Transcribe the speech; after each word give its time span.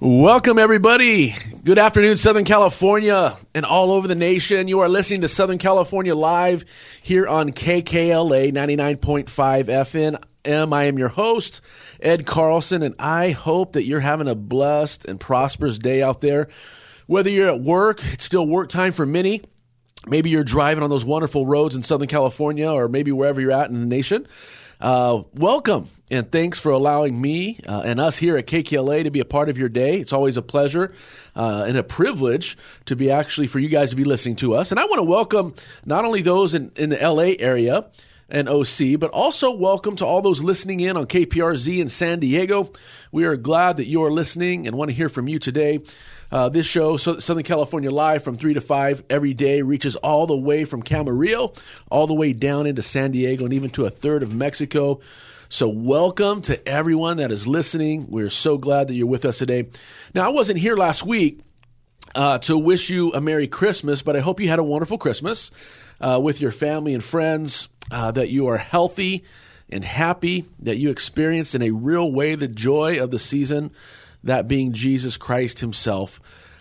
Welcome, 0.00 0.60
everybody. 0.60 1.34
Good 1.64 1.76
afternoon, 1.76 2.18
Southern 2.18 2.44
California 2.44 3.36
and 3.52 3.66
all 3.66 3.90
over 3.90 4.06
the 4.06 4.14
nation. 4.14 4.68
You 4.68 4.78
are 4.78 4.88
listening 4.88 5.22
to 5.22 5.28
Southern 5.28 5.58
California 5.58 6.14
Live 6.14 6.64
here 7.02 7.26
on 7.26 7.50
KKLA 7.50 8.52
99.5 8.52 9.24
FM. 9.64 10.72
I 10.72 10.84
am 10.84 10.98
your 10.98 11.08
host, 11.08 11.62
Ed 11.98 12.26
Carlson, 12.26 12.84
and 12.84 12.94
I 13.00 13.30
hope 13.30 13.72
that 13.72 13.86
you're 13.86 13.98
having 13.98 14.28
a 14.28 14.36
blessed 14.36 15.04
and 15.06 15.18
prosperous 15.18 15.78
day 15.78 16.00
out 16.00 16.20
there. 16.20 16.46
Whether 17.08 17.30
you're 17.30 17.48
at 17.48 17.60
work, 17.60 18.00
it's 18.12 18.22
still 18.22 18.46
work 18.46 18.68
time 18.68 18.92
for 18.92 19.04
many. 19.04 19.42
Maybe 20.06 20.30
you're 20.30 20.44
driving 20.44 20.84
on 20.84 20.90
those 20.90 21.04
wonderful 21.04 21.44
roads 21.44 21.74
in 21.74 21.82
Southern 21.82 22.06
California 22.06 22.70
or 22.70 22.86
maybe 22.86 23.10
wherever 23.10 23.40
you're 23.40 23.50
at 23.50 23.68
in 23.68 23.80
the 23.80 23.86
nation. 23.86 24.28
Uh, 24.80 25.24
welcome 25.34 25.88
and 26.10 26.30
thanks 26.30 26.58
for 26.58 26.70
allowing 26.70 27.20
me 27.20 27.58
uh, 27.66 27.82
and 27.84 28.00
us 28.00 28.16
here 28.16 28.36
at 28.36 28.46
KKLA 28.46 29.04
to 29.04 29.10
be 29.10 29.20
a 29.20 29.24
part 29.24 29.48
of 29.48 29.58
your 29.58 29.68
day. 29.68 29.98
It's 29.98 30.12
always 30.12 30.36
a 30.36 30.42
pleasure 30.42 30.94
uh, 31.36 31.64
and 31.66 31.76
a 31.76 31.82
privilege 31.82 32.56
to 32.86 32.96
be 32.96 33.10
actually 33.10 33.46
for 33.46 33.58
you 33.58 33.68
guys 33.68 33.90
to 33.90 33.96
be 33.96 34.04
listening 34.04 34.36
to 34.36 34.54
us. 34.54 34.70
And 34.70 34.80
I 34.80 34.86
want 34.86 34.98
to 34.98 35.04
welcome 35.04 35.54
not 35.84 36.04
only 36.04 36.22
those 36.22 36.54
in, 36.54 36.72
in 36.76 36.90
the 36.90 36.96
LA 36.96 37.34
area 37.38 37.86
and 38.30 38.48
OC, 38.48 38.98
but 38.98 39.10
also 39.10 39.54
welcome 39.54 39.96
to 39.96 40.06
all 40.06 40.22
those 40.22 40.42
listening 40.42 40.80
in 40.80 40.96
on 40.96 41.06
KPRZ 41.06 41.78
in 41.78 41.88
San 41.88 42.20
Diego. 42.20 42.72
We 43.12 43.24
are 43.24 43.36
glad 43.36 43.78
that 43.78 43.86
you 43.86 44.04
are 44.04 44.10
listening 44.10 44.66
and 44.66 44.76
want 44.76 44.90
to 44.90 44.94
hear 44.94 45.08
from 45.08 45.28
you 45.28 45.38
today. 45.38 45.80
Uh, 46.30 46.50
this 46.50 46.66
show, 46.66 46.98
Southern 46.98 47.42
California 47.42 47.90
Live, 47.90 48.22
from 48.22 48.36
3 48.36 48.54
to 48.54 48.60
5 48.60 49.04
every 49.08 49.32
day, 49.32 49.62
reaches 49.62 49.96
all 49.96 50.26
the 50.26 50.36
way 50.36 50.66
from 50.66 50.82
Camarillo, 50.82 51.58
all 51.90 52.06
the 52.06 52.14
way 52.14 52.34
down 52.34 52.66
into 52.66 52.82
San 52.82 53.12
Diego, 53.12 53.46
and 53.46 53.54
even 53.54 53.70
to 53.70 53.86
a 53.86 53.90
third 53.90 54.22
of 54.22 54.34
Mexico. 54.34 55.00
So, 55.50 55.66
welcome 55.70 56.42
to 56.42 56.68
everyone 56.68 57.16
that 57.16 57.30
is 57.30 57.46
listening. 57.46 58.08
We're 58.10 58.28
so 58.28 58.58
glad 58.58 58.88
that 58.88 58.94
you're 58.94 59.06
with 59.06 59.24
us 59.24 59.38
today. 59.38 59.70
Now, 60.12 60.26
I 60.26 60.28
wasn't 60.28 60.58
here 60.58 60.76
last 60.76 61.06
week 61.06 61.40
uh, 62.14 62.36
to 62.40 62.58
wish 62.58 62.90
you 62.90 63.14
a 63.14 63.22
Merry 63.22 63.48
Christmas, 63.48 64.02
but 64.02 64.14
I 64.14 64.20
hope 64.20 64.40
you 64.40 64.48
had 64.48 64.58
a 64.58 64.62
wonderful 64.62 64.98
Christmas 64.98 65.50
uh, 66.02 66.20
with 66.22 66.42
your 66.42 66.52
family 66.52 66.92
and 66.92 67.02
friends, 67.02 67.70
uh, 67.90 68.10
that 68.10 68.28
you 68.28 68.48
are 68.48 68.58
healthy 68.58 69.24
and 69.70 69.82
happy, 69.82 70.44
that 70.58 70.76
you 70.76 70.90
experienced 70.90 71.54
in 71.54 71.62
a 71.62 71.70
real 71.70 72.12
way 72.12 72.34
the 72.34 72.46
joy 72.46 73.02
of 73.02 73.10
the 73.10 73.18
season 73.18 73.70
that 74.22 74.48
being 74.48 74.74
Jesus 74.74 75.16
Christ 75.16 75.60
Himself. 75.60 76.20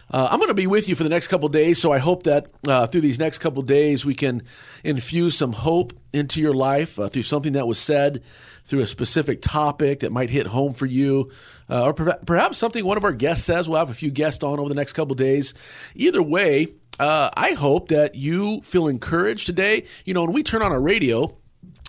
Uh, 0.10 0.28
I'm 0.32 0.40
going 0.40 0.48
to 0.48 0.54
be 0.54 0.68
with 0.68 0.88
you 0.88 0.96
for 0.96 1.04
the 1.04 1.10
next 1.10 1.28
couple 1.28 1.50
days, 1.50 1.82
so 1.82 1.92
I 1.92 1.98
hope 1.98 2.24
that 2.24 2.48
uh, 2.66 2.88
through 2.88 3.02
these 3.02 3.20
next 3.20 3.40
couple 3.40 3.62
days 3.64 4.06
we 4.06 4.16
can 4.16 4.44
infuse 4.84 5.38
some 5.38 5.52
hope 5.52 5.94
into 6.14 6.40
your 6.40 6.54
life 6.54 6.98
uh, 6.98 7.10
through 7.10 7.24
something 7.24 7.54
that 7.54 7.68
was 7.68 7.78
said, 7.78 8.24
through 8.64 8.80
a 8.80 8.88
specific 8.88 9.42
topic 9.42 10.00
that 10.00 10.12
might 10.12 10.30
hit 10.30 10.48
home 10.48 10.74
for 10.74 10.86
you, 10.86 11.32
uh, 11.70 11.84
or 11.84 11.94
per- 11.94 12.20
perhaps 12.26 12.58
something 12.58 12.86
one 12.86 12.98
of 12.98 13.04
our 13.04 13.12
guests 13.12 13.44
says. 13.44 13.68
We'll 13.68 13.80
have 13.80 13.90
a 13.90 13.94
few 13.96 14.10
guests 14.10 14.44
on 14.44 14.60
over 14.60 14.70
the 14.70 14.76
next 14.76 14.94
couple 14.94 15.16
days. 15.16 15.54
Either 15.94 16.24
way, 16.24 16.68
uh, 17.00 17.30
I 17.36 17.52
hope 17.52 17.90
that 17.90 18.16
you 18.16 18.62
feel 18.62 18.88
encouraged 18.88 19.46
today. 19.46 19.86
You 20.06 20.14
know, 20.14 20.24
when 20.24 20.34
we 20.34 20.42
turn 20.42 20.62
on 20.62 20.72
our 20.72 20.82
radio, 20.82 21.38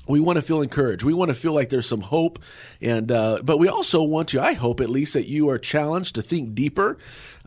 we 0.09 0.21
want 0.21 0.37
to 0.37 0.43
feel 0.43 0.63
encouraged. 0.63 1.05
We 1.05 1.15
want 1.15 1.29
to 1.29 1.35
feel 1.35 1.53
like 1.53 1.69
there's 1.69 1.87
some 1.87 2.01
hope, 2.01 2.39
and 2.81 3.13
uh, 3.13 3.41
but 3.43 3.59
we 3.59 3.69
also 3.69 4.03
want 4.03 4.29
to. 4.31 4.41
I 4.41 4.55
hope 4.55 4.81
at 4.81 4.91
least 4.91 5.15
that 5.15 5.27
you 5.27 5.51
are 5.51 5.59
challenged 5.59 6.15
to 6.17 6.23
think 6.23 6.55
deeper. 6.55 6.99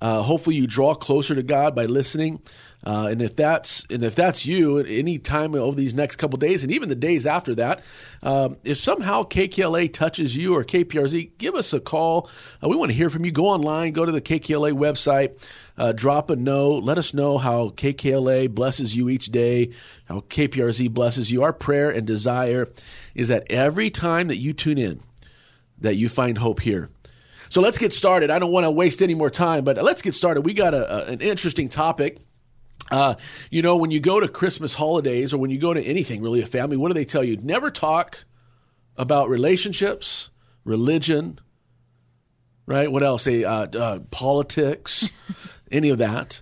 Uh, 0.01 0.23
hopefully, 0.23 0.55
you 0.55 0.67
draw 0.67 0.95
closer 0.95 1.35
to 1.35 1.43
God 1.43 1.75
by 1.75 1.85
listening. 1.85 2.41
Uh, 2.83 3.09
and 3.11 3.21
if 3.21 3.35
that's 3.35 3.85
and 3.91 4.03
if 4.03 4.15
that's 4.15 4.45
you, 4.45 4.79
at 4.79 4.87
any 4.87 5.19
time 5.19 5.53
over 5.53 5.75
these 5.75 5.93
next 5.93 6.15
couple 6.15 6.37
days, 6.37 6.63
and 6.63 6.73
even 6.73 6.89
the 6.89 6.95
days 6.95 7.27
after 7.27 7.53
that, 7.53 7.83
um, 8.23 8.57
if 8.63 8.77
somehow 8.77 9.23
KKLA 9.23 9.93
touches 9.93 10.35
you 10.35 10.55
or 10.55 10.63
KPRZ, 10.63 11.37
give 11.37 11.53
us 11.53 11.73
a 11.73 11.79
call. 11.79 12.27
Uh, 12.63 12.69
we 12.69 12.75
want 12.75 12.89
to 12.89 12.95
hear 12.95 13.11
from 13.11 13.23
you. 13.23 13.31
Go 13.31 13.45
online, 13.45 13.93
go 13.93 14.03
to 14.03 14.11
the 14.11 14.21
KKLA 14.21 14.73
website, 14.73 15.37
uh, 15.77 15.91
drop 15.91 16.31
a 16.31 16.35
note. 16.35 16.83
Let 16.83 16.97
us 16.97 17.13
know 17.13 17.37
how 17.37 17.69
KKLA 17.69 18.49
blesses 18.49 18.95
you 18.97 19.09
each 19.09 19.27
day, 19.27 19.73
how 20.05 20.21
KPRZ 20.21 20.91
blesses 20.91 21.31
you. 21.31 21.43
Our 21.43 21.53
prayer 21.53 21.91
and 21.91 22.07
desire 22.07 22.67
is 23.13 23.27
that 23.27 23.45
every 23.51 23.91
time 23.91 24.29
that 24.29 24.37
you 24.37 24.53
tune 24.53 24.79
in, 24.79 25.01
that 25.77 25.95
you 25.95 26.09
find 26.09 26.37
hope 26.37 26.61
here. 26.61 26.89
So 27.51 27.61
let's 27.61 27.77
get 27.77 27.93
started. 27.93 28.31
I 28.31 28.39
don't 28.39 28.51
want 28.51 28.63
to 28.63 28.71
waste 28.71 29.03
any 29.03 29.13
more 29.13 29.29
time, 29.29 29.63
but 29.63 29.77
let's 29.83 30.01
get 30.01 30.15
started. 30.15 30.41
We 30.41 30.53
got 30.53 30.73
a, 30.73 31.09
a, 31.09 31.11
an 31.11 31.21
interesting 31.21 31.69
topic 31.69 32.17
uh, 32.91 33.15
you 33.49 33.61
know, 33.61 33.77
when 33.77 33.89
you 33.89 34.01
go 34.01 34.19
to 34.19 34.27
Christmas 34.27 34.73
holidays 34.73 35.33
or 35.33 35.37
when 35.37 35.49
you 35.49 35.57
go 35.57 35.73
to 35.73 35.81
anything 35.81 36.21
really, 36.21 36.41
a 36.41 36.45
family, 36.45 36.75
what 36.75 36.89
do 36.89 36.93
they 36.93 37.05
tell 37.05 37.23
you? 37.23 37.37
Never 37.37 37.71
talk 37.71 38.25
about 38.97 39.29
relationships, 39.29 40.29
religion, 40.65 41.39
right? 42.65 42.91
What 42.91 43.01
else? 43.01 43.27
Uh, 43.27 43.67
uh, 43.73 43.99
politics, 44.11 45.09
any 45.71 45.89
of 45.89 45.99
that. 45.99 46.41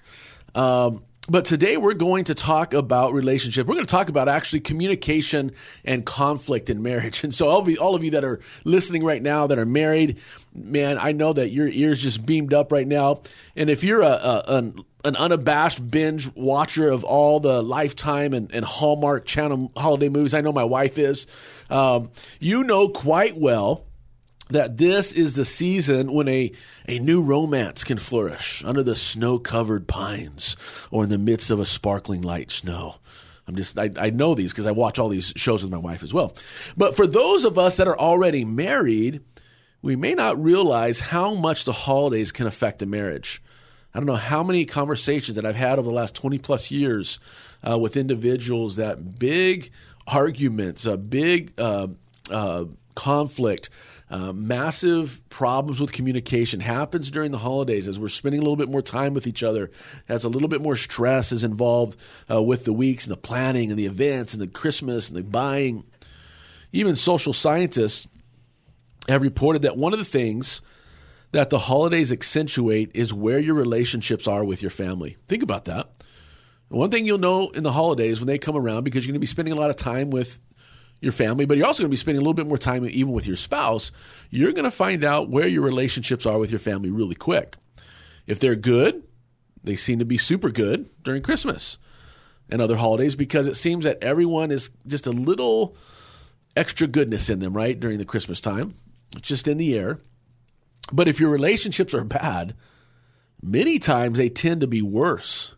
Um, 0.56 1.04
but 1.30 1.46
today 1.46 1.78
we're 1.78 1.94
going 1.94 2.24
to 2.26 2.36
talk 2.36 2.74
about 2.74 3.14
relationship. 3.14 3.68
We're 3.68 3.76
going 3.76 3.86
to 3.86 3.92
talk 3.92 4.10
about 4.10 4.28
actually 4.28 4.62
communication 4.62 5.52
and 5.86 6.06
conflict 6.06 6.70
in 6.70 6.82
marriage. 6.82 7.24
And 7.30 7.34
so 7.34 7.48
all 7.48 7.60
of 7.60 7.68
you, 7.68 7.78
all 7.78 7.94
of 7.94 8.04
you 8.04 8.12
that 8.12 8.24
are 8.24 8.40
listening 8.64 9.04
right 9.04 9.22
now 9.22 9.46
that 9.48 9.60
are 9.60 9.66
married, 9.66 10.18
man, 10.56 10.98
I 10.98 11.12
know 11.12 11.32
that 11.34 11.52
your 11.52 11.68
ears 11.68 12.02
just 12.02 12.26
beamed 12.26 12.54
up 12.54 12.72
right 12.72 12.88
now. 12.88 13.22
And 13.56 13.70
if 13.70 13.84
you're 13.84 14.02
a, 14.02 14.08
a 14.08 14.44
an, 14.48 14.84
an 15.06 15.16
unabashed 15.16 15.92
binge 15.92 16.34
watcher 16.34 16.90
of 16.90 17.04
all 17.04 17.40
the 17.40 17.62
Lifetime 17.62 18.34
and, 18.34 18.52
and 18.52 18.66
Hallmark 18.66 19.26
Channel 19.26 19.72
holiday 19.78 20.10
movies, 20.10 20.34
I 20.34 20.42
know 20.42 20.52
my 20.52 20.64
wife 20.64 20.98
is. 20.98 21.28
Um, 21.70 22.10
you 22.40 22.64
know 22.64 22.90
quite 22.90 23.38
well 23.38 23.86
that 24.50 24.78
this 24.78 25.14
is 25.14 25.36
the 25.36 25.46
season 25.46 26.12
when 26.12 26.28
a, 26.28 26.52
a 26.88 27.00
new 27.00 27.22
romance 27.22 27.84
can 27.84 27.98
flourish 27.98 28.64
under 28.66 28.84
the 28.84 28.96
snow 28.96 29.40
covered 29.40 29.88
pines 29.88 30.58
or 30.92 31.04
in 31.04 31.10
the 31.10 31.18
midst 31.18 31.52
of 31.52 31.60
a 31.60 31.66
sparkling 31.66 32.22
light 32.22 32.52
snow. 32.52 32.96
I'm 33.48 33.56
just, 33.56 33.80
I, 33.80 33.90
I 33.98 34.10
know 34.10 34.36
these 34.36 34.52
because 34.52 34.66
I 34.66 34.72
watch 34.72 35.00
all 35.00 35.10
these 35.10 35.34
shows 35.36 35.64
with 35.64 35.72
my 35.72 35.78
wife 35.78 36.04
as 36.04 36.14
well. 36.14 36.36
But 36.78 36.96
for 36.96 37.08
those 37.08 37.46
of 37.46 37.58
us 37.58 37.78
that 37.78 37.88
are 37.88 37.98
already 37.98 38.46
married, 38.46 39.22
we 39.82 39.96
may 39.96 40.14
not 40.14 40.42
realize 40.42 41.00
how 41.00 41.34
much 41.34 41.66
the 41.66 41.72
holidays 41.72 42.32
can 42.32 42.46
affect 42.46 42.82
a 42.82 42.86
marriage. 42.86 43.42
I 43.94 44.00
don't 44.00 44.06
know 44.06 44.16
how 44.16 44.44
many 44.44 44.66
conversations 44.66 45.36
that 45.36 45.46
I've 45.46 45.56
had 45.56 45.80
over 45.80 45.88
the 45.88 45.96
last 45.96 46.14
20 46.16 46.38
plus 46.40 46.70
years 46.70 47.20
uh, 47.68 47.78
with 47.78 47.98
individuals 47.98 48.76
that 48.76 49.18
big 49.18 49.72
arguments, 50.08 50.86
a 50.86 50.98
big 50.98 51.54
uh, 51.60 51.88
uh, 52.30 52.66
conflict, 52.96 53.70
uh, 54.10 54.34
massive 54.34 55.22
problems 55.30 55.80
with 55.80 55.92
communication 55.92 56.60
happens 56.60 57.12
during 57.12 57.32
the 57.32 57.38
holidays 57.38 57.88
as 57.88 58.00
we're 58.00 58.08
spending 58.08 58.40
a 58.40 58.44
little 58.44 58.56
bit 58.56 58.70
more 58.70 58.82
time 58.82 59.14
with 59.14 59.28
each 59.28 59.44
other, 59.44 59.70
as 60.08 60.24
a 60.24 60.30
little 60.30 60.48
bit 60.48 60.62
more 60.62 60.76
stress 60.76 61.32
is 61.32 61.44
involved 61.44 62.00
uh, 62.30 62.42
with 62.42 62.66
the 62.66 62.74
weeks 62.74 63.06
and 63.06 63.12
the 63.12 63.18
planning 63.18 63.70
and 63.70 63.78
the 63.78 63.86
events 63.86 64.34
and 64.34 64.42
the 64.42 64.48
Christmas 64.48 65.10
and 65.10 65.18
the 65.18 65.24
buying. 65.24 65.84
Even 66.72 66.96
social 66.96 67.34
scientists 67.34 68.08
have 69.08 69.22
reported 69.22 69.62
that 69.62 69.78
one 69.78 69.94
of 69.94 70.00
the 70.00 70.06
things 70.06 70.62
that 71.32 71.52
the 71.52 71.60
holidays 71.60 72.12
accentuate 72.12 72.92
is 72.96 73.14
where 73.14 73.40
your 73.40 73.56
relationships 73.56 74.28
are 74.28 74.44
with 74.44 74.62
your 74.62 74.72
family. 74.72 75.18
Think 75.28 75.44
about 75.44 75.66
that. 75.66 75.90
One 76.70 76.92
thing 76.92 77.06
you'll 77.06 77.18
know 77.18 77.50
in 77.50 77.64
the 77.64 77.72
holidays 77.72 78.20
when 78.20 78.28
they 78.28 78.38
come 78.38 78.56
around, 78.56 78.84
because 78.84 79.06
you're 79.06 79.12
going 79.12 79.20
to 79.20 79.20
be 79.20 79.28
spending 79.28 79.54
a 79.54 79.60
lot 79.60 79.70
of 79.70 79.76
time 79.76 80.12
with 80.12 80.40
your 81.02 81.12
family, 81.12 81.46
but 81.46 81.58
you're 81.58 81.68
also 81.68 81.84
going 81.84 81.90
to 81.90 81.94
be 81.94 81.98
spending 81.98 82.20
a 82.20 82.22
little 82.22 82.34
bit 82.34 82.48
more 82.48 82.58
time 82.58 82.86
even 82.86 83.14
with 83.14 83.26
your 83.26 83.36
spouse, 83.36 83.92
you're 84.30 84.52
going 84.52 84.66
to 84.66 84.72
find 84.72 85.04
out 85.04 85.30
where 85.30 85.48
your 85.48 85.62
relationships 85.62 86.26
are 86.26 86.38
with 86.38 86.52
your 86.52 86.60
family 86.60 86.90
really 86.90 87.16
quick. 87.16 87.56
If 88.28 88.40
they're 88.40 88.56
good, 88.56 89.04
they 89.64 89.76
seem 89.76 90.00
to 90.00 90.06
be 90.06 90.18
super 90.18 90.50
good 90.50 90.90
during 91.04 91.22
Christmas 91.22 91.78
and 92.50 92.62
other 92.62 92.78
holidays 92.78 93.16
because 93.16 93.48
it 93.48 93.56
seems 93.56 93.86
that 93.86 94.04
everyone 94.04 94.52
is 94.52 94.72
just 94.88 95.08
a 95.08 95.12
little 95.12 95.76
extra 96.56 96.88
goodness 96.88 97.30
in 97.30 97.40
them, 97.40 97.54
right, 97.54 97.80
during 97.80 97.98
the 97.98 98.06
Christmas 98.06 98.42
time. 98.42 98.74
It's 99.16 99.28
just 99.28 99.48
in 99.48 99.58
the 99.58 99.78
air. 99.78 100.00
But 100.92 101.08
if 101.08 101.20
your 101.20 101.30
relationships 101.30 101.94
are 101.94 102.04
bad, 102.04 102.56
many 103.42 103.80
times 103.80 104.18
they 104.18 104.30
tend 104.30 104.62
to 104.62 104.68
be 104.68 104.82
worse. 104.82 105.56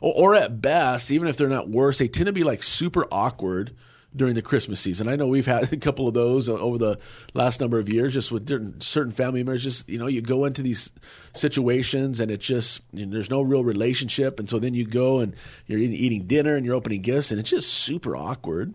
Or, 0.00 0.14
or, 0.14 0.34
at 0.34 0.60
best, 0.60 1.10
even 1.10 1.26
if 1.26 1.36
they're 1.36 1.48
not 1.48 1.68
worse, 1.68 1.98
they 1.98 2.08
tend 2.08 2.26
to 2.26 2.32
be 2.32 2.44
like 2.44 2.62
super 2.62 3.06
awkward 3.10 3.74
during 4.18 4.34
the 4.34 4.42
Christmas 4.42 4.80
season. 4.80 5.08
I 5.08 5.16
know 5.16 5.26
we've 5.26 5.46
had 5.46 5.72
a 5.72 5.76
couple 5.76 6.06
of 6.06 6.14
those 6.14 6.48
over 6.48 6.76
the 6.76 6.98
last 7.32 7.60
number 7.60 7.78
of 7.78 7.88
years, 7.88 8.12
just 8.12 8.30
with 8.30 8.82
certain 8.82 9.12
family 9.12 9.40
members. 9.42 9.62
Just 9.62 9.88
you 9.88 9.98
know, 9.98 10.06
you 10.06 10.20
go 10.20 10.44
into 10.44 10.62
these 10.62 10.90
situations 11.32 12.20
and 12.20 12.30
it 12.30 12.40
just 12.40 12.82
you 12.92 13.06
know, 13.06 13.12
there's 13.12 13.30
no 13.30 13.40
real 13.40 13.64
relationship, 13.64 14.38
and 14.38 14.48
so 14.48 14.58
then 14.58 14.74
you 14.74 14.84
go 14.84 15.20
and 15.20 15.34
you're 15.66 15.78
eating 15.78 16.26
dinner 16.26 16.56
and 16.56 16.66
you're 16.66 16.74
opening 16.74 17.00
gifts, 17.00 17.30
and 17.30 17.40
it's 17.40 17.50
just 17.50 17.72
super 17.72 18.14
awkward. 18.14 18.74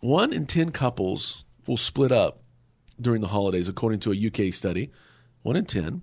One 0.00 0.32
in 0.32 0.46
ten 0.46 0.70
couples 0.70 1.44
will 1.66 1.76
split 1.76 2.12
up 2.12 2.40
during 3.00 3.20
the 3.20 3.28
holidays, 3.28 3.68
according 3.68 4.00
to 4.00 4.12
a 4.12 4.48
UK 4.48 4.52
study. 4.52 4.90
One 5.42 5.56
in 5.56 5.66
ten. 5.66 6.02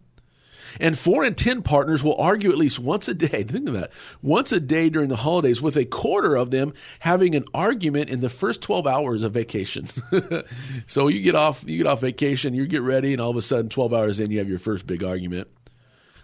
And 0.79 0.97
four 0.97 1.23
in 1.23 1.35
10 1.35 1.61
partners 1.61 2.03
will 2.03 2.15
argue 2.17 2.51
at 2.51 2.57
least 2.57 2.79
once 2.79 3.07
a 3.07 3.13
day. 3.13 3.43
Think 3.47 3.67
of 3.67 3.73
that. 3.73 3.91
Once 4.21 4.51
a 4.51 4.59
day 4.59 4.89
during 4.89 5.09
the 5.09 5.17
holidays, 5.17 5.61
with 5.61 5.75
a 5.75 5.85
quarter 5.85 6.35
of 6.35 6.51
them 6.51 6.73
having 6.99 7.35
an 7.35 7.45
argument 7.53 8.09
in 8.09 8.21
the 8.21 8.29
first 8.29 8.61
12 8.61 8.87
hours 8.87 9.23
of 9.23 9.33
vacation. 9.33 9.87
so 10.87 11.07
you 11.07 11.21
get 11.21 11.35
off, 11.35 11.63
you 11.67 11.77
get 11.77 11.87
off 11.87 12.01
vacation, 12.01 12.53
you 12.53 12.65
get 12.65 12.81
ready, 12.81 13.13
and 13.13 13.21
all 13.21 13.31
of 13.31 13.37
a 13.37 13.41
sudden, 13.41 13.69
12 13.69 13.93
hours 13.93 14.19
in, 14.19 14.31
you 14.31 14.39
have 14.39 14.49
your 14.49 14.59
first 14.59 14.87
big 14.87 15.03
argument. 15.03 15.47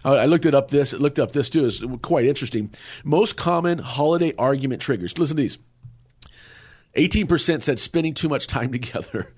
I 0.02 0.26
looked 0.26 0.46
it 0.46 0.54
up. 0.54 0.70
This 0.70 0.94
looked 0.94 1.18
up 1.18 1.32
this 1.32 1.50
too. 1.50 1.66
It's 1.66 1.82
quite 2.00 2.24
interesting. 2.24 2.70
Most 3.04 3.36
common 3.36 3.78
holiday 3.78 4.32
argument 4.38 4.80
triggers. 4.80 5.18
Listen 5.18 5.36
to 5.36 5.42
these. 5.42 5.58
18% 6.96 7.62
said 7.62 7.78
spending 7.78 8.14
too 8.14 8.28
much 8.28 8.46
time 8.46 8.72
together. 8.72 9.32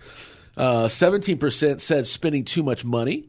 Uh, 0.56 0.84
17% 0.84 1.80
said 1.80 2.06
spending 2.06 2.44
too 2.44 2.62
much 2.62 2.84
money. 2.84 3.28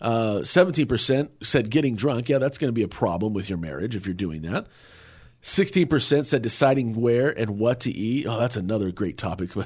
Uh, 0.00 0.40
17% 0.42 1.28
said 1.42 1.70
getting 1.70 1.94
drunk. 1.94 2.28
Yeah, 2.28 2.38
that's 2.38 2.58
going 2.58 2.68
to 2.68 2.72
be 2.72 2.82
a 2.82 2.88
problem 2.88 3.34
with 3.34 3.48
your 3.48 3.58
marriage 3.58 3.96
if 3.96 4.06
you're 4.06 4.14
doing 4.14 4.42
that. 4.42 4.66
16% 5.42 6.26
said 6.26 6.42
deciding 6.42 6.94
where 6.94 7.30
and 7.30 7.58
what 7.58 7.80
to 7.80 7.90
eat. 7.90 8.26
Oh, 8.26 8.38
that's 8.38 8.56
another 8.56 8.90
great 8.90 9.16
topic. 9.16 9.50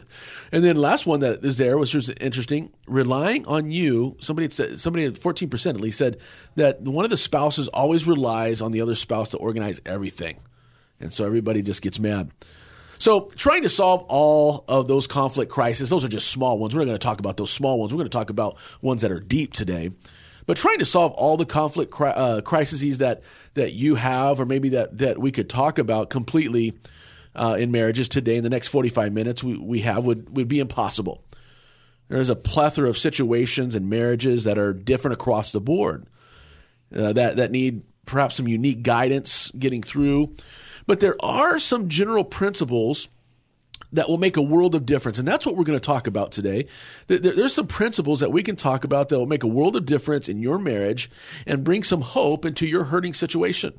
And 0.52 0.62
then 0.62 0.76
last 0.76 1.04
one 1.04 1.20
that 1.20 1.44
is 1.44 1.58
there 1.58 1.76
was 1.76 1.90
just 1.90 2.12
interesting. 2.20 2.72
Relying 2.86 3.44
on 3.46 3.72
you. 3.72 4.16
Somebody 4.20 4.48
said 4.50 4.78
somebody 4.78 5.04
at 5.04 5.14
14% 5.14 5.70
at 5.70 5.80
least 5.80 5.98
said 5.98 6.18
that 6.54 6.80
one 6.82 7.04
of 7.04 7.10
the 7.10 7.16
spouses 7.16 7.66
always 7.68 8.06
relies 8.06 8.62
on 8.62 8.70
the 8.70 8.80
other 8.80 8.94
spouse 8.94 9.30
to 9.30 9.38
organize 9.38 9.80
everything. 9.84 10.36
And 11.00 11.12
so 11.12 11.26
everybody 11.26 11.60
just 11.60 11.82
gets 11.82 11.98
mad. 11.98 12.30
So, 12.98 13.28
trying 13.34 13.62
to 13.62 13.68
solve 13.68 14.04
all 14.08 14.64
of 14.68 14.86
those 14.86 15.08
conflict 15.08 15.50
crises, 15.50 15.90
those 15.90 16.04
are 16.04 16.08
just 16.08 16.28
small 16.28 16.58
ones. 16.58 16.74
We're 16.74 16.82
not 16.82 16.86
going 16.86 16.98
to 16.98 17.04
talk 17.04 17.18
about 17.18 17.36
those 17.36 17.50
small 17.50 17.80
ones. 17.80 17.92
We're 17.92 17.98
going 17.98 18.08
to 18.08 18.16
talk 18.16 18.30
about 18.30 18.56
ones 18.80 19.02
that 19.02 19.10
are 19.10 19.20
deep 19.20 19.52
today. 19.52 19.90
But 20.46 20.56
trying 20.56 20.78
to 20.78 20.84
solve 20.84 21.12
all 21.12 21.36
the 21.36 21.46
conflict 21.46 21.90
cri- 21.90 22.08
uh, 22.08 22.40
crises 22.42 22.98
that 22.98 23.22
that 23.54 23.72
you 23.72 23.94
have, 23.94 24.40
or 24.40 24.46
maybe 24.46 24.70
that 24.70 24.98
that 24.98 25.18
we 25.18 25.32
could 25.32 25.48
talk 25.48 25.78
about 25.78 26.10
completely 26.10 26.74
uh, 27.34 27.56
in 27.58 27.70
marriages 27.70 28.08
today 28.08 28.36
in 28.36 28.44
the 28.44 28.50
next 28.50 28.68
45 28.68 29.12
minutes 29.12 29.42
we, 29.42 29.56
we 29.56 29.80
have 29.80 30.04
would 30.04 30.34
would 30.36 30.48
be 30.48 30.60
impossible. 30.60 31.22
There's 32.08 32.30
a 32.30 32.36
plethora 32.36 32.88
of 32.88 32.98
situations 32.98 33.74
and 33.74 33.88
marriages 33.88 34.44
that 34.44 34.58
are 34.58 34.72
different 34.72 35.14
across 35.14 35.52
the 35.52 35.60
board 35.60 36.06
uh, 36.94 37.12
that 37.14 37.36
that 37.36 37.50
need 37.50 37.82
perhaps 38.06 38.36
some 38.36 38.48
unique 38.48 38.82
guidance 38.82 39.50
getting 39.58 39.82
through. 39.82 40.34
But 40.86 41.00
there 41.00 41.16
are 41.20 41.58
some 41.58 41.88
general 41.88 42.24
principles 42.24 43.08
that 43.94 44.08
will 44.08 44.18
make 44.18 44.36
a 44.36 44.42
world 44.42 44.74
of 44.74 44.84
difference. 44.84 45.18
And 45.18 45.26
that's 45.26 45.46
what 45.46 45.56
we're 45.56 45.64
going 45.64 45.78
to 45.78 45.84
talk 45.84 46.06
about 46.06 46.32
today. 46.32 46.66
There's 47.06 47.54
some 47.54 47.68
principles 47.68 48.20
that 48.20 48.32
we 48.32 48.42
can 48.42 48.56
talk 48.56 48.84
about 48.84 49.08
that 49.08 49.18
will 49.18 49.26
make 49.26 49.44
a 49.44 49.48
world 49.48 49.76
of 49.76 49.86
difference 49.86 50.28
in 50.28 50.40
your 50.40 50.58
marriage 50.58 51.10
and 51.46 51.64
bring 51.64 51.82
some 51.82 52.00
hope 52.00 52.44
into 52.44 52.66
your 52.66 52.84
hurting 52.84 53.14
situation. 53.14 53.78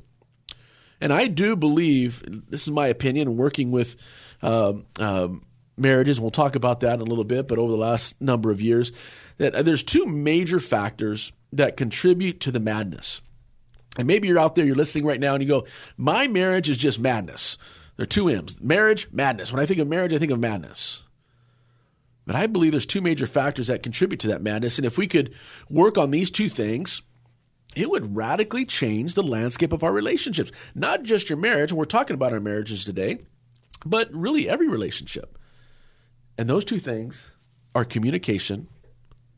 And 1.00 1.12
I 1.12 1.26
do 1.26 1.54
believe, 1.54 2.24
this 2.48 2.62
is 2.62 2.70
my 2.70 2.88
opinion, 2.88 3.36
working 3.36 3.70
with 3.70 3.96
uh, 4.42 4.72
uh, 4.98 5.28
marriages, 5.76 6.16
and 6.16 6.24
we'll 6.24 6.30
talk 6.30 6.56
about 6.56 6.80
that 6.80 6.94
in 6.94 7.00
a 7.02 7.04
little 7.04 7.24
bit, 7.24 7.46
but 7.46 7.58
over 7.58 7.70
the 7.70 7.78
last 7.78 8.18
number 8.20 8.50
of 8.50 8.62
years, 8.62 8.92
that 9.36 9.66
there's 9.66 9.82
two 9.82 10.06
major 10.06 10.58
factors 10.58 11.32
that 11.52 11.76
contribute 11.76 12.40
to 12.40 12.50
the 12.50 12.60
madness. 12.60 13.20
And 13.98 14.06
maybe 14.06 14.28
you're 14.28 14.38
out 14.38 14.54
there, 14.54 14.64
you're 14.64 14.76
listening 14.76 15.04
right 15.04 15.20
now, 15.20 15.34
and 15.34 15.42
you 15.42 15.48
go, 15.48 15.66
My 15.98 16.26
marriage 16.26 16.70
is 16.70 16.78
just 16.78 16.98
madness. 16.98 17.58
There 17.96 18.04
are 18.04 18.06
two 18.06 18.28
M's 18.28 18.60
marriage, 18.60 19.08
madness. 19.12 19.52
When 19.52 19.62
I 19.62 19.66
think 19.66 19.80
of 19.80 19.88
marriage, 19.88 20.12
I 20.12 20.18
think 20.18 20.32
of 20.32 20.38
madness. 20.38 21.02
But 22.26 22.36
I 22.36 22.46
believe 22.46 22.72
there's 22.72 22.86
two 22.86 23.00
major 23.00 23.26
factors 23.26 23.68
that 23.68 23.82
contribute 23.82 24.20
to 24.20 24.28
that 24.28 24.42
madness. 24.42 24.78
And 24.78 24.86
if 24.86 24.98
we 24.98 25.06
could 25.06 25.32
work 25.70 25.96
on 25.96 26.10
these 26.10 26.30
two 26.30 26.48
things, 26.48 27.02
it 27.76 27.88
would 27.88 28.16
radically 28.16 28.64
change 28.64 29.14
the 29.14 29.22
landscape 29.22 29.72
of 29.72 29.84
our 29.84 29.92
relationships. 29.92 30.50
Not 30.74 31.04
just 31.04 31.30
your 31.30 31.38
marriage, 31.38 31.72
we're 31.72 31.84
talking 31.84 32.14
about 32.14 32.32
our 32.32 32.40
marriages 32.40 32.84
today, 32.84 33.18
but 33.84 34.12
really 34.12 34.48
every 34.48 34.68
relationship. 34.68 35.38
And 36.36 36.48
those 36.48 36.64
two 36.64 36.80
things 36.80 37.30
are 37.74 37.84
communication 37.84 38.66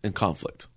and 0.02 0.14
conflict. 0.14 0.68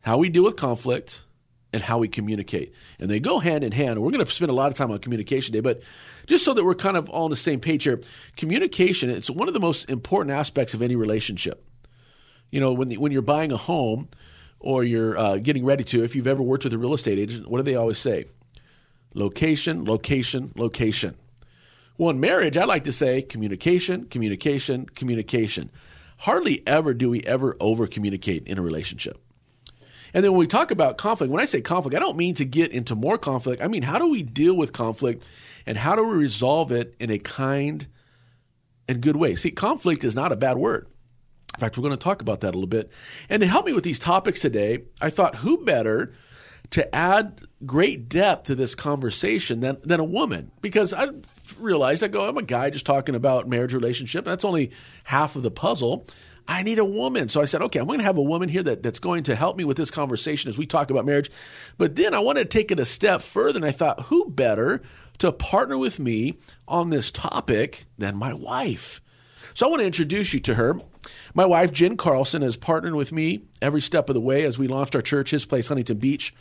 How 0.00 0.16
we 0.18 0.28
deal 0.28 0.44
with 0.44 0.56
conflict 0.56 1.24
and 1.72 1.82
how 1.82 1.98
we 1.98 2.08
communicate. 2.08 2.74
And 2.98 3.10
they 3.10 3.20
go 3.20 3.38
hand 3.38 3.64
in 3.64 3.72
hand. 3.72 4.00
We're 4.00 4.10
going 4.10 4.24
to 4.24 4.30
spend 4.30 4.50
a 4.50 4.54
lot 4.54 4.68
of 4.68 4.74
time 4.74 4.90
on 4.90 4.98
communication 4.98 5.52
today, 5.52 5.60
but 5.60 5.82
just 6.26 6.44
so 6.44 6.54
that 6.54 6.64
we're 6.64 6.74
kind 6.74 6.96
of 6.96 7.08
all 7.08 7.24
on 7.24 7.30
the 7.30 7.36
same 7.36 7.60
page 7.60 7.84
here, 7.84 8.00
communication, 8.36 9.10
it's 9.10 9.30
one 9.30 9.48
of 9.48 9.54
the 9.54 9.60
most 9.60 9.88
important 9.88 10.36
aspects 10.36 10.74
of 10.74 10.82
any 10.82 10.96
relationship. 10.96 11.64
You 12.50 12.60
know, 12.60 12.72
when, 12.72 12.88
the, 12.88 12.98
when 12.98 13.12
you're 13.12 13.22
buying 13.22 13.52
a 13.52 13.56
home 13.56 14.08
or 14.60 14.84
you're 14.84 15.18
uh, 15.18 15.38
getting 15.38 15.64
ready 15.64 15.84
to, 15.84 16.04
if 16.04 16.14
you've 16.14 16.26
ever 16.26 16.42
worked 16.42 16.64
with 16.64 16.72
a 16.72 16.78
real 16.78 16.94
estate 16.94 17.18
agent, 17.18 17.48
what 17.48 17.58
do 17.58 17.62
they 17.62 17.74
always 17.74 17.98
say? 17.98 18.26
Location, 19.14 19.84
location, 19.84 20.52
location. 20.56 21.16
Well, 21.96 22.10
in 22.10 22.20
marriage, 22.20 22.56
I 22.56 22.64
like 22.64 22.84
to 22.84 22.92
say 22.92 23.22
communication, 23.22 24.06
communication, 24.06 24.86
communication. 24.86 25.70
Hardly 26.18 26.62
ever 26.66 26.94
do 26.94 27.10
we 27.10 27.22
ever 27.22 27.56
over 27.60 27.86
communicate 27.86 28.46
in 28.46 28.58
a 28.58 28.62
relationship. 28.62 29.21
And 30.14 30.24
then 30.24 30.32
when 30.32 30.40
we 30.40 30.46
talk 30.46 30.70
about 30.70 30.98
conflict, 30.98 31.32
when 31.32 31.40
I 31.40 31.46
say 31.46 31.60
conflict, 31.60 31.96
I 31.96 31.98
don't 31.98 32.16
mean 32.16 32.34
to 32.34 32.44
get 32.44 32.72
into 32.72 32.94
more 32.94 33.18
conflict. 33.18 33.62
I 33.62 33.68
mean, 33.68 33.82
how 33.82 33.98
do 33.98 34.08
we 34.08 34.22
deal 34.22 34.54
with 34.54 34.72
conflict 34.72 35.24
and 35.66 35.78
how 35.78 35.96
do 35.96 36.04
we 36.04 36.14
resolve 36.14 36.72
it 36.72 36.94
in 36.98 37.10
a 37.10 37.18
kind 37.18 37.86
and 38.88 39.00
good 39.00 39.16
way? 39.16 39.34
See, 39.34 39.50
conflict 39.50 40.04
is 40.04 40.14
not 40.14 40.32
a 40.32 40.36
bad 40.36 40.58
word. 40.58 40.86
In 41.54 41.60
fact, 41.60 41.76
we're 41.76 41.82
going 41.82 41.92
to 41.92 42.02
talk 42.02 42.22
about 42.22 42.40
that 42.40 42.48
a 42.48 42.56
little 42.56 42.66
bit. 42.66 42.90
And 43.28 43.40
to 43.40 43.46
help 43.46 43.66
me 43.66 43.72
with 43.72 43.84
these 43.84 43.98
topics 43.98 44.40
today, 44.40 44.84
I 45.00 45.10
thought 45.10 45.36
who 45.36 45.64
better 45.64 46.12
to 46.70 46.94
add 46.94 47.42
great 47.66 48.08
depth 48.08 48.44
to 48.44 48.54
this 48.54 48.74
conversation 48.74 49.60
than, 49.60 49.76
than 49.84 50.00
a 50.00 50.04
woman? 50.04 50.50
Because 50.62 50.94
I 50.94 51.08
realized 51.58 52.02
I 52.02 52.08
go, 52.08 52.26
I'm 52.26 52.38
a 52.38 52.42
guy 52.42 52.70
just 52.70 52.86
talking 52.86 53.14
about 53.14 53.48
marriage 53.48 53.74
relationship. 53.74 54.24
That's 54.24 54.44
only 54.44 54.70
half 55.04 55.36
of 55.36 55.42
the 55.42 55.50
puzzle. 55.50 56.06
I 56.48 56.62
need 56.62 56.78
a 56.78 56.84
woman. 56.84 57.28
So 57.28 57.40
I 57.40 57.44
said, 57.44 57.62
okay, 57.62 57.78
I'm 57.78 57.86
going 57.86 57.98
to 57.98 58.04
have 58.04 58.18
a 58.18 58.22
woman 58.22 58.48
here 58.48 58.62
that, 58.62 58.82
that's 58.82 58.98
going 58.98 59.22
to 59.24 59.36
help 59.36 59.56
me 59.56 59.64
with 59.64 59.76
this 59.76 59.90
conversation 59.90 60.48
as 60.48 60.58
we 60.58 60.66
talk 60.66 60.90
about 60.90 61.06
marriage. 61.06 61.30
But 61.78 61.96
then 61.96 62.14
I 62.14 62.18
wanted 62.18 62.50
to 62.50 62.58
take 62.58 62.70
it 62.70 62.80
a 62.80 62.84
step 62.84 63.22
further, 63.22 63.58
and 63.58 63.64
I 63.64 63.72
thought, 63.72 64.02
who 64.02 64.28
better 64.28 64.82
to 65.18 65.32
partner 65.32 65.78
with 65.78 65.98
me 65.98 66.38
on 66.66 66.90
this 66.90 67.10
topic 67.10 67.86
than 67.98 68.16
my 68.16 68.34
wife? 68.34 69.00
So 69.54 69.66
I 69.66 69.68
want 69.68 69.80
to 69.80 69.86
introduce 69.86 70.32
you 70.32 70.40
to 70.40 70.54
her. 70.54 70.80
My 71.34 71.44
wife, 71.46 71.72
Jen 71.72 71.96
Carlson, 71.96 72.42
has 72.42 72.56
partnered 72.56 72.94
with 72.94 73.12
me 73.12 73.44
every 73.60 73.80
step 73.80 74.08
of 74.08 74.14
the 74.14 74.20
way 74.20 74.44
as 74.44 74.58
we 74.58 74.68
launched 74.68 74.94
our 74.96 75.02
church, 75.02 75.30
His 75.30 75.44
Place, 75.44 75.68
Huntington 75.68 75.98
Beach. 75.98 76.34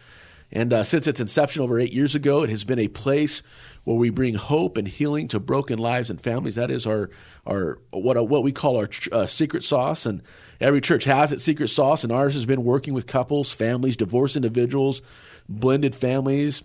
And 0.52 0.74
uh, 0.74 0.84
since 0.84 1.08
its 1.08 1.20
inception 1.20 1.62
over 1.62 1.80
eight 1.80 1.94
years 1.94 2.14
ago, 2.16 2.44
it 2.44 2.50
has 2.50 2.64
been 2.64 2.80
a 2.80 2.90
place 2.90 3.42
where 3.84 3.98
we 3.98 4.10
bring 4.10 4.36
hope 4.36 4.78
and 4.78 4.88
healing 4.88 5.28
to 5.30 5.40
broken 5.40 5.80
lives 5.80 6.10
and 6.10 6.22
families. 6.22 6.56
That 6.56 6.72
is 6.72 6.86
our 6.86 7.10
our 7.46 7.80
what 7.92 8.28
what 8.28 8.44
we 8.44 8.52
call 8.52 8.78
our 8.78 8.90
uh, 9.12 9.28
secret 9.28 9.64
sauce. 9.64 10.06
And 10.06 10.22
every 10.60 10.82
church 10.82 11.06
has 11.06 11.32
its 11.32 11.44
secret 11.44 11.70
sauce, 11.70 12.04
and 12.04 12.12
ours 12.12 12.34
has 12.36 12.46
been 12.46 12.64
working 12.64 12.94
with 12.94 13.08
couples, 13.08 13.52
families, 13.52 13.98
divorced 13.98 14.36
individuals, 14.36 15.02
blended 15.50 15.96
families, 15.96 16.64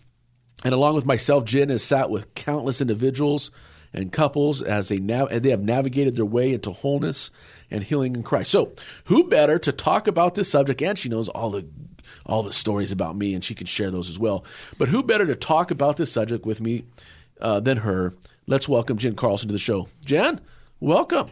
and 0.65 0.75
along 0.75 0.95
with 0.95 1.07
myself, 1.07 1.45
Jen 1.45 1.69
has 1.69 1.83
sat 1.83 2.11
with 2.11 2.35
countless 2.35 2.81
individuals 2.81 3.51
and 3.93 4.13
couples 4.13 4.63
as 4.63 4.89
they 4.89 4.99
now 4.99 5.25
nav- 5.25 5.43
they 5.43 5.51
have 5.51 5.63
navigated 5.63 6.17
their 6.17 6.25
way 6.25 6.53
into 6.53 6.71
wholeness 6.71 7.31
and 7.71 7.83
healing 7.83 8.15
in 8.15 8.23
Christ. 8.23 8.51
So, 8.51 8.73
who 9.05 9.29
better 9.29 9.59
to 9.61 9.73
talk 9.73 10.07
about 10.07 10.35
this 10.35 10.51
subject? 10.51 10.83
And 10.83 10.99
she 10.99 11.09
knows 11.09 11.29
all 11.29 11.51
the 11.51 11.67
all 12.25 12.43
the 12.43 12.53
stories 12.53 12.93
about 12.93 13.17
me, 13.17 13.35
and 13.35 13.45
she 13.45 13.55
can 13.55 13.67
share 13.67 13.91
those 13.91 14.09
as 14.09 14.19
well. 14.19 14.45
But 14.79 14.89
who 14.89 15.03
better 15.03 15.27
to 15.27 15.35
talk 15.37 15.71
about 15.71 15.97
this 15.97 16.13
subject 16.13 16.47
with 16.47 16.61
me 16.61 16.85
uh, 17.41 17.61
than 17.61 17.79
her? 17.79 18.13
Let's 18.47 18.69
welcome 18.69 18.97
Jen 18.97 19.15
Carlson 19.15 19.49
to 19.49 19.53
the 19.53 19.59
show. 19.59 19.89
Jen, 20.05 20.41
welcome. 20.81 21.31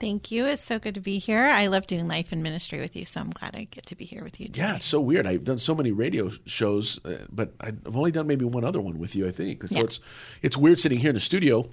Thank 0.00 0.32
you. 0.32 0.46
It's 0.46 0.64
so 0.64 0.80
good 0.80 0.94
to 0.94 1.00
be 1.00 1.18
here. 1.18 1.44
I 1.44 1.68
love 1.68 1.86
doing 1.86 2.08
life 2.08 2.32
and 2.32 2.42
ministry 2.42 2.80
with 2.80 2.96
you, 2.96 3.04
so 3.04 3.20
I'm 3.20 3.30
glad 3.30 3.54
I 3.54 3.68
get 3.70 3.86
to 3.86 3.94
be 3.94 4.04
here 4.04 4.24
with 4.24 4.40
you. 4.40 4.48
Today. 4.48 4.62
Yeah, 4.62 4.74
it's 4.76 4.84
so 4.84 5.00
weird. 5.00 5.28
I've 5.28 5.44
done 5.44 5.58
so 5.58 5.76
many 5.76 5.92
radio 5.92 6.32
shows, 6.44 6.98
uh, 7.04 7.18
but 7.30 7.52
I've 7.60 7.96
only 7.96 8.10
done 8.10 8.26
maybe 8.26 8.44
one 8.44 8.64
other 8.64 8.80
one 8.80 8.98
with 8.98 9.14
you, 9.14 9.28
I 9.28 9.30
think. 9.30 9.62
So 9.68 9.76
yeah. 9.76 9.84
it's 9.84 10.00
it's 10.42 10.56
weird 10.56 10.80
sitting 10.80 10.98
here 10.98 11.10
in 11.10 11.14
the 11.14 11.20
studio 11.20 11.70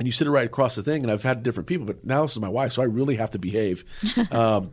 and 0.00 0.06
you 0.06 0.12
sit 0.12 0.26
right 0.26 0.46
across 0.46 0.74
the 0.74 0.82
thing. 0.82 1.02
And 1.02 1.12
I've 1.12 1.22
had 1.22 1.42
different 1.42 1.66
people, 1.66 1.86
but 1.86 2.04
now 2.04 2.22
this 2.22 2.32
is 2.32 2.40
my 2.40 2.48
wife, 2.48 2.72
so 2.72 2.82
I 2.82 2.86
really 2.86 3.16
have 3.16 3.30
to 3.30 3.38
behave. 3.38 3.84
um, 4.32 4.72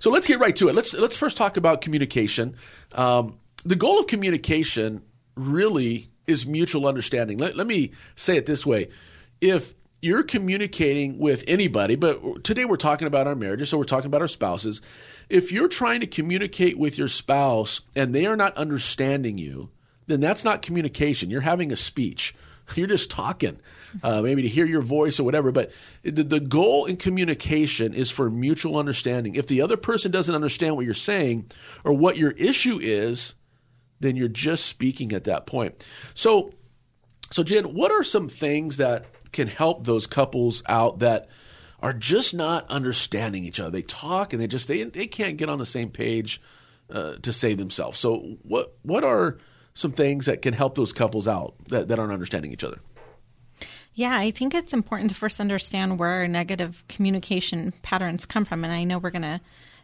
so 0.00 0.10
let's 0.10 0.26
get 0.26 0.38
right 0.38 0.54
to 0.56 0.68
it. 0.68 0.74
Let's 0.74 0.94
let's 0.94 1.16
first 1.16 1.36
talk 1.36 1.56
about 1.56 1.80
communication. 1.80 2.54
Um, 2.92 3.38
the 3.64 3.76
goal 3.76 3.98
of 3.98 4.06
communication 4.06 5.02
really 5.34 6.08
is 6.28 6.46
mutual 6.46 6.86
understanding. 6.86 7.38
Let, 7.38 7.56
let 7.56 7.66
me 7.66 7.90
say 8.14 8.36
it 8.36 8.46
this 8.46 8.64
way: 8.64 8.88
if 9.40 9.74
you're 10.00 10.22
communicating 10.22 11.18
with 11.18 11.42
anybody, 11.48 11.96
but 11.96 12.44
today 12.44 12.64
we're 12.64 12.76
talking 12.76 13.08
about 13.08 13.26
our 13.26 13.34
marriages, 13.34 13.70
so 13.70 13.78
we're 13.78 13.84
talking 13.84 14.06
about 14.06 14.22
our 14.22 14.28
spouses. 14.28 14.80
If 15.28 15.50
you're 15.50 15.68
trying 15.68 16.00
to 16.00 16.06
communicate 16.06 16.78
with 16.78 16.96
your 16.96 17.08
spouse 17.08 17.80
and 17.96 18.14
they 18.14 18.26
are 18.26 18.36
not 18.36 18.56
understanding 18.56 19.38
you, 19.38 19.70
then 20.06 20.20
that's 20.20 20.44
not 20.44 20.62
communication. 20.62 21.30
You're 21.30 21.40
having 21.40 21.72
a 21.72 21.76
speech 21.76 22.32
You're 22.74 22.86
just 22.86 23.10
talking, 23.10 23.58
uh, 24.02 24.22
maybe 24.22 24.42
to 24.42 24.48
hear 24.48 24.66
your 24.66 24.82
voice 24.82 25.18
or 25.18 25.24
whatever. 25.24 25.52
But 25.52 25.72
the, 26.02 26.22
the 26.22 26.40
goal 26.40 26.86
in 26.86 26.96
communication 26.96 27.94
is 27.94 28.10
for 28.10 28.30
mutual 28.30 28.76
understanding. 28.76 29.34
If 29.34 29.46
the 29.46 29.62
other 29.62 29.76
person 29.76 30.10
doesn't 30.10 30.34
understand 30.34 30.76
what 30.76 30.84
you're 30.84 30.94
saying 30.94 31.50
or 31.84 31.92
what 31.92 32.16
your 32.16 32.32
issue 32.32 32.78
is, 32.80 33.34
then 34.00 34.16
you're 34.16 34.28
just 34.28 34.66
speaking 34.66 35.12
at 35.12 35.24
that 35.24 35.46
point. 35.46 35.84
So, 36.14 36.52
so 37.30 37.42
Jen, 37.42 37.74
what 37.74 37.90
are 37.90 38.02
some 38.02 38.28
things 38.28 38.76
that 38.78 39.06
can 39.32 39.48
help 39.48 39.84
those 39.84 40.06
couples 40.06 40.62
out 40.68 41.00
that 41.00 41.28
are 41.80 41.92
just 41.92 42.34
not 42.34 42.70
understanding 42.70 43.44
each 43.44 43.60
other? 43.60 43.70
They 43.70 43.82
talk 43.82 44.32
and 44.32 44.40
they 44.40 44.46
just 44.46 44.68
they 44.68 44.84
they 44.84 45.06
can't 45.06 45.36
get 45.36 45.48
on 45.48 45.58
the 45.58 45.66
same 45.66 45.90
page 45.90 46.40
uh, 46.90 47.14
to 47.22 47.32
save 47.32 47.58
themselves. 47.58 47.98
So, 47.98 48.36
what 48.42 48.76
what 48.82 49.04
are 49.04 49.38
some 49.78 49.92
things 49.92 50.26
that 50.26 50.42
can 50.42 50.54
help 50.54 50.74
those 50.74 50.92
couples 50.92 51.28
out 51.28 51.54
that, 51.68 51.86
that 51.86 52.00
aren't 52.00 52.12
understanding 52.12 52.52
each 52.52 52.64
other? 52.64 52.80
Yeah, 53.94 54.18
I 54.18 54.32
think 54.32 54.52
it's 54.52 54.72
important 54.72 55.10
to 55.10 55.16
first 55.16 55.38
understand 55.38 56.00
where 56.00 56.10
our 56.10 56.28
negative 56.28 56.82
communication 56.88 57.72
patterns 57.82 58.26
come 58.26 58.44
from. 58.44 58.64
And 58.64 58.72
I 58.72 58.82
know 58.82 58.98
we're 58.98 59.10
going 59.10 59.22
to 59.22 59.40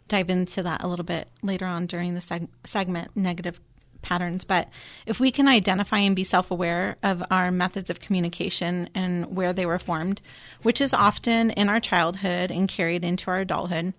dive 0.09 0.31
into 0.31 0.63
that 0.63 0.83
a 0.83 0.89
little 0.89 1.05
bit 1.05 1.29
later 1.43 1.65
on 1.67 1.87
during 1.87 2.15
the 2.15 2.21
seg- 2.21 2.49
segment 2.65 3.17
negative 3.17 3.61
patterns. 4.03 4.45
But 4.45 4.69
if 5.07 5.21
we 5.21 5.31
can 5.31 5.47
identify 5.47 5.99
and 5.99 6.17
be 6.17 6.25
self 6.25 6.51
aware 6.51 6.97
of 7.05 7.23
our 7.31 7.53
methods 7.53 7.89
of 7.89 8.01
communication 8.01 8.89
and 8.97 9.37
where 9.37 9.53
they 9.53 9.65
were 9.65 9.79
formed, 9.79 10.21
which 10.63 10.81
is 10.81 10.93
often 10.93 11.51
in 11.51 11.69
our 11.69 11.81
childhood 11.81 12.51
and 12.51 12.69
carried 12.69 13.05
into 13.05 13.31
our 13.31 13.39
adulthood, 13.39 13.95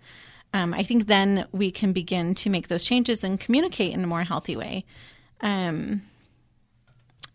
um, 0.54 0.74
I 0.74 0.84
think 0.84 1.08
then 1.08 1.48
we 1.54 1.72
can 1.72 1.94
begin 1.94 2.36
to 2.36 2.50
make 2.50 2.68
those 2.68 2.84
changes 2.84 3.24
and 3.24 3.40
communicate 3.40 3.94
in 3.94 4.04
a 4.04 4.08
more 4.08 4.24
healthy 4.24 4.58
way. 4.58 4.86
Um, 5.42 6.04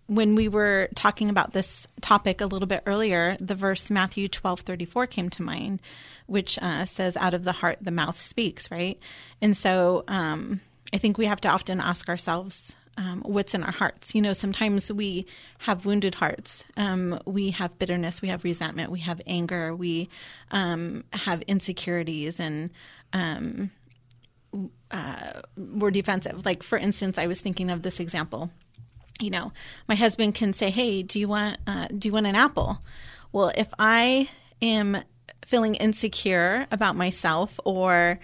when 0.07 0.35
we 0.35 0.49
were 0.49 0.89
talking 0.97 1.31
about 1.31 1.53
this 1.53 1.87
topic 2.01 2.41
a 2.41 2.47
little 2.47 2.67
bit 2.67 2.83
earlier, 2.85 3.37
the 3.39 3.55
verse 3.55 3.91
Matthew 3.91 4.29
twelve 4.29 4.61
thirty 4.61 4.85
four 4.85 5.07
came 5.07 5.31
to 5.31 5.43
mind, 5.43 5.81
which 6.27 6.59
uh, 6.61 6.85
says, 6.85 7.17
"Out 7.17 7.33
of 7.33 7.45
the 7.45 7.53
heart 7.53 7.79
the 7.81 7.93
mouth 7.93 8.19
speaks." 8.19 8.71
Right, 8.71 8.99
and 9.41 9.57
so 9.57 10.03
um, 10.09 10.61
I 10.93 10.99
think 10.99 11.17
we 11.17 11.27
have 11.27 11.41
to 11.43 11.49
often 11.49 11.81
ask 11.81 12.09
ourselves. 12.09 12.75
Um, 12.97 13.23
what's 13.25 13.55
in 13.55 13.63
our 13.63 13.71
hearts? 13.71 14.15
You 14.15 14.21
know, 14.21 14.35
sometimes 14.35 14.93
we 14.93 15.25
have 15.59 15.87
wounded 15.87 16.17
hearts. 16.17 16.65
Um, 16.77 17.19
we 17.25 17.51
have 17.53 17.79
bitterness. 17.79 18.21
We 18.21 18.29
have 18.29 18.45
resentment. 18.45 18.91
We 18.91 19.01
have 19.01 19.23
anger. 19.27 19.75
We 19.75 20.11
um, 20.51 21.05
have 21.13 21.41
insecurities, 21.43 22.41
and 22.41 22.71
um, 23.13 23.71
uh, 24.91 25.41
we're 25.57 25.91
defensive. 25.91 26.45
Like, 26.45 26.63
for 26.63 26.79
instance, 26.79 27.19
I 27.19 27.27
was 27.27 27.41
thinking 27.41 27.71
of 27.71 27.83
this 27.83 28.01
example 28.01 28.51
you 29.21 29.31
know, 29.31 29.53
my 29.87 29.95
husband 29.95 30.35
can 30.35 30.53
say, 30.53 30.71
"Hey, 30.71 31.03
do 31.03 31.21
you 31.21 31.29
want 31.29 31.59
uh, 31.67 31.89
do 31.97 32.09
you 32.09 32.13
want 32.13 32.27
an 32.27 32.35
apple?" 32.35 32.83
Well, 33.33 33.53
if 33.55 33.69
I 33.79 34.29
am 34.61 35.03
feeling 35.45 35.75
insecure 35.77 36.67
about 36.71 36.97
myself, 36.97 37.61
or, 37.65 38.19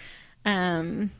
um, 0.44 1.10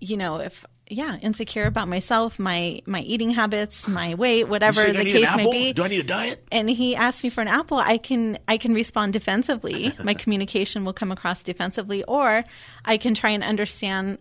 you 0.00 0.16
know, 0.16 0.36
if 0.36 0.64
yeah, 0.88 1.16
insecure 1.16 1.66
about 1.66 1.88
myself, 1.88 2.38
my 2.38 2.80
my 2.86 3.00
eating 3.00 3.30
habits, 3.30 3.88
my 3.88 4.14
weight, 4.14 4.44
whatever 4.44 4.82
say, 4.82 4.92
the 4.92 5.04
case 5.04 5.36
may 5.36 5.50
be, 5.50 5.72
Do 5.72 5.82
I 5.82 5.88
need 5.88 6.00
a 6.00 6.04
diet? 6.04 6.46
and 6.52 6.68
he 6.70 6.94
asks 6.94 7.24
me 7.24 7.30
for 7.30 7.40
an 7.40 7.48
apple, 7.48 7.78
I 7.78 7.98
can 7.98 8.38
I 8.46 8.56
can 8.58 8.74
respond 8.74 9.12
defensively. 9.12 9.92
My 10.02 10.14
communication 10.22 10.84
will 10.84 10.92
come 10.92 11.10
across 11.12 11.42
defensively, 11.42 12.04
or 12.04 12.44
I 12.84 12.96
can 12.98 13.14
try 13.14 13.30
and 13.30 13.42
understand 13.42 14.18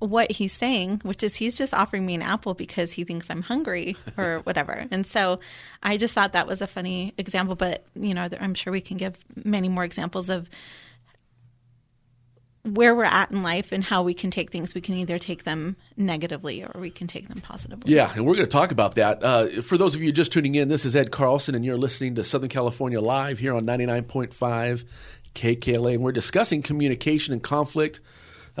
what 0.00 0.30
he's 0.30 0.52
saying, 0.52 1.00
which 1.02 1.22
is 1.24 1.34
he's 1.34 1.56
just 1.56 1.74
offering 1.74 2.06
me 2.06 2.14
an 2.14 2.22
apple 2.22 2.54
because 2.54 2.92
he 2.92 3.04
thinks 3.04 3.28
I'm 3.30 3.42
hungry 3.42 3.96
or 4.16 4.38
whatever. 4.44 4.86
And 4.90 5.06
so 5.06 5.40
I 5.82 5.96
just 5.96 6.14
thought 6.14 6.34
that 6.34 6.46
was 6.46 6.60
a 6.60 6.66
funny 6.66 7.14
example, 7.18 7.56
but 7.56 7.84
you 7.94 8.14
know, 8.14 8.28
I'm 8.40 8.54
sure 8.54 8.72
we 8.72 8.80
can 8.80 8.96
give 8.96 9.16
many 9.44 9.68
more 9.68 9.84
examples 9.84 10.28
of 10.30 10.48
where 12.64 12.94
we're 12.94 13.04
at 13.04 13.30
in 13.30 13.42
life 13.42 13.72
and 13.72 13.82
how 13.82 14.02
we 14.02 14.14
can 14.14 14.30
take 14.30 14.50
things. 14.50 14.74
We 14.74 14.80
can 14.80 14.94
either 14.96 15.18
take 15.18 15.44
them 15.44 15.76
negatively 15.96 16.62
or 16.62 16.72
we 16.80 16.90
can 16.90 17.06
take 17.06 17.28
them 17.28 17.40
positively. 17.40 17.92
Yeah, 17.92 18.12
and 18.14 18.26
we're 18.26 18.34
going 18.34 18.46
to 18.46 18.50
talk 18.50 18.72
about 18.72 18.96
that. 18.96 19.22
Uh, 19.22 19.62
for 19.62 19.78
those 19.78 19.94
of 19.94 20.02
you 20.02 20.12
just 20.12 20.32
tuning 20.32 20.54
in, 20.54 20.68
this 20.68 20.84
is 20.84 20.96
Ed 20.96 21.10
Carlson, 21.10 21.54
and 21.54 21.64
you're 21.64 21.78
listening 21.78 22.16
to 22.16 22.24
Southern 22.24 22.48
California 22.48 23.00
Live 23.00 23.38
here 23.38 23.54
on 23.54 23.64
99.5 23.64 24.84
KKLA, 25.34 25.94
and 25.94 26.02
we're 26.02 26.12
discussing 26.12 26.62
communication 26.62 27.32
and 27.32 27.42
conflict. 27.42 28.00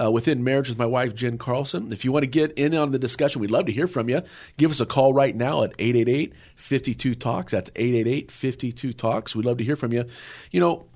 Uh, 0.00 0.12
within 0.12 0.44
marriage 0.44 0.68
with 0.68 0.78
my 0.78 0.86
wife, 0.86 1.12
Jen 1.12 1.38
Carlson. 1.38 1.92
If 1.92 2.04
you 2.04 2.12
want 2.12 2.22
to 2.22 2.28
get 2.28 2.52
in 2.52 2.72
on 2.72 2.92
the 2.92 3.00
discussion, 3.00 3.40
we'd 3.40 3.50
love 3.50 3.66
to 3.66 3.72
hear 3.72 3.88
from 3.88 4.08
you. 4.08 4.22
Give 4.56 4.70
us 4.70 4.78
a 4.78 4.86
call 4.86 5.12
right 5.12 5.34
now 5.34 5.64
at 5.64 5.72
888 5.76 6.34
52 6.54 7.16
Talks. 7.16 7.50
That's 7.50 7.68
888 7.74 8.30
52 8.30 8.92
Talks. 8.92 9.34
We'd 9.34 9.44
love 9.44 9.58
to 9.58 9.64
hear 9.64 9.74
from 9.74 9.92
you. 9.92 10.04
You 10.52 10.60
know, 10.60 10.86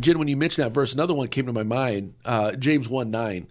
Jen, 0.00 0.18
when 0.18 0.28
you 0.28 0.36
mentioned 0.36 0.64
that 0.64 0.74
verse, 0.74 0.94
another 0.94 1.14
one 1.14 1.28
came 1.28 1.46
to 1.46 1.52
my 1.52 1.62
mind 1.62 2.14
uh, 2.24 2.52
James 2.52 2.88
1 2.88 3.10
9, 3.10 3.48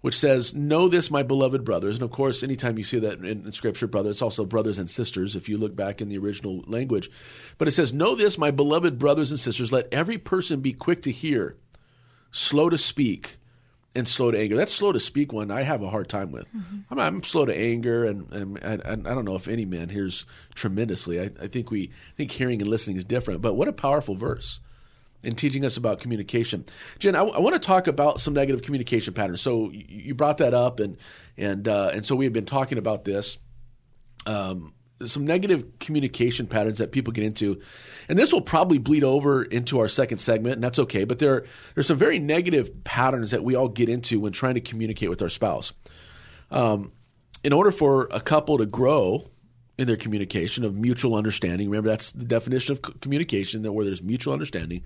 which 0.00 0.18
says, 0.18 0.54
Know 0.54 0.88
this, 0.88 1.10
my 1.10 1.22
beloved 1.22 1.64
brothers. 1.64 1.96
And 1.96 2.02
of 2.02 2.10
course, 2.10 2.42
anytime 2.42 2.78
you 2.78 2.84
see 2.84 2.98
that 2.98 3.18
in, 3.18 3.44
in 3.46 3.52
Scripture, 3.52 3.86
brother, 3.86 4.10
it's 4.10 4.22
also 4.22 4.44
brothers 4.44 4.78
and 4.78 4.88
sisters 4.90 5.36
if 5.36 5.48
you 5.48 5.56
look 5.56 5.76
back 5.76 6.00
in 6.00 6.08
the 6.08 6.18
original 6.18 6.64
language. 6.66 7.10
But 7.58 7.68
it 7.68 7.72
says, 7.72 7.92
Know 7.92 8.14
this, 8.14 8.38
my 8.38 8.50
beloved 8.50 8.98
brothers 8.98 9.30
and 9.30 9.40
sisters, 9.40 9.72
let 9.72 9.92
every 9.92 10.18
person 10.18 10.60
be 10.60 10.72
quick 10.72 11.02
to 11.02 11.12
hear, 11.12 11.56
slow 12.32 12.68
to 12.70 12.78
speak, 12.78 13.38
and 13.94 14.08
slow 14.08 14.32
to 14.32 14.38
anger. 14.38 14.56
That's 14.56 14.72
slow 14.72 14.90
to 14.90 14.98
speak 14.98 15.32
one 15.32 15.52
I 15.52 15.62
have 15.62 15.82
a 15.82 15.88
hard 15.88 16.08
time 16.08 16.32
with. 16.32 16.48
I'm, 16.90 16.98
I'm 16.98 17.22
slow 17.22 17.44
to 17.44 17.56
anger, 17.56 18.04
and, 18.04 18.30
and, 18.32 18.58
and 18.58 19.06
I 19.06 19.14
don't 19.14 19.24
know 19.24 19.36
if 19.36 19.46
any 19.46 19.64
man 19.64 19.88
hears 19.88 20.26
tremendously. 20.56 21.20
I, 21.20 21.30
I 21.40 21.46
think 21.46 21.70
we 21.70 21.84
I 21.84 22.16
think 22.16 22.32
hearing 22.32 22.60
and 22.60 22.68
listening 22.68 22.96
is 22.96 23.04
different. 23.04 23.40
But 23.40 23.54
what 23.54 23.68
a 23.68 23.72
powerful 23.72 24.16
verse 24.16 24.58
in 25.26 25.34
teaching 25.34 25.64
us 25.64 25.76
about 25.76 26.00
communication. 26.00 26.64
Jen, 26.98 27.16
I, 27.16 27.22
I 27.22 27.40
want 27.40 27.54
to 27.54 27.60
talk 27.60 27.86
about 27.86 28.20
some 28.20 28.34
negative 28.34 28.62
communication 28.62 29.14
patterns. 29.14 29.40
So 29.40 29.70
you, 29.72 30.14
brought 30.14 30.38
that 30.38 30.54
up, 30.54 30.80
and 30.80 30.96
and 31.36 31.66
uh, 31.66 31.90
and 31.92 32.04
so 32.04 32.16
we 32.16 32.24
have 32.24 32.32
been 32.32 32.46
talking 32.46 32.78
about 32.78 33.04
this. 33.04 33.38
Um, 34.26 34.74
some 35.04 35.26
negative 35.26 35.78
communication 35.80 36.46
patterns 36.46 36.78
that 36.78 36.92
people 36.92 37.12
get 37.12 37.24
into, 37.24 37.60
and 38.08 38.18
this 38.18 38.32
will 38.32 38.40
probably 38.40 38.78
bleed 38.78 39.04
over 39.04 39.42
into 39.42 39.80
our 39.80 39.88
second 39.88 40.18
segment, 40.18 40.54
and 40.54 40.64
that's 40.64 40.78
okay. 40.78 41.04
But 41.04 41.18
there 41.18 41.44
there's 41.74 41.86
some 41.86 41.98
very 41.98 42.18
negative 42.18 42.84
patterns 42.84 43.32
that 43.32 43.42
we 43.44 43.54
all 43.54 43.68
get 43.68 43.88
into 43.88 44.20
when 44.20 44.32
trying 44.32 44.54
to 44.54 44.60
communicate 44.60 45.10
with 45.10 45.20
our 45.22 45.28
spouse. 45.28 45.72
Um, 46.50 46.92
in 47.42 47.52
order 47.52 47.70
for 47.70 48.08
a 48.10 48.20
couple 48.20 48.58
to 48.58 48.66
grow 48.66 49.24
in 49.76 49.86
their 49.86 49.96
communication 49.96 50.64
of 50.64 50.74
mutual 50.74 51.16
understanding, 51.16 51.68
remember 51.68 51.88
that's 51.88 52.12
the 52.12 52.24
definition 52.24 52.72
of 52.72 53.00
communication 53.00 53.62
that 53.62 53.72
where 53.72 53.84
there's 53.84 54.02
mutual 54.02 54.32
understanding. 54.32 54.82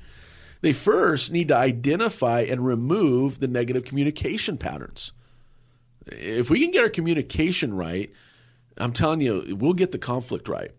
They 0.61 0.73
first 0.73 1.33
need 1.33 1.49
to 1.49 1.57
identify 1.57 2.41
and 2.41 2.65
remove 2.65 3.41
the 3.41 3.49
negative 3.49 3.85
communication 3.85 4.59
patterns. 4.59 5.13
If 6.07 6.51
we 6.51 6.61
can 6.61 6.71
get 6.71 6.83
our 6.83 6.89
communication 6.89 7.75
right, 7.75 8.13
I'm 8.77 8.93
telling 8.93 9.21
you, 9.21 9.57
we'll 9.59 9.75
get 9.75 9.93
the 9.93 9.99
conflict 9.99 10.49
right. 10.49 10.71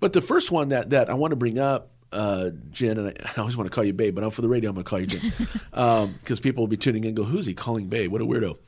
But 0.00 0.12
the 0.12 0.20
first 0.20 0.50
one 0.50 0.70
that, 0.70 0.90
that 0.90 1.08
I 1.08 1.14
want 1.14 1.30
to 1.30 1.36
bring 1.36 1.58
up, 1.58 1.90
uh, 2.12 2.50
Jen, 2.70 2.98
and 2.98 3.08
I, 3.08 3.12
I 3.36 3.40
always 3.40 3.56
want 3.56 3.70
to 3.70 3.74
call 3.74 3.84
you 3.84 3.92
Babe, 3.92 4.14
but 4.14 4.24
I'm 4.24 4.30
for 4.30 4.42
the 4.42 4.48
radio, 4.48 4.70
I'm 4.70 4.74
going 4.74 4.84
to 4.84 4.90
call 4.90 5.00
you 5.00 5.06
Jen. 5.06 5.32
Because 6.20 6.40
people 6.40 6.62
will 6.62 6.68
be 6.68 6.76
tuning 6.76 7.04
in 7.04 7.08
and 7.08 7.16
go, 7.16 7.24
who's 7.24 7.46
he 7.46 7.54
calling 7.54 7.88
Babe? 7.88 8.10
What 8.10 8.20
a 8.20 8.26
weirdo. 8.26 8.58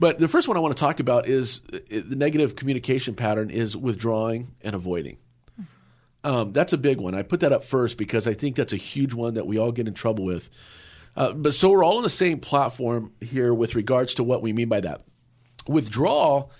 But 0.00 0.18
the 0.18 0.28
first 0.28 0.48
one 0.48 0.56
I 0.56 0.60
want 0.60 0.76
to 0.76 0.80
talk 0.80 0.98
about 0.98 1.28
is 1.28 1.60
uh, 1.72 1.78
the 1.90 2.16
negative 2.16 2.56
communication 2.56 3.14
pattern 3.14 3.50
is 3.50 3.76
withdrawing 3.76 4.54
and 4.62 4.74
avoiding. 4.74 5.18
Um, 6.22 6.52
that's 6.52 6.72
a 6.72 6.78
big 6.78 7.00
one. 7.00 7.14
I 7.14 7.22
put 7.22 7.40
that 7.40 7.52
up 7.52 7.64
first 7.64 7.96
because 7.96 8.26
I 8.26 8.34
think 8.34 8.56
that's 8.56 8.72
a 8.72 8.76
huge 8.76 9.14
one 9.14 9.34
that 9.34 9.46
we 9.46 9.58
all 9.58 9.72
get 9.72 9.88
in 9.88 9.94
trouble 9.94 10.24
with. 10.24 10.50
Uh, 11.16 11.32
but 11.32 11.54
so 11.54 11.70
we're 11.70 11.84
all 11.84 11.96
on 11.96 12.02
the 12.02 12.10
same 12.10 12.38
platform 12.40 13.12
here 13.20 13.52
with 13.52 13.74
regards 13.74 14.14
to 14.14 14.24
what 14.24 14.42
we 14.42 14.52
mean 14.52 14.68
by 14.68 14.80
that. 14.80 15.02
Withdrawal 15.66 16.52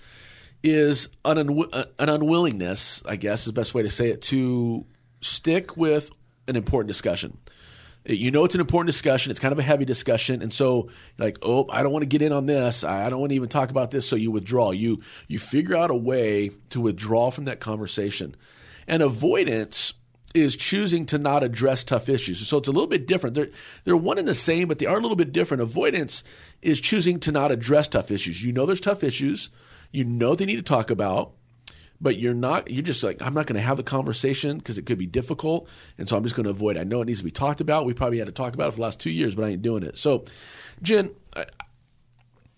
is 0.63 1.09
an, 1.25 1.37
unwi- 1.37 1.87
an 1.99 2.09
unwillingness, 2.09 3.03
I 3.05 3.15
guess 3.15 3.41
is 3.41 3.45
the 3.47 3.53
best 3.53 3.73
way 3.73 3.83
to 3.83 3.89
say 3.89 4.09
it, 4.09 4.21
to 4.23 4.85
stick 5.21 5.77
with 5.77 6.11
an 6.47 6.55
important 6.55 6.87
discussion. 6.87 7.37
You 8.03 8.31
know 8.31 8.43
it's 8.45 8.55
an 8.55 8.61
important 8.61 8.87
discussion. 8.87 9.29
It's 9.29 9.39
kind 9.39 9.51
of 9.51 9.59
a 9.59 9.63
heavy 9.63 9.85
discussion, 9.85 10.41
and 10.41 10.51
so 10.51 10.89
like, 11.19 11.37
oh, 11.43 11.67
I 11.69 11.83
don't 11.83 11.91
want 11.91 12.01
to 12.01 12.07
get 12.07 12.23
in 12.23 12.31
on 12.31 12.47
this. 12.47 12.83
I 12.83 13.11
don't 13.11 13.19
want 13.19 13.29
to 13.29 13.35
even 13.35 13.47
talk 13.47 13.69
about 13.69 13.91
this. 13.91 14.07
So 14.07 14.15
you 14.15 14.31
withdraw. 14.31 14.71
You 14.71 15.01
you 15.27 15.37
figure 15.37 15.75
out 15.75 15.91
a 15.91 15.95
way 15.95 16.49
to 16.71 16.81
withdraw 16.81 17.29
from 17.29 17.45
that 17.45 17.59
conversation. 17.59 18.35
And 18.91 19.01
avoidance 19.01 19.93
is 20.33 20.55
choosing 20.55 21.05
to 21.07 21.17
not 21.17 21.43
address 21.43 21.83
tough 21.83 22.09
issues. 22.09 22.45
So 22.47 22.57
it's 22.57 22.67
a 22.67 22.71
little 22.71 22.87
bit 22.87 23.07
different. 23.07 23.35
They're 23.35 23.49
they're 23.83 23.97
one 23.97 24.17
and 24.17 24.27
the 24.27 24.33
same, 24.33 24.67
but 24.67 24.79
they 24.79 24.85
are 24.85 24.97
a 24.97 25.01
little 25.01 25.15
bit 25.15 25.31
different. 25.31 25.61
Avoidance 25.61 26.23
is 26.61 26.79
choosing 26.79 27.19
to 27.21 27.31
not 27.31 27.51
address 27.51 27.87
tough 27.87 28.11
issues. 28.11 28.43
You 28.43 28.53
know 28.53 28.65
there's 28.65 28.81
tough 28.81 29.03
issues. 29.03 29.49
You 29.91 30.03
know 30.03 30.35
they 30.35 30.45
need 30.45 30.57
to 30.57 30.61
talk 30.61 30.89
about, 30.89 31.33
but 31.99 32.17
you're 32.17 32.33
not. 32.33 32.69
You're 32.69 32.83
just 32.83 33.03
like 33.03 33.21
I'm 33.21 33.33
not 33.33 33.47
going 33.47 33.55
to 33.55 33.61
have 33.61 33.77
the 33.77 33.83
conversation 33.83 34.57
because 34.57 34.77
it 34.77 34.85
could 34.85 34.97
be 34.97 35.07
difficult, 35.07 35.67
and 35.97 36.07
so 36.07 36.15
I'm 36.15 36.23
just 36.23 36.35
going 36.35 36.45
to 36.45 36.51
avoid. 36.51 36.77
I 36.77 36.83
know 36.83 37.01
it 37.01 37.05
needs 37.05 37.19
to 37.19 37.25
be 37.25 37.31
talked 37.31 37.61
about. 37.61 37.85
We 37.85 37.93
probably 37.93 38.19
had 38.19 38.27
to 38.27 38.33
talk 38.33 38.53
about 38.53 38.69
it 38.69 38.71
for 38.71 38.77
the 38.77 38.83
last 38.83 38.99
two 38.99 39.11
years, 39.11 39.35
but 39.35 39.45
I 39.45 39.49
ain't 39.49 39.61
doing 39.61 39.83
it. 39.83 39.97
So, 39.97 40.23
Jen, 40.81 41.11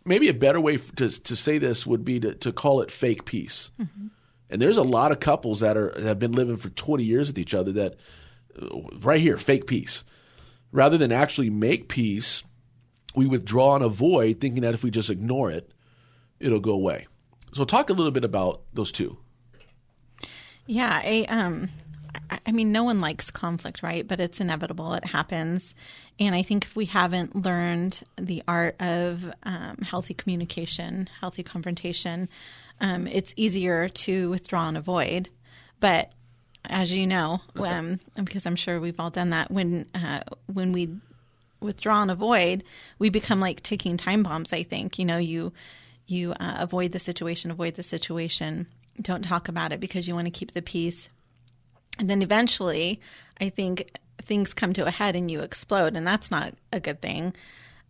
maybe 0.06 0.28
a 0.30 0.34
better 0.34 0.62
way 0.62 0.78
to 0.78 1.10
to 1.10 1.36
say 1.36 1.58
this 1.58 1.88
would 1.88 2.06
be 2.06 2.20
to, 2.20 2.36
to 2.36 2.52
call 2.52 2.82
it 2.82 2.92
fake 2.92 3.26
peace. 3.26 3.72
Mm-hmm. 3.80 4.08
And 4.50 4.62
there's 4.62 4.78
a 4.78 4.84
lot 4.84 5.12
of 5.12 5.20
couples 5.20 5.62
that 5.62 5.78
are 5.78 5.94
have 6.02 6.20
been 6.20 6.34
living 6.34 6.58
for 6.58 6.70
20 6.70 7.04
years 7.04 7.28
with 7.28 7.40
each 7.40 7.54
other 7.54 7.72
that 7.74 7.96
uh, 8.62 8.82
right 9.02 9.22
here 9.22 9.38
fake 9.38 9.68
peace. 9.68 10.04
Rather 10.72 10.98
than 10.98 11.12
actually 11.12 11.50
make 11.50 11.88
peace, 11.88 12.44
we 13.16 13.26
withdraw 13.26 13.76
and 13.76 13.84
avoid 13.84 14.40
thinking 14.40 14.64
that 14.64 14.74
if 14.74 14.84
we 14.84 14.90
just 14.90 15.10
ignore 15.10 15.52
it, 15.52 15.72
it'll 16.40 16.60
go 16.60 16.72
away. 16.72 17.08
so 17.54 17.64
talk 17.64 17.90
a 17.90 17.94
little 17.94 18.12
bit 18.12 18.26
about 18.26 18.62
those 18.74 18.92
two. 18.92 19.18
Yeah, 20.66 21.02
I 21.04 21.26
um 21.30 21.70
I 22.46 22.52
mean 22.52 22.72
no 22.72 22.84
one 22.84 23.02
likes 23.02 23.32
conflict, 23.32 23.84
right? 23.84 24.08
But 24.08 24.20
it's 24.20 24.40
inevitable. 24.40 24.94
It 24.94 25.06
happens. 25.06 25.74
And 26.20 26.36
I 26.36 26.44
think 26.44 26.66
if 26.66 26.76
we 26.76 26.86
haven't 26.86 27.36
learned 27.36 28.04
the 28.18 28.44
art 28.48 28.80
of 28.80 29.32
um, 29.44 29.78
healthy 29.78 30.14
communication, 30.14 31.10
healthy 31.20 31.44
confrontation, 31.44 32.30
um, 32.84 33.08
it's 33.08 33.34
easier 33.38 33.88
to 33.88 34.30
withdraw 34.30 34.68
and 34.68 34.78
avoid. 34.78 35.30
But 35.80 36.12
as 36.66 36.92
you 36.92 37.08
know, 37.08 37.42
um, 37.56 38.00
because 38.24 38.46
I'm 38.46 38.58
sure 38.58 38.80
we've 38.80 39.00
all 39.00 39.10
done 39.10 39.32
that, 39.32 39.50
when 39.50 39.88
uh, 39.96 40.20
when 40.46 40.74
we 40.74 40.90
withdraw 41.62 42.02
and 42.02 42.12
avoid, 42.12 42.64
we 43.00 43.10
become 43.10 43.40
like 43.40 43.64
ticking 43.64 43.96
time 43.98 44.22
bombs. 44.22 44.52
I 44.54 44.64
think 44.64 45.00
you 45.00 45.06
know 45.06 45.18
you 45.18 45.54
you 46.06 46.34
uh, 46.34 46.58
avoid 46.60 46.92
the 46.92 47.00
situation, 47.00 47.50
avoid 47.50 47.76
the 47.76 47.84
situation, 47.84 48.68
don't 49.02 49.24
talk 49.24 49.48
about 49.48 49.72
it 49.72 49.80
because 49.80 50.08
you 50.08 50.14
want 50.14 50.28
to 50.28 50.32
keep 50.32 50.54
the 50.54 50.62
peace, 50.62 51.08
and 51.98 52.10
then 52.10 52.22
eventually, 52.22 53.00
I 53.40 53.48
think 53.48 53.98
things 54.22 54.54
come 54.54 54.74
to 54.74 54.86
a 54.86 54.92
head 54.92 55.16
and 55.16 55.32
you 55.32 55.40
explode, 55.40 55.96
and 55.96 56.06
that's 56.06 56.30
not 56.30 56.54
a 56.74 56.82
good 56.82 57.02
thing. 57.02 57.34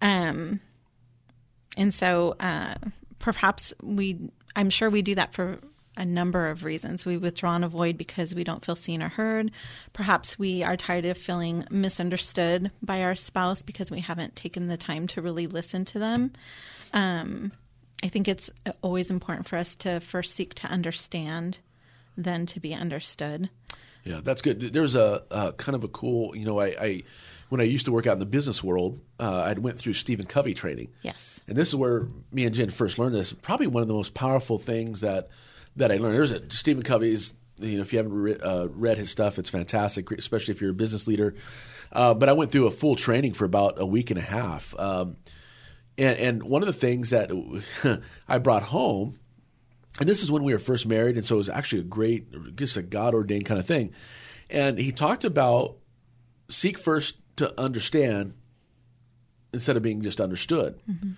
Um, 0.01 0.59
and 1.77 1.91
so 1.93 2.35
uh, 2.39 2.75
perhaps 3.19 3.73
we, 3.81 4.19
I'm 4.55 4.69
sure 4.69 4.89
we 4.89 5.01
do 5.01 5.15
that 5.15 5.33
for 5.33 5.59
a 5.95 6.05
number 6.05 6.49
of 6.49 6.63
reasons. 6.63 7.05
We 7.05 7.17
withdraw 7.17 7.55
and 7.55 7.65
avoid 7.65 7.97
because 7.97 8.33
we 8.33 8.43
don't 8.43 8.65
feel 8.65 8.75
seen 8.75 9.01
or 9.01 9.09
heard. 9.09 9.51
Perhaps 9.93 10.39
we 10.39 10.63
are 10.63 10.75
tired 10.75 11.05
of 11.05 11.17
feeling 11.17 11.65
misunderstood 11.69 12.71
by 12.81 13.03
our 13.03 13.15
spouse 13.15 13.61
because 13.61 13.91
we 13.91 13.99
haven't 13.99 14.35
taken 14.35 14.67
the 14.67 14.77
time 14.77 15.07
to 15.07 15.21
really 15.21 15.47
listen 15.47 15.85
to 15.85 15.99
them. 15.99 16.31
Um, 16.93 17.51
I 18.03 18.07
think 18.07 18.27
it's 18.27 18.49
always 18.81 19.11
important 19.11 19.47
for 19.47 19.57
us 19.57 19.75
to 19.77 19.99
first 19.99 20.35
seek 20.35 20.53
to 20.55 20.67
understand, 20.67 21.59
then 22.17 22.45
to 22.47 22.59
be 22.59 22.73
understood. 22.73 23.49
Yeah, 24.03 24.19
that's 24.21 24.41
good. 24.41 24.73
There's 24.73 24.95
a, 24.95 25.23
a 25.31 25.53
kind 25.53 25.75
of 25.75 25.83
a 25.83 25.87
cool, 25.87 26.35
you 26.35 26.45
know, 26.45 26.59
I, 26.59 26.65
I, 26.79 27.03
when 27.49 27.61
I 27.61 27.65
used 27.65 27.85
to 27.85 27.91
work 27.91 28.07
out 28.07 28.13
in 28.13 28.19
the 28.19 28.25
business 28.25 28.63
world, 28.63 28.99
uh, 29.19 29.43
I 29.45 29.53
went 29.53 29.77
through 29.77 29.93
Stephen 29.93 30.25
Covey 30.25 30.53
training. 30.53 30.89
Yes, 31.03 31.39
and 31.47 31.55
this 31.55 31.69
is 31.69 31.75
where 31.75 32.07
me 32.31 32.45
and 32.45 32.53
Jen 32.53 32.69
first 32.69 32.97
learned 32.97 33.15
this. 33.15 33.31
Probably 33.33 33.67
one 33.67 33.81
of 33.81 33.87
the 33.87 33.93
most 33.93 34.13
powerful 34.13 34.57
things 34.57 35.01
that 35.01 35.29
that 35.75 35.91
I 35.91 35.97
learned. 35.97 36.15
There's 36.15 36.31
a 36.31 36.49
Stephen 36.49 36.83
Covey's. 36.83 37.33
You 37.59 37.75
know, 37.75 37.81
if 37.81 37.93
you 37.93 37.97
haven't 37.97 38.13
re- 38.13 38.39
uh, 38.39 38.67
read 38.69 38.97
his 38.97 39.11
stuff, 39.11 39.37
it's 39.37 39.49
fantastic, 39.49 40.09
especially 40.11 40.55
if 40.55 40.61
you're 40.61 40.71
a 40.71 40.73
business 40.73 41.07
leader. 41.07 41.35
Uh, 41.91 42.15
but 42.15 42.27
I 42.27 42.33
went 42.33 42.51
through 42.51 42.65
a 42.65 42.71
full 42.71 42.95
training 42.95 43.33
for 43.33 43.45
about 43.45 43.79
a 43.79 43.85
week 43.85 44.09
and 44.09 44.17
a 44.17 44.23
half. 44.23 44.73
Um, 44.79 45.17
and, 45.95 46.17
and 46.17 46.43
one 46.43 46.63
of 46.63 46.67
the 46.67 46.73
things 46.73 47.11
that 47.11 47.31
I 48.27 48.39
brought 48.39 48.63
home 48.63 49.19
and 49.99 50.09
this 50.09 50.23
is 50.23 50.31
when 50.31 50.43
we 50.43 50.53
were 50.53 50.59
first 50.59 50.87
married, 50.87 51.17
and 51.17 51.25
so 51.25 51.35
it 51.35 51.39
was 51.39 51.49
actually 51.49 51.81
a 51.81 51.85
great, 51.85 52.55
just 52.55 52.77
a 52.77 52.81
God 52.81 53.13
ordained 53.13 53.45
kind 53.45 53.59
of 53.59 53.65
thing. 53.65 53.93
And 54.49 54.77
he 54.77 54.91
talked 54.91 55.23
about 55.23 55.77
seek 56.49 56.77
first 56.77 57.15
to 57.37 57.59
understand 57.59 58.33
instead 59.53 59.77
of 59.77 59.83
being 59.83 60.01
just 60.01 60.19
understood. 60.19 60.79
Mm-hmm. 60.89 61.11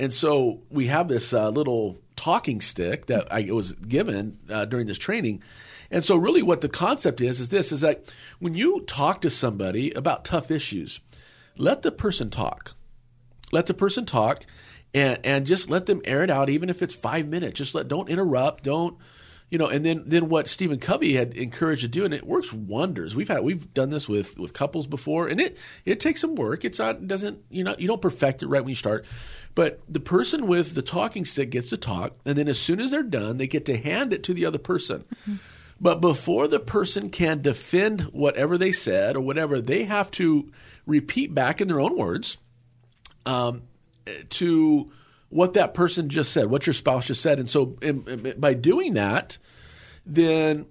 And 0.00 0.12
so 0.12 0.62
we 0.68 0.86
have 0.88 1.08
this 1.08 1.32
uh, 1.32 1.50
little 1.50 1.98
talking 2.16 2.60
stick 2.60 3.06
that 3.06 3.32
I 3.32 3.50
was 3.52 3.72
given 3.72 4.38
uh, 4.50 4.64
during 4.64 4.86
this 4.86 4.98
training. 4.98 5.42
And 5.90 6.04
so 6.04 6.16
really 6.16 6.42
what 6.42 6.60
the 6.60 6.68
concept 6.68 7.20
is 7.20 7.38
is 7.38 7.50
this 7.50 7.70
is 7.70 7.82
that 7.82 8.12
when 8.40 8.54
you 8.54 8.80
talk 8.82 9.20
to 9.20 9.30
somebody 9.30 9.92
about 9.92 10.24
tough 10.24 10.50
issues, 10.50 11.00
let 11.56 11.82
the 11.82 11.92
person 11.92 12.30
talk. 12.30 12.74
Let 13.52 13.66
the 13.66 13.74
person 13.74 14.06
talk 14.06 14.44
and 14.94 15.18
and 15.24 15.46
just 15.46 15.70
let 15.70 15.86
them 15.86 16.02
air 16.04 16.22
it 16.22 16.30
out, 16.30 16.50
even 16.50 16.68
if 16.68 16.82
it's 16.82 16.94
five 16.94 17.26
minutes. 17.28 17.58
Just 17.58 17.74
let 17.74 17.88
don't 17.88 18.08
interrupt, 18.08 18.64
don't 18.64 18.96
you 19.50 19.58
know. 19.58 19.68
And 19.68 19.84
then 19.84 20.04
then 20.06 20.28
what 20.28 20.48
Stephen 20.48 20.78
Covey 20.78 21.12
had 21.14 21.34
encouraged 21.34 21.82
to 21.82 21.88
do, 21.88 22.04
and 22.04 22.14
it 22.14 22.26
works 22.26 22.52
wonders. 22.52 23.14
We've 23.14 23.28
had 23.28 23.42
we've 23.42 23.72
done 23.74 23.90
this 23.90 24.08
with 24.08 24.38
with 24.38 24.52
couples 24.52 24.86
before, 24.86 25.28
and 25.28 25.40
it 25.40 25.56
it 25.84 26.00
takes 26.00 26.20
some 26.20 26.34
work. 26.34 26.64
It's 26.64 26.78
not 26.78 27.06
doesn't 27.06 27.42
you 27.50 27.64
know 27.64 27.74
you 27.78 27.86
don't 27.86 28.00
perfect 28.00 28.42
it 28.42 28.48
right 28.48 28.62
when 28.62 28.70
you 28.70 28.74
start. 28.74 29.04
But 29.54 29.80
the 29.86 30.00
person 30.00 30.46
with 30.46 30.74
the 30.74 30.82
talking 30.82 31.26
stick 31.26 31.50
gets 31.50 31.70
to 31.70 31.76
talk, 31.76 32.16
and 32.24 32.36
then 32.36 32.48
as 32.48 32.58
soon 32.58 32.80
as 32.80 32.90
they're 32.90 33.02
done, 33.02 33.36
they 33.36 33.46
get 33.46 33.66
to 33.66 33.76
hand 33.76 34.12
it 34.12 34.22
to 34.24 34.34
the 34.34 34.46
other 34.46 34.58
person. 34.58 35.04
Mm-hmm. 35.22 35.34
But 35.78 36.00
before 36.00 36.48
the 36.48 36.60
person 36.60 37.10
can 37.10 37.42
defend 37.42 38.02
whatever 38.12 38.56
they 38.56 38.72
said 38.72 39.16
or 39.16 39.20
whatever, 39.20 39.60
they 39.60 39.82
have 39.84 40.10
to 40.12 40.50
repeat 40.86 41.34
back 41.34 41.60
in 41.60 41.68
their 41.68 41.80
own 41.80 41.98
words 41.98 42.36
um, 43.26 43.62
to 44.30 44.90
what 45.28 45.54
that 45.54 45.74
person 45.74 46.08
just 46.08 46.32
said, 46.32 46.50
what 46.50 46.66
your 46.66 46.74
spouse 46.74 47.06
just 47.06 47.22
said. 47.22 47.38
And 47.38 47.48
so 47.48 47.76
in, 47.80 48.06
in, 48.06 48.40
by 48.40 48.54
doing 48.54 48.94
that, 48.94 49.38
then 50.04 50.66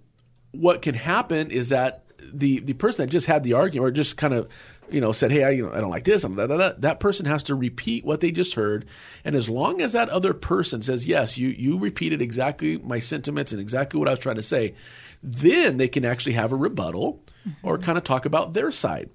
what 0.51 0.81
can 0.81 0.93
happen 0.93 1.49
is 1.49 1.69
that 1.69 2.05
the 2.33 2.59
the 2.59 2.73
person 2.73 3.05
that 3.05 3.11
just 3.11 3.25
had 3.25 3.43
the 3.43 3.53
argument 3.53 3.87
or 3.87 3.91
just 3.91 4.17
kind 4.17 4.33
of 4.33 4.47
you 4.89 5.01
know 5.01 5.11
said 5.11 5.31
hey 5.31 5.43
I, 5.43 5.49
you 5.51 5.65
know 5.65 5.73
I 5.73 5.79
don't 5.79 5.89
like 5.89 6.03
this 6.03 6.21
that 6.21 6.97
person 6.99 7.25
has 7.25 7.43
to 7.43 7.55
repeat 7.55 8.05
what 8.05 8.19
they 8.19 8.31
just 8.31 8.53
heard 8.53 8.85
and 9.25 9.35
as 9.35 9.49
long 9.49 9.81
as 9.81 9.93
that 9.93 10.09
other 10.09 10.33
person 10.33 10.81
says 10.81 11.07
yes 11.07 11.37
you 11.37 11.49
you 11.49 11.79
repeated 11.79 12.21
exactly 12.21 12.77
my 12.77 12.99
sentiments 12.99 13.51
and 13.51 13.61
exactly 13.61 13.99
what 13.99 14.07
I 14.07 14.11
was 14.11 14.19
trying 14.19 14.35
to 14.35 14.43
say 14.43 14.75
then 15.23 15.77
they 15.77 15.87
can 15.87 16.05
actually 16.05 16.33
have 16.33 16.51
a 16.51 16.55
rebuttal 16.55 17.23
mm-hmm. 17.47 17.67
or 17.67 17.77
kind 17.77 17.97
of 17.97 18.03
talk 18.03 18.25
about 18.25 18.53
their 18.53 18.71
side 18.71 19.09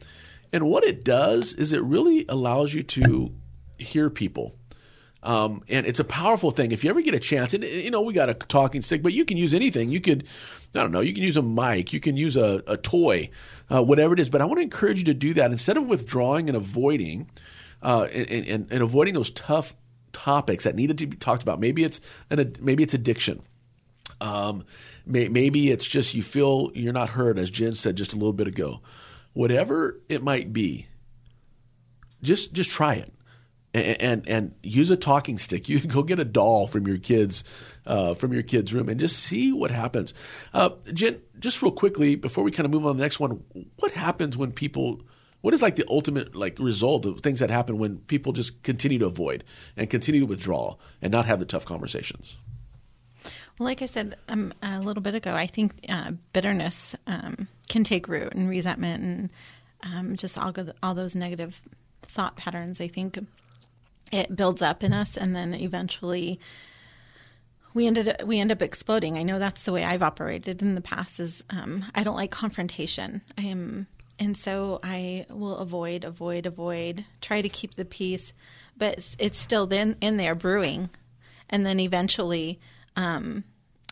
and 0.52 0.64
what 0.64 0.84
it 0.84 1.04
does 1.04 1.54
is 1.54 1.72
it 1.72 1.82
really 1.82 2.24
allows 2.28 2.74
you 2.74 2.82
to 2.82 3.32
hear 3.78 4.10
people. 4.10 4.54
Um, 5.26 5.64
and 5.68 5.86
it's 5.86 5.98
a 5.98 6.04
powerful 6.04 6.52
thing. 6.52 6.70
If 6.70 6.84
you 6.84 6.90
ever 6.90 7.00
get 7.00 7.14
a 7.14 7.18
chance, 7.18 7.52
and 7.52 7.64
you 7.64 7.90
know, 7.90 8.00
we 8.00 8.14
got 8.14 8.30
a 8.30 8.34
talking 8.34 8.80
stick, 8.80 9.02
but 9.02 9.12
you 9.12 9.24
can 9.24 9.36
use 9.36 9.52
anything. 9.52 9.90
You 9.90 10.00
could, 10.00 10.24
I 10.72 10.78
don't 10.78 10.92
know, 10.92 11.00
you 11.00 11.12
can 11.12 11.24
use 11.24 11.36
a 11.36 11.42
mic, 11.42 11.92
you 11.92 11.98
can 11.98 12.16
use 12.16 12.36
a, 12.36 12.62
a 12.68 12.76
toy, 12.76 13.30
uh, 13.68 13.82
whatever 13.82 14.14
it 14.14 14.20
is. 14.20 14.28
But 14.28 14.40
I 14.40 14.44
want 14.44 14.58
to 14.58 14.62
encourage 14.62 14.98
you 14.98 15.04
to 15.06 15.14
do 15.14 15.34
that 15.34 15.50
instead 15.50 15.76
of 15.76 15.86
withdrawing 15.86 16.48
and 16.48 16.56
avoiding, 16.56 17.28
uh, 17.82 18.06
and, 18.12 18.46
and, 18.46 18.66
and, 18.70 18.82
avoiding 18.82 19.14
those 19.14 19.30
tough 19.30 19.74
topics 20.12 20.62
that 20.62 20.76
needed 20.76 20.98
to 20.98 21.06
be 21.08 21.16
talked 21.16 21.42
about. 21.42 21.58
Maybe 21.58 21.82
it's 21.82 22.00
an, 22.30 22.54
maybe 22.60 22.84
it's 22.84 22.94
addiction. 22.94 23.42
Um, 24.20 24.64
may, 25.04 25.26
maybe 25.26 25.72
it's 25.72 25.86
just 25.86 26.14
you 26.14 26.22
feel 26.22 26.70
you're 26.72 26.92
not 26.92 27.08
heard, 27.08 27.36
as 27.36 27.50
Jen 27.50 27.74
said 27.74 27.96
just 27.96 28.12
a 28.12 28.16
little 28.16 28.32
bit 28.32 28.46
ago. 28.46 28.80
Whatever 29.32 30.00
it 30.08 30.22
might 30.22 30.52
be, 30.52 30.86
just 32.22 32.52
just 32.52 32.70
try 32.70 32.94
it 32.94 33.12
and, 33.76 34.28
and, 34.28 34.54
use 34.62 34.90
a 34.90 34.96
talking 34.96 35.38
stick. 35.38 35.68
You 35.76 35.80
go 35.80 36.02
get 36.02 36.18
a 36.18 36.24
doll 36.24 36.66
from 36.66 36.86
your 36.86 36.98
kids 36.98 37.44
uh, 37.86 38.14
from 38.14 38.32
your 38.32 38.42
kids' 38.42 38.72
room 38.72 38.88
and 38.88 38.98
just 38.98 39.18
see 39.18 39.52
what 39.52 39.70
happens. 39.70 40.14
Uh, 40.54 40.70
Jen, 40.92 41.20
just 41.38 41.62
real 41.62 41.72
quickly 41.72 42.14
before 42.16 42.44
we 42.44 42.50
kind 42.50 42.64
of 42.64 42.72
move 42.72 42.86
on 42.86 42.94
to 42.94 42.98
the 42.98 43.04
next 43.04 43.20
one, 43.20 43.42
what 43.76 43.92
happens 43.92 44.36
when 44.36 44.52
people? 44.52 45.02
What 45.42 45.54
is 45.54 45.62
like 45.62 45.76
the 45.76 45.84
ultimate 45.88 46.34
like 46.34 46.58
result 46.58 47.06
of 47.06 47.20
things 47.20 47.38
that 47.38 47.50
happen 47.50 47.78
when 47.78 47.98
people 47.98 48.32
just 48.32 48.62
continue 48.64 48.98
to 48.98 49.06
avoid 49.06 49.44
and 49.76 49.88
continue 49.88 50.22
to 50.22 50.26
withdraw 50.26 50.76
and 51.00 51.12
not 51.12 51.26
have 51.26 51.38
the 51.38 51.44
tough 51.44 51.64
conversations? 51.64 52.36
Well, 53.58 53.66
like 53.68 53.80
I 53.80 53.86
said 53.86 54.16
um, 54.28 54.52
a 54.62 54.80
little 54.80 55.02
bit 55.02 55.14
ago, 55.14 55.34
I 55.34 55.46
think 55.46 55.72
uh, 55.88 56.12
bitterness 56.32 56.96
um, 57.06 57.48
can 57.68 57.84
take 57.84 58.08
root 58.08 58.34
and 58.34 58.50
resentment 58.50 59.02
and 59.02 59.30
um, 59.82 60.16
just 60.16 60.36
all, 60.36 60.52
all 60.82 60.94
those 60.94 61.14
negative 61.14 61.60
thought 62.02 62.36
patterns. 62.36 62.80
I 62.80 62.88
think 62.88 63.18
it 64.12 64.34
builds 64.34 64.62
up 64.62 64.82
in 64.82 64.94
us 64.94 65.16
and 65.16 65.34
then 65.34 65.54
eventually 65.54 66.38
we 67.76 67.86
ended 67.86 68.22
we 68.24 68.40
end 68.40 68.50
up 68.50 68.62
exploding. 68.62 69.18
I 69.18 69.22
know 69.22 69.38
that's 69.38 69.62
the 69.62 69.72
way 69.72 69.84
I've 69.84 70.02
operated 70.02 70.62
in 70.62 70.74
the 70.74 70.80
past. 70.80 71.20
Is 71.20 71.44
um, 71.50 71.84
I 71.94 72.02
don't 72.02 72.16
like 72.16 72.30
confrontation. 72.30 73.20
I 73.36 73.42
am, 73.42 73.86
and 74.18 74.34
so 74.34 74.80
I 74.82 75.26
will 75.28 75.58
avoid, 75.58 76.02
avoid, 76.02 76.46
avoid. 76.46 77.04
Try 77.20 77.42
to 77.42 77.50
keep 77.50 77.74
the 77.74 77.84
peace, 77.84 78.32
but 78.78 78.94
it's, 78.96 79.16
it's 79.18 79.38
still 79.38 79.66
then 79.66 79.94
in 80.00 80.16
there 80.16 80.34
brewing, 80.34 80.88
and 81.50 81.66
then 81.66 81.78
eventually, 81.78 82.58
um, 82.96 83.44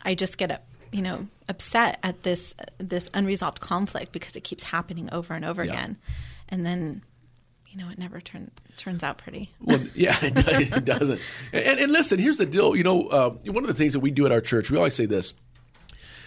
I 0.03 0.15
just 0.15 0.39
get 0.39 0.51
up, 0.51 0.65
you 0.91 1.03
know, 1.03 1.29
upset 1.51 1.99
at 2.03 2.23
this 2.23 2.55
this 2.79 3.11
unresolved 3.13 3.61
conflict 3.61 4.13
because 4.13 4.35
it 4.35 4.45
keeps 4.45 4.63
happening 4.63 5.11
over 5.13 5.35
and 5.35 5.45
over 5.45 5.63
yeah. 5.63 5.73
again, 5.73 5.99
and 6.49 6.65
then 6.65 7.03
you 7.75 7.83
know, 7.83 7.91
it 7.91 7.99
never 7.99 8.21
turn, 8.21 8.51
turns 8.77 9.03
out 9.03 9.19
pretty. 9.19 9.51
well, 9.61 9.81
yeah, 9.95 10.17
it, 10.23 10.77
it 10.77 10.85
doesn't. 10.85 11.21
And, 11.53 11.81
and, 11.81 11.93
listen, 11.93 12.19
here's 12.19 12.39
the 12.39 12.47
deal. 12.47 12.77
You 12.77 12.85
know, 12.85 13.09
uh, 13.09 13.31
one 13.31 13.65
of 13.65 13.69
the 13.69 13.75
things 13.75 13.95
that 13.95 14.01
we 14.01 14.11
do 14.11 14.27
at 14.27 14.33
our 14.33 14.41
church, 14.41 14.71
we 14.71 14.77
always 14.77 14.95
say 14.95 15.07
this. 15.07 15.35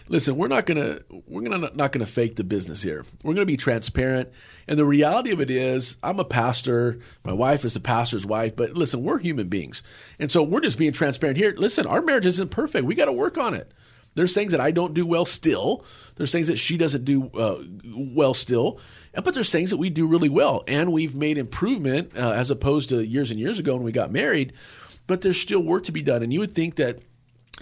Listen, 0.09 0.37
we're 0.37 0.47
not 0.47 0.65
gonna 0.65 0.99
we're 1.27 1.41
gonna 1.41 1.69
not 1.73 1.91
gonna 1.91 2.05
fake 2.05 2.37
the 2.37 2.45
business 2.45 2.81
here. 2.81 3.03
We're 3.23 3.33
gonna 3.33 3.45
be 3.45 3.57
transparent. 3.57 4.29
And 4.65 4.79
the 4.79 4.85
reality 4.85 5.31
of 5.31 5.41
it 5.41 5.51
is, 5.51 5.97
I'm 6.01 6.17
a 6.19 6.23
pastor. 6.23 6.99
My 7.25 7.33
wife 7.33 7.65
is 7.65 7.75
a 7.75 7.81
pastor's 7.81 8.25
wife. 8.25 8.55
But 8.55 8.73
listen, 8.73 9.03
we're 9.03 9.17
human 9.17 9.49
beings, 9.49 9.83
and 10.17 10.31
so 10.31 10.43
we're 10.43 10.61
just 10.61 10.77
being 10.77 10.93
transparent 10.93 11.37
here. 11.37 11.53
Listen, 11.57 11.85
our 11.85 12.01
marriage 12.01 12.25
isn't 12.25 12.51
perfect. 12.51 12.85
We 12.85 12.95
got 12.95 13.05
to 13.05 13.11
work 13.11 13.37
on 13.37 13.53
it. 13.53 13.69
There's 14.17 14.33
things 14.33 14.51
that 14.51 14.59
I 14.59 14.71
don't 14.71 14.95
do 14.95 15.05
well 15.05 15.25
still. 15.25 15.85
There's 16.15 16.31
things 16.31 16.47
that 16.47 16.57
she 16.57 16.75
doesn't 16.75 17.05
do 17.05 17.29
uh, 17.35 17.61
well 17.95 18.33
still. 18.33 18.79
But 19.13 19.35
there's 19.35 19.51
things 19.51 19.69
that 19.69 19.77
we 19.77 19.91
do 19.91 20.07
really 20.07 20.27
well, 20.27 20.63
and 20.67 20.91
we've 20.91 21.15
made 21.15 21.37
improvement 21.37 22.11
uh, 22.17 22.31
as 22.31 22.49
opposed 22.49 22.89
to 22.89 23.05
years 23.05 23.29
and 23.29 23.39
years 23.39 23.59
ago 23.59 23.75
when 23.75 23.83
we 23.83 23.91
got 23.91 24.11
married. 24.11 24.53
But 25.05 25.21
there's 25.21 25.39
still 25.39 25.61
work 25.61 25.83
to 25.83 25.91
be 25.91 26.01
done, 26.01 26.23
and 26.23 26.33
you 26.33 26.39
would 26.39 26.55
think 26.55 26.77
that 26.77 26.99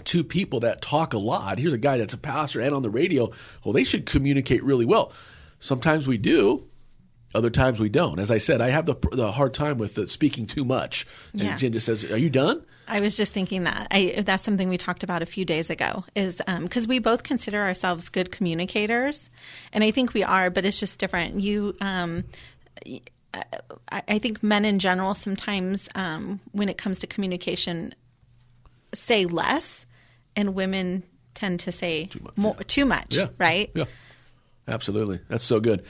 two 0.04 0.24
people 0.24 0.60
that 0.60 0.80
talk 0.80 1.12
a 1.12 1.18
lot. 1.18 1.58
Here's 1.58 1.74
a 1.74 1.78
guy 1.78 1.98
that's 1.98 2.14
a 2.14 2.18
pastor 2.18 2.60
and 2.60 2.74
on 2.74 2.80
the 2.80 2.90
radio. 2.90 3.30
Well, 3.62 3.74
they 3.74 3.84
should 3.84 4.06
communicate 4.06 4.64
really 4.64 4.86
well. 4.86 5.12
Sometimes 5.60 6.06
we 6.06 6.16
do, 6.16 6.64
other 7.36 7.50
times 7.50 7.78
we 7.78 7.88
don't. 7.88 8.18
As 8.18 8.30
I 8.30 8.38
said, 8.38 8.60
I 8.60 8.70
have 8.70 8.86
the, 8.86 8.94
the 9.12 9.30
hard 9.32 9.54
time 9.54 9.78
with 9.78 9.94
the 9.94 10.06
speaking 10.06 10.46
too 10.46 10.64
much. 10.64 11.06
And 11.32 11.42
Yeah. 11.42 11.56
Jen 11.56 11.72
just 11.72 11.86
says, 11.86 12.04
Are 12.04 12.16
you 12.16 12.30
done? 12.30 12.64
I 12.88 13.00
was 13.00 13.16
just 13.16 13.32
thinking 13.32 13.64
that 13.64 13.88
I, 13.90 14.22
that's 14.24 14.44
something 14.44 14.68
we 14.68 14.78
talked 14.78 15.02
about 15.02 15.22
a 15.22 15.26
few 15.26 15.44
days 15.44 15.70
ago. 15.70 16.04
Is 16.14 16.40
because 16.60 16.86
we 16.86 16.98
both 16.98 17.22
consider 17.22 17.62
ourselves 17.62 18.08
good 18.08 18.30
communicators, 18.30 19.28
and 19.72 19.82
I 19.82 19.90
think 19.90 20.14
we 20.14 20.22
are, 20.22 20.50
but 20.50 20.64
it's 20.64 20.78
just 20.78 20.98
different. 20.98 21.40
You, 21.40 21.76
um, 21.80 22.24
I, 23.34 24.02
I 24.08 24.18
think 24.18 24.42
men 24.42 24.64
in 24.64 24.78
general 24.78 25.14
sometimes, 25.14 25.88
um, 25.94 26.40
when 26.52 26.68
it 26.68 26.78
comes 26.78 27.00
to 27.00 27.06
communication, 27.06 27.92
say 28.94 29.26
less, 29.26 29.84
and 30.36 30.54
women 30.54 31.02
tend 31.34 31.60
to 31.60 31.72
say 31.72 32.08
more, 32.36 32.54
too 32.54 32.84
much. 32.84 33.16
Yeah. 33.16 33.28
Right. 33.38 33.70
Yeah. 33.74 33.84
Absolutely. 34.68 35.20
That's 35.28 35.44
so 35.44 35.60
good. 35.60 35.84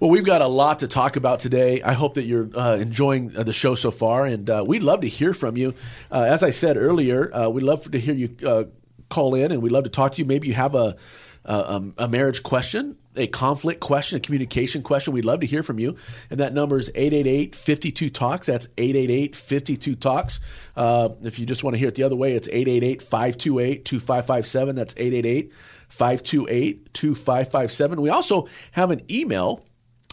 Well, 0.00 0.10
we've 0.10 0.24
got 0.24 0.42
a 0.42 0.48
lot 0.48 0.80
to 0.80 0.88
talk 0.88 1.14
about 1.14 1.38
today. 1.38 1.80
I 1.82 1.92
hope 1.92 2.14
that 2.14 2.24
you're 2.24 2.50
uh, 2.56 2.76
enjoying 2.76 3.36
uh, 3.36 3.44
the 3.44 3.52
show 3.52 3.76
so 3.76 3.92
far, 3.92 4.24
and 4.24 4.50
uh, 4.50 4.64
we'd 4.66 4.82
love 4.82 5.02
to 5.02 5.08
hear 5.08 5.32
from 5.32 5.56
you. 5.56 5.74
Uh, 6.10 6.22
as 6.22 6.42
I 6.42 6.50
said 6.50 6.76
earlier, 6.76 7.32
uh, 7.32 7.48
we'd 7.48 7.62
love 7.62 7.88
to 7.90 7.98
hear 7.98 8.14
you 8.14 8.36
uh, 8.44 8.64
call 9.10 9.36
in, 9.36 9.52
and 9.52 9.62
we'd 9.62 9.70
love 9.70 9.84
to 9.84 9.90
talk 9.90 10.12
to 10.12 10.18
you. 10.18 10.24
Maybe 10.24 10.48
you 10.48 10.54
have 10.54 10.74
a, 10.74 10.96
a, 11.44 11.82
a 11.98 12.08
marriage 12.08 12.42
question, 12.42 12.96
a 13.14 13.28
conflict 13.28 13.78
question, 13.78 14.16
a 14.16 14.20
communication 14.20 14.82
question. 14.82 15.12
We'd 15.12 15.24
love 15.24 15.40
to 15.40 15.46
hear 15.46 15.62
from 15.62 15.78
you. 15.78 15.96
And 16.28 16.40
that 16.40 16.52
number 16.52 16.78
is 16.80 16.88
888 16.96 17.54
52 17.54 18.10
Talks. 18.10 18.48
That's 18.48 18.66
888 18.76 19.36
52 19.36 19.94
Talks. 19.94 20.40
If 20.76 21.38
you 21.38 21.46
just 21.46 21.62
want 21.62 21.74
to 21.74 21.78
hear 21.78 21.88
it 21.88 21.94
the 21.94 22.02
other 22.02 22.16
way, 22.16 22.32
it's 22.32 22.48
888 22.48 23.02
528 23.02 23.84
2557. 23.84 24.74
That's 24.74 24.94
888 24.96 25.52
528 25.88 26.92
2557. 26.92 28.00
We 28.00 28.10
also 28.10 28.48
have 28.72 28.90
an 28.90 29.02
email. 29.10 29.64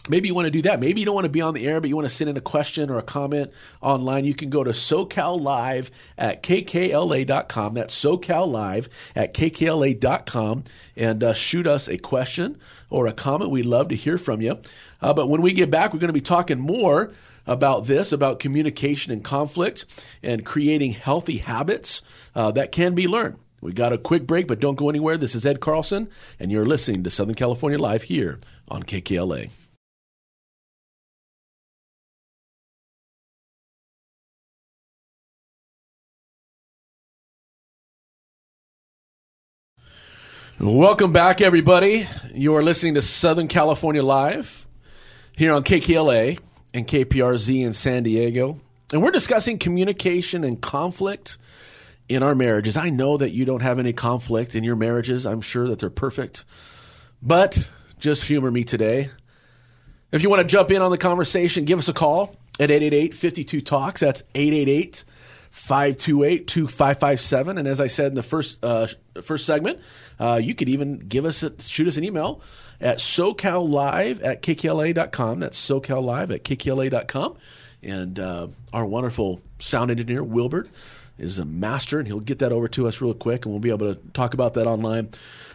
Maybe 0.06 0.28
you 0.28 0.34
want 0.34 0.44
to 0.44 0.50
do 0.50 0.62
that. 0.62 0.80
Maybe 0.80 1.00
you 1.00 1.06
don't 1.06 1.14
want 1.14 1.24
to 1.24 1.30
be 1.30 1.40
on 1.40 1.54
the 1.54 1.66
air, 1.66 1.80
but 1.80 1.88
you 1.88 1.96
want 1.96 2.06
to 2.06 2.14
send 2.14 2.28
in 2.28 2.36
a 2.36 2.42
question 2.42 2.90
or 2.90 2.98
a 2.98 3.02
comment 3.02 3.52
online. 3.80 4.26
You 4.26 4.34
can 4.34 4.50
go 4.50 4.62
to 4.62 4.72
SoCalLive 4.72 5.88
at 6.18 6.42
KKLA.com. 6.42 7.72
That's 7.72 7.98
SoCalLive 7.98 8.88
at 9.16 9.32
KKLA.com 9.32 10.64
and 10.94 11.24
uh, 11.24 11.32
shoot 11.32 11.66
us 11.66 11.88
a 11.88 11.96
question 11.96 12.58
or 12.90 13.06
a 13.06 13.14
comment. 13.14 13.50
We'd 13.50 13.64
love 13.64 13.88
to 13.88 13.96
hear 13.96 14.18
from 14.18 14.42
you. 14.42 14.58
Uh, 15.00 15.14
but 15.14 15.28
when 15.28 15.40
we 15.40 15.54
get 15.54 15.70
back, 15.70 15.94
we're 15.94 16.00
going 16.00 16.08
to 16.08 16.12
be 16.12 16.20
talking 16.20 16.60
more 16.60 17.14
about 17.46 17.86
this, 17.86 18.12
about 18.12 18.40
communication 18.40 19.12
and 19.12 19.24
conflict 19.24 19.86
and 20.22 20.44
creating 20.44 20.92
healthy 20.92 21.38
habits 21.38 22.02
uh, 22.34 22.50
that 22.52 22.72
can 22.72 22.94
be 22.94 23.08
learned. 23.08 23.36
We 23.64 23.72
got 23.72 23.94
a 23.94 23.98
quick 23.98 24.26
break, 24.26 24.46
but 24.46 24.60
don't 24.60 24.74
go 24.74 24.90
anywhere. 24.90 25.16
This 25.16 25.34
is 25.34 25.46
Ed 25.46 25.58
Carlson, 25.58 26.10
and 26.38 26.52
you're 26.52 26.66
listening 26.66 27.02
to 27.04 27.08
Southern 27.08 27.34
California 27.34 27.78
Live 27.78 28.02
here 28.02 28.38
on 28.68 28.82
KKLA. 28.82 29.48
Welcome 40.60 41.14
back, 41.14 41.40
everybody. 41.40 42.06
You 42.34 42.54
are 42.56 42.62
listening 42.62 42.94
to 42.94 43.02
Southern 43.02 43.48
California 43.48 44.02
Live 44.02 44.66
here 45.38 45.54
on 45.54 45.64
KKLA 45.64 46.38
and 46.74 46.86
KPRZ 46.86 47.64
in 47.64 47.72
San 47.72 48.02
Diego. 48.02 48.60
And 48.92 49.02
we're 49.02 49.10
discussing 49.10 49.58
communication 49.58 50.44
and 50.44 50.60
conflict 50.60 51.38
in 52.08 52.22
our 52.22 52.34
marriages. 52.34 52.76
I 52.76 52.90
know 52.90 53.16
that 53.16 53.30
you 53.32 53.44
don't 53.44 53.62
have 53.62 53.78
any 53.78 53.92
conflict 53.92 54.54
in 54.54 54.64
your 54.64 54.76
marriages. 54.76 55.26
I'm 55.26 55.40
sure 55.40 55.68
that 55.68 55.78
they're 55.78 55.90
perfect. 55.90 56.44
But 57.22 57.68
just 57.98 58.24
humor 58.24 58.50
me 58.50 58.64
today. 58.64 59.10
If 60.12 60.22
you 60.22 60.30
want 60.30 60.42
to 60.42 60.46
jump 60.46 60.70
in 60.70 60.82
on 60.82 60.90
the 60.90 60.98
conversation, 60.98 61.64
give 61.64 61.78
us 61.78 61.88
a 61.88 61.92
call 61.92 62.36
at 62.60 62.70
888 62.70 63.14
52 63.14 63.60
Talks. 63.62 64.00
That's 64.00 64.22
888 64.34 65.04
528 65.50 66.46
2557. 66.46 67.58
And 67.58 67.66
as 67.66 67.80
I 67.80 67.86
said 67.86 68.08
in 68.08 68.14
the 68.14 68.22
first, 68.22 68.64
uh, 68.64 68.86
first 69.22 69.46
segment, 69.46 69.80
uh, 70.18 70.40
you 70.42 70.54
could 70.54 70.68
even 70.68 70.98
give 70.98 71.24
us 71.24 71.42
a, 71.42 71.60
shoot 71.62 71.88
us 71.88 71.96
an 71.96 72.04
email 72.04 72.42
at 72.80 72.98
SoCalLive 72.98 74.22
at 74.22 74.42
KKLA.com. 74.42 75.40
That's 75.40 75.68
SoCalLive 75.68 76.34
at 76.34 76.44
KKLA.com. 76.44 77.36
And 77.82 78.18
uh, 78.18 78.48
our 78.72 78.86
wonderful 78.86 79.40
sound 79.58 79.90
engineer, 79.90 80.22
Wilbert, 80.22 80.68
is 81.18 81.38
a 81.38 81.44
master, 81.44 81.98
and 81.98 82.06
he'll 82.08 82.20
get 82.20 82.40
that 82.40 82.52
over 82.52 82.68
to 82.68 82.88
us 82.88 83.00
real 83.00 83.14
quick, 83.14 83.44
and 83.44 83.52
we'll 83.52 83.60
be 83.60 83.70
able 83.70 83.94
to 83.94 84.00
talk 84.12 84.34
about 84.34 84.54
that 84.54 84.66
online. 84.66 85.10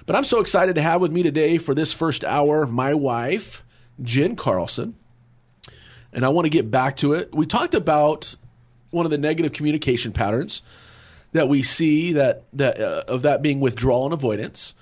But 0.05 0.15
I'm 0.15 0.23
so 0.23 0.39
excited 0.39 0.75
to 0.75 0.81
have 0.81 1.01
with 1.01 1.11
me 1.11 1.23
today 1.23 1.57
for 1.57 1.75
this 1.75 1.93
first 1.93 2.23
hour 2.23 2.65
my 2.65 2.93
wife, 2.93 3.63
Jen 4.01 4.35
Carlson. 4.35 4.95
And 6.11 6.25
I 6.25 6.29
want 6.29 6.45
to 6.45 6.49
get 6.49 6.71
back 6.71 6.97
to 6.97 7.13
it. 7.13 7.35
We 7.35 7.45
talked 7.45 7.75
about 7.75 8.35
one 8.89 9.05
of 9.05 9.11
the 9.11 9.17
negative 9.17 9.53
communication 9.53 10.11
patterns 10.11 10.63
that 11.33 11.47
we 11.47 11.61
see 11.61 12.13
that 12.13 12.43
that 12.53 12.81
uh, 12.81 13.03
of 13.07 13.21
that 13.23 13.41
being 13.41 13.59
withdrawal 13.59 14.05
and 14.05 14.13
avoidance. 14.13 14.73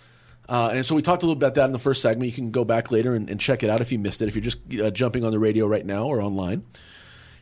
Uh, 0.48 0.70
and 0.74 0.86
so 0.86 0.96
we 0.96 1.02
talked 1.02 1.24
a 1.24 1.26
little 1.26 1.36
bit 1.38 1.48
about 1.48 1.56
that 1.56 1.66
in 1.66 1.74
the 1.74 1.80
first 1.80 2.02
segment. 2.02 2.30
You 2.30 2.36
can 2.36 2.52
go 2.52 2.64
back 2.64 2.90
later 2.90 3.14
and, 3.14 3.30
and 3.30 3.38
check 3.38 3.64
it 3.64 3.70
out 3.70 3.82
if 3.82 3.92
you 3.92 4.00
missed 4.00 4.22
it. 4.22 4.30
If 4.30 4.36
you're 4.36 4.44
just 4.44 4.60
uh, 4.82 4.92
jumping 4.92 5.26
on 5.26 5.32
the 5.32 5.40
radio 5.40 5.68
right 5.68 5.86
now 5.86 6.06
or 6.06 6.22
online. 6.22 6.64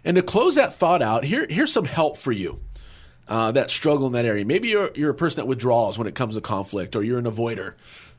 And 0.04 0.16
to 0.16 0.24
close 0.24 0.56
that 0.56 0.74
thought 0.74 1.04
out, 1.04 1.24
here 1.24 1.46
here's 1.48 1.72
some 1.72 1.86
help 1.86 2.18
for 2.18 2.32
you 2.32 2.60
uh, 3.28 3.52
that 3.52 3.72
struggle 3.72 4.08
in 4.08 4.14
that 4.14 4.26
area. 4.26 4.46
Maybe 4.46 4.70
you're 4.70 4.92
you're 4.96 5.12
a 5.12 5.16
person 5.16 5.38
that 5.38 5.48
withdraws 5.48 5.98
when 5.98 6.08
it 6.08 6.16
comes 6.16 6.36
to 6.36 6.42
conflict, 6.42 6.96
or 6.96 7.04
you're 7.04 7.20
an 7.20 7.26
avoider. 7.26 7.74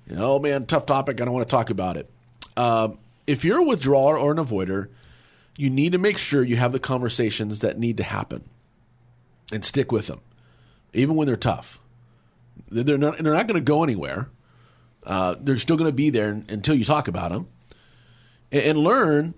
You 0.08 0.16
know, 0.16 0.34
oh 0.34 0.38
man, 0.38 0.66
tough 0.66 0.86
topic. 0.86 1.20
I 1.20 1.24
don't 1.24 1.34
want 1.34 1.48
to 1.48 1.56
talk 1.56 1.70
about 1.70 1.96
it. 1.96 2.10
Um, 2.56 2.98
if 3.26 3.44
you're 3.44 3.58
a 3.58 3.64
withdrawer 3.64 4.18
or 4.18 4.32
an 4.32 4.38
avoider, 4.38 4.88
you 5.56 5.70
need 5.70 5.92
to 5.92 5.98
make 5.98 6.18
sure 6.18 6.42
you 6.42 6.56
have 6.56 6.72
the 6.72 6.78
conversations 6.78 7.60
that 7.60 7.78
need 7.78 7.96
to 7.96 8.02
happen 8.02 8.44
and 9.52 9.64
stick 9.64 9.92
with 9.92 10.06
them, 10.06 10.20
even 10.92 11.16
when 11.16 11.26
they're 11.26 11.36
tough. 11.36 11.80
They're 12.70 12.98
not, 12.98 13.18
they're 13.18 13.34
not 13.34 13.46
going 13.46 13.60
to 13.60 13.64
go 13.64 13.82
anywhere. 13.82 14.28
Uh, 15.04 15.36
they're 15.38 15.58
still 15.58 15.76
going 15.76 15.88
to 15.88 15.94
be 15.94 16.10
there 16.10 16.42
until 16.48 16.74
you 16.74 16.84
talk 16.84 17.06
about 17.06 17.30
them 17.30 17.46
and, 18.50 18.62
and, 18.62 18.78
learn 18.78 19.34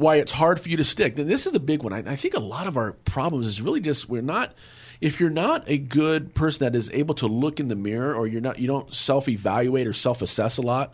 why 0.00 0.16
it's 0.16 0.32
hard 0.32 0.58
for 0.58 0.70
you 0.70 0.78
to 0.78 0.84
stick. 0.84 1.18
And 1.18 1.30
this 1.30 1.46
is 1.46 1.52
the 1.52 1.60
big 1.60 1.82
one. 1.82 1.92
I, 1.92 1.98
I 2.12 2.16
think 2.16 2.34
a 2.34 2.40
lot 2.40 2.66
of 2.66 2.76
our 2.76 2.92
problems 3.04 3.46
is 3.46 3.60
really 3.60 3.80
just 3.80 4.08
we're 4.08 4.22
not. 4.22 4.54
If 5.00 5.20
you're 5.20 5.30
not 5.30 5.64
a 5.66 5.78
good 5.78 6.34
person 6.34 6.64
that 6.64 6.76
is 6.76 6.90
able 6.90 7.14
to 7.16 7.26
look 7.26 7.60
in 7.60 7.68
the 7.68 7.76
mirror, 7.76 8.14
or 8.14 8.26
you're 8.26 8.40
not, 8.40 8.58
you 8.58 8.66
don't 8.66 8.92
self-evaluate 8.92 9.86
or 9.86 9.94
self-assess 9.94 10.58
a 10.58 10.62
lot, 10.62 10.92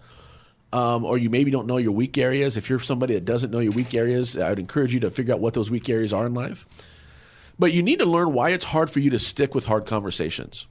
um, 0.72 1.04
or 1.04 1.18
you 1.18 1.28
maybe 1.28 1.50
don't 1.50 1.66
know 1.66 1.76
your 1.76 1.92
weak 1.92 2.16
areas. 2.18 2.56
If 2.56 2.68
you're 2.70 2.78
somebody 2.78 3.14
that 3.14 3.24
doesn't 3.24 3.50
know 3.50 3.58
your 3.58 3.72
weak 3.72 3.94
areas, 3.94 4.36
I 4.36 4.50
would 4.50 4.58
encourage 4.58 4.94
you 4.94 5.00
to 5.00 5.10
figure 5.10 5.34
out 5.34 5.40
what 5.40 5.54
those 5.54 5.70
weak 5.70 5.88
areas 5.88 6.12
are 6.12 6.26
in 6.26 6.34
life. 6.34 6.66
But 7.58 7.72
you 7.72 7.82
need 7.82 7.98
to 8.00 8.06
learn 8.06 8.32
why 8.32 8.50
it's 8.50 8.64
hard 8.64 8.90
for 8.90 9.00
you 9.00 9.10
to 9.10 9.18
stick 9.18 9.54
with 9.54 9.64
hard 9.64 9.86
conversations. 9.86 10.66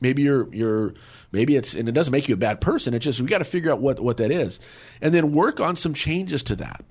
Maybe 0.00 0.22
you're 0.22 0.52
you're 0.52 0.94
maybe 1.30 1.56
it's 1.56 1.74
and 1.74 1.88
it 1.88 1.92
doesn't 1.92 2.12
make 2.12 2.28
you 2.28 2.34
a 2.34 2.38
bad 2.38 2.60
person. 2.60 2.92
It's 2.92 3.04
just 3.04 3.20
we 3.20 3.26
got 3.26 3.38
to 3.38 3.44
figure 3.44 3.70
out 3.70 3.80
what 3.80 4.00
what 4.00 4.16
that 4.16 4.30
is, 4.30 4.58
and 5.00 5.14
then 5.14 5.32
work 5.32 5.60
on 5.60 5.76
some 5.76 5.94
changes 5.94 6.42
to 6.44 6.56
that. 6.56 6.84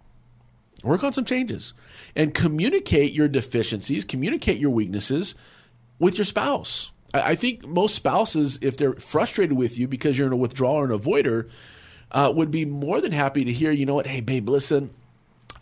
Work 0.83 1.03
on 1.03 1.13
some 1.13 1.25
changes 1.25 1.73
and 2.15 2.33
communicate 2.33 3.13
your 3.13 3.27
deficiencies, 3.27 4.03
communicate 4.03 4.57
your 4.57 4.71
weaknesses 4.71 5.35
with 5.99 6.17
your 6.17 6.25
spouse. 6.25 6.91
I, 7.13 7.35
think 7.35 7.67
most 7.67 7.95
spouses, 7.95 8.57
if 8.61 8.77
they're 8.77 8.93
frustrated 8.93 9.55
with 9.55 9.77
you 9.77 9.87
because 9.87 10.17
you're 10.17 10.27
in 10.27 10.33
a 10.33 10.37
withdrawal 10.37 10.77
or 10.77 10.85
an 10.85 10.97
avoider, 10.97 11.49
uh, 12.11 12.31
would 12.33 12.51
be 12.51 12.65
more 12.65 13.01
than 13.01 13.11
happy 13.11 13.45
to 13.45 13.51
hear, 13.51 13.71
you 13.71 13.85
know 13.85 13.95
what, 13.95 14.07
hey 14.07 14.21
babe, 14.21 14.47
listen, 14.49 14.91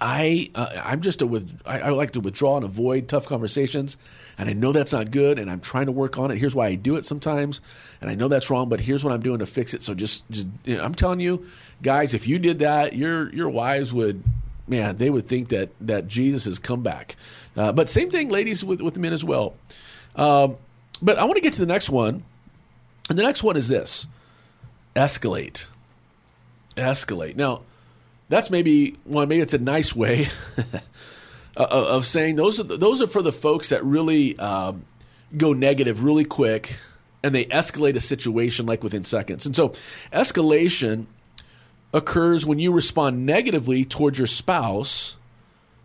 I 0.01 0.49
uh, 0.55 0.81
I'm 0.83 1.01
just 1.01 1.21
a 1.21 1.27
with 1.27 1.59
I, 1.65 1.79
I, 1.79 1.89
like 1.89 2.11
to 2.11 2.21
withdraw 2.21 2.55
and 2.55 2.63
avoid 2.63 3.09
tough 3.09 3.25
conversations, 3.25 3.97
and 4.37 4.49
I 4.49 4.53
know 4.53 4.71
that's 4.71 4.93
not 4.93 5.11
good, 5.11 5.37
and 5.37 5.51
I'm 5.51 5.59
trying 5.59 5.87
to 5.87 5.91
work 5.91 6.17
on 6.17 6.31
it. 6.31 6.37
Here's 6.37 6.55
why 6.55 6.67
I 6.67 6.75
do 6.75 6.95
it 6.95 7.05
sometimes, 7.05 7.59
and 7.99 8.09
I 8.09 8.15
know 8.15 8.29
that's 8.29 8.49
wrong, 8.49 8.69
but 8.69 8.79
here's 8.79 9.03
what 9.03 9.13
I'm 9.13 9.21
doing 9.21 9.39
to 9.39 9.45
fix 9.45 9.73
it. 9.73 9.83
So 9.83 9.93
just, 9.93 10.23
just 10.29 10.47
you 10.63 10.77
know, 10.77 10.83
I'm 10.83 10.95
telling 10.95 11.19
you, 11.19 11.45
guys, 11.81 12.13
if 12.13 12.27
you 12.27 12.39
did 12.39 12.59
that, 12.59 12.93
your 12.93 13.29
your 13.35 13.49
wives 13.49 13.91
would, 13.91 14.23
man, 14.69 14.97
they 14.97 15.09
would 15.09 15.27
think 15.27 15.49
that 15.49 15.69
that 15.81 16.07
Jesus 16.07 16.45
has 16.45 16.59
come 16.59 16.81
back. 16.81 17.15
Uh, 17.55 17.71
but 17.71 17.89
same 17.89 18.09
thing, 18.09 18.29
ladies, 18.29 18.63
with 18.63 18.81
with 18.81 18.97
men 18.97 19.13
as 19.13 19.23
well. 19.23 19.55
Um, 20.15 20.57
but 21.01 21.17
I 21.17 21.23
want 21.25 21.35
to 21.35 21.41
get 21.41 21.53
to 21.53 21.59
the 21.59 21.65
next 21.65 21.89
one, 21.89 22.23
and 23.09 23.17
the 23.17 23.23
next 23.23 23.43
one 23.43 23.57
is 23.57 23.67
this: 23.67 24.07
escalate, 24.95 25.67
escalate. 26.77 27.35
Now 27.35 27.61
that's 28.29 28.49
maybe 28.49 28.97
well, 29.05 29.25
maybe 29.25 29.41
it's 29.41 29.53
a 29.53 29.59
nice 29.59 29.95
way 29.95 30.27
of 31.57 32.05
saying 32.05 32.35
those 32.35 32.59
are 32.59 32.63
the, 32.63 32.77
those 32.77 33.01
are 33.01 33.07
for 33.07 33.21
the 33.21 33.33
folks 33.33 33.69
that 33.69 33.83
really 33.83 34.37
um, 34.39 34.85
go 35.35 35.53
negative 35.53 36.03
really 36.03 36.25
quick 36.25 36.77
and 37.23 37.35
they 37.35 37.45
escalate 37.45 37.95
a 37.95 37.99
situation 37.99 38.65
like 38.65 38.83
within 38.83 39.03
seconds. 39.03 39.45
And 39.45 39.55
so, 39.55 39.69
escalation 40.13 41.05
occurs 41.93 42.45
when 42.45 42.59
you 42.59 42.71
respond 42.71 43.25
negatively 43.25 43.85
towards 43.85 44.17
your 44.17 44.27
spouse, 44.27 45.15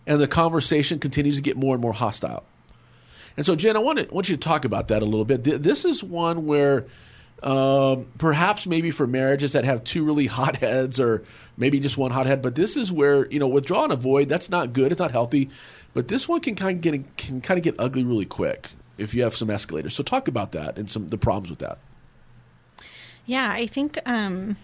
and 0.07 0.21
the 0.21 0.29
conversation 0.29 0.99
continues 0.99 1.37
to 1.37 1.43
get 1.43 1.57
more 1.57 1.75
and 1.75 1.83
more 1.83 1.93
hostile. 1.93 2.45
And 3.37 3.45
so, 3.45 3.57
Jen, 3.57 3.77
I 3.77 3.81
want, 3.81 3.99
to, 3.99 4.15
want 4.15 4.29
you 4.29 4.37
to 4.37 4.41
talk 4.41 4.65
about 4.65 4.89
that 4.89 5.03
a 5.03 5.07
little 5.07 5.25
bit. 5.25 5.43
This 5.43 5.85
is 5.85 6.05
one 6.05 6.47
where 6.47 6.87
um, 7.43 8.07
perhaps 8.17 8.67
maybe 8.67 8.91
for 8.91 9.07
marriages 9.07 9.53
that 9.53 9.65
have 9.65 9.83
two 9.83 10.05
really 10.05 10.27
hot 10.29 10.57
heads 10.57 11.01
or 11.01 11.25
maybe 11.57 11.81
just 11.81 11.97
one 11.97 12.11
hot 12.11 12.27
head, 12.27 12.43
but 12.43 12.55
this 12.55 12.77
is 12.77 12.93
where, 12.93 13.31
you 13.31 13.39
know, 13.39 13.49
withdraw 13.49 13.85
and 13.85 13.93
avoid, 13.93 14.29
that's 14.29 14.51
not 14.51 14.73
good. 14.73 14.93
It's 14.93 15.01
not 15.01 15.11
healthy. 15.11 15.51
But 15.95 16.09
this 16.09 16.29
one 16.29 16.41
can 16.41 16.55
kind 16.55 16.77
of 16.77 16.81
get, 16.81 17.17
can 17.17 17.41
kind 17.41 17.59
of 17.59 17.65
get 17.65 17.77
ugly 17.79 18.05
really 18.05 18.25
quick 18.25 18.71
if 18.99 19.15
you 19.15 19.23
have 19.23 19.35
some 19.35 19.51
escalators. 19.51 19.95
So 19.95 20.03
talk 20.03 20.29
about 20.29 20.53
that 20.53 20.79
and 20.79 20.91
some 20.91 21.09
the 21.09 21.19
problems 21.19 21.51
with 21.51 21.61
that. 21.61 21.79
Yeah, 23.27 23.51
I 23.51 23.67
think 23.67 23.99
um, 24.07 24.57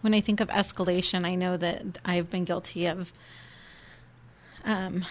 when 0.00 0.14
I 0.14 0.20
think 0.20 0.40
of 0.40 0.48
escalation, 0.48 1.24
I 1.24 1.34
know 1.34 1.56
that 1.56 1.98
I've 2.04 2.30
been 2.30 2.44
guilty 2.44 2.86
of 2.86 3.12
um, 4.64 5.04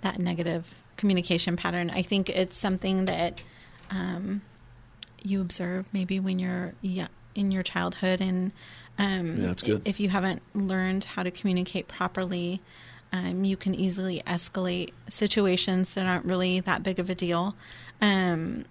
that 0.00 0.18
negative 0.18 0.72
communication 0.96 1.56
pattern. 1.56 1.90
I 1.90 2.02
think 2.02 2.28
it's 2.28 2.56
something 2.56 3.06
that 3.06 3.42
um, 3.90 4.42
you 5.22 5.40
observe 5.40 5.86
maybe 5.92 6.20
when 6.20 6.38
you're 6.38 6.74
yeah, 6.80 7.08
in 7.34 7.50
your 7.50 7.62
childhood, 7.62 8.20
and 8.20 8.52
um, 8.98 9.36
yeah, 9.36 9.46
that's 9.46 9.62
good. 9.62 9.82
if 9.84 10.00
you 10.00 10.08
haven't 10.08 10.42
learned 10.54 11.04
how 11.04 11.22
to 11.22 11.30
communicate 11.30 11.88
properly. 11.88 12.60
Um, 13.10 13.46
you 13.46 13.56
can 13.56 13.74
easily 13.74 14.22
escalate 14.26 14.92
situations 15.08 15.94
that 15.94 16.04
aren't 16.04 16.26
really 16.26 16.60
that 16.60 16.82
big 16.82 16.98
of 16.98 17.08
a 17.08 17.14
deal. 17.14 17.56
Um, 18.02 18.66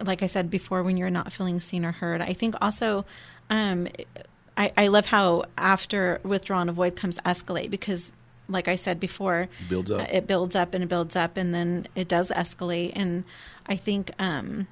like 0.00 0.22
I 0.22 0.26
said 0.26 0.50
before, 0.50 0.84
when 0.84 0.96
you're 0.96 1.10
not 1.10 1.32
feeling 1.32 1.60
seen 1.60 1.84
or 1.84 1.90
heard. 1.90 2.22
I 2.22 2.32
think 2.32 2.54
also 2.60 3.04
um, 3.50 3.88
I, 4.62 4.72
I 4.76 4.86
love 4.88 5.06
how 5.06 5.44
after 5.58 6.20
withdraw 6.22 6.60
and 6.60 6.70
avoid 6.70 6.94
comes 6.94 7.16
escalate 7.18 7.68
because 7.68 8.12
like 8.48 8.68
I 8.68 8.76
said 8.76 9.00
before, 9.00 9.48
builds 9.68 9.90
up. 9.90 10.02
Uh, 10.02 10.06
it 10.10 10.26
builds 10.26 10.54
up 10.54 10.74
and 10.74 10.84
it 10.84 10.88
builds 10.88 11.16
up, 11.16 11.36
and 11.36 11.54
then 11.54 11.88
it 11.94 12.06
does 12.06 12.28
escalate. 12.28 12.92
And 12.94 13.24
I 13.66 13.76
think 13.76 14.10
um, 14.18 14.66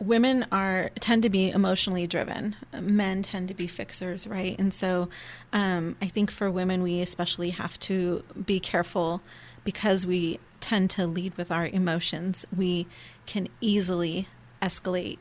women 0.00 0.46
are 0.50 0.90
tend 0.98 1.22
to 1.22 1.30
be 1.30 1.50
emotionally 1.50 2.06
driven. 2.06 2.56
Men 2.72 3.22
tend 3.22 3.48
to 3.48 3.54
be 3.54 3.66
fixers, 3.66 4.26
right? 4.26 4.58
And 4.58 4.72
so, 4.72 5.08
um, 5.52 5.96
I 6.00 6.08
think 6.08 6.30
for 6.30 6.50
women, 6.50 6.82
we 6.82 7.00
especially 7.00 7.50
have 7.50 7.78
to 7.80 8.24
be 8.46 8.58
careful 8.58 9.20
because 9.62 10.06
we 10.06 10.40
tend 10.60 10.90
to 10.90 11.06
lead 11.06 11.36
with 11.36 11.52
our 11.52 11.66
emotions. 11.66 12.46
We 12.56 12.86
can 13.26 13.48
easily 13.60 14.26
escalate 14.62 15.18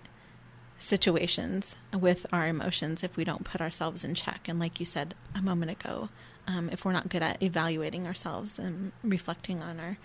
situations 0.80 1.76
with 1.98 2.26
our 2.32 2.48
emotions 2.48 3.04
if 3.04 3.18
we 3.18 3.24
don't 3.24 3.44
put 3.44 3.62
ourselves 3.62 4.04
in 4.04 4.14
check. 4.14 4.48
And 4.48 4.60
like 4.60 4.80
you 4.80 4.86
said 4.86 5.16
a 5.36 5.42
moment 5.42 5.72
ago, 5.72 6.10
um, 6.48 6.70
if 6.72 6.86
we're 6.86 6.94
not 6.94 7.10
good 7.10 7.22
at 7.22 7.42
evaluating 7.42 8.08
ourselves 8.08 8.58
and 8.58 8.92
reflecting 9.04 9.62
on 9.62 9.80
our 9.80 9.98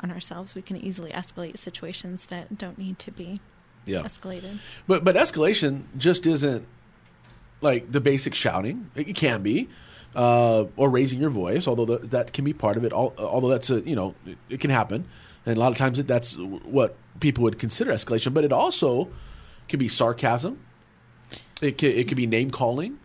on 0.00 0.10
ourselves, 0.10 0.54
we 0.54 0.62
can 0.62 0.76
easily 0.76 1.12
escalate 1.12 1.56
situations 1.56 2.26
that 2.26 2.58
don't 2.58 2.76
need 2.76 2.98
to 2.98 3.12
be 3.12 3.40
yeah. 3.86 4.00
escalated. 4.00 4.58
But 4.86 5.04
but 5.04 5.16
escalation 5.16 5.84
just 5.96 6.26
isn't 6.26 6.66
like 7.60 7.90
the 7.90 8.00
basic 8.00 8.34
shouting. 8.34 8.90
It 8.94 9.14
can 9.14 9.42
be. 9.42 9.68
Uh, 10.16 10.66
or 10.76 10.88
raising 10.90 11.18
your 11.18 11.28
voice, 11.28 11.66
although 11.66 11.84
the, 11.84 11.98
that 11.98 12.32
can 12.32 12.44
be 12.44 12.52
part 12.52 12.76
of 12.76 12.84
it. 12.84 12.92
although 12.92 13.48
that's 13.48 13.68
a 13.68 13.80
you 13.80 13.96
know 13.96 14.14
it, 14.24 14.38
it, 14.48 14.60
can 14.60 14.70
happen, 14.70 15.04
and 15.44 15.56
a 15.56 15.58
lot 15.58 15.72
of 15.72 15.76
times 15.76 15.98
it, 15.98 16.06
that's 16.06 16.36
what 16.36 16.94
people 17.18 17.42
would 17.42 17.58
consider 17.58 17.90
escalation. 17.90 18.32
But 18.32 18.44
it 18.44 18.52
also 18.52 19.08
could 19.68 19.78
be 19.78 19.88
sarcasm. 19.88 20.60
It 21.62 21.78
could, 21.78 21.94
it 21.94 22.08
could 22.08 22.16
be 22.16 22.26
name 22.26 22.50
calling. 22.50 22.98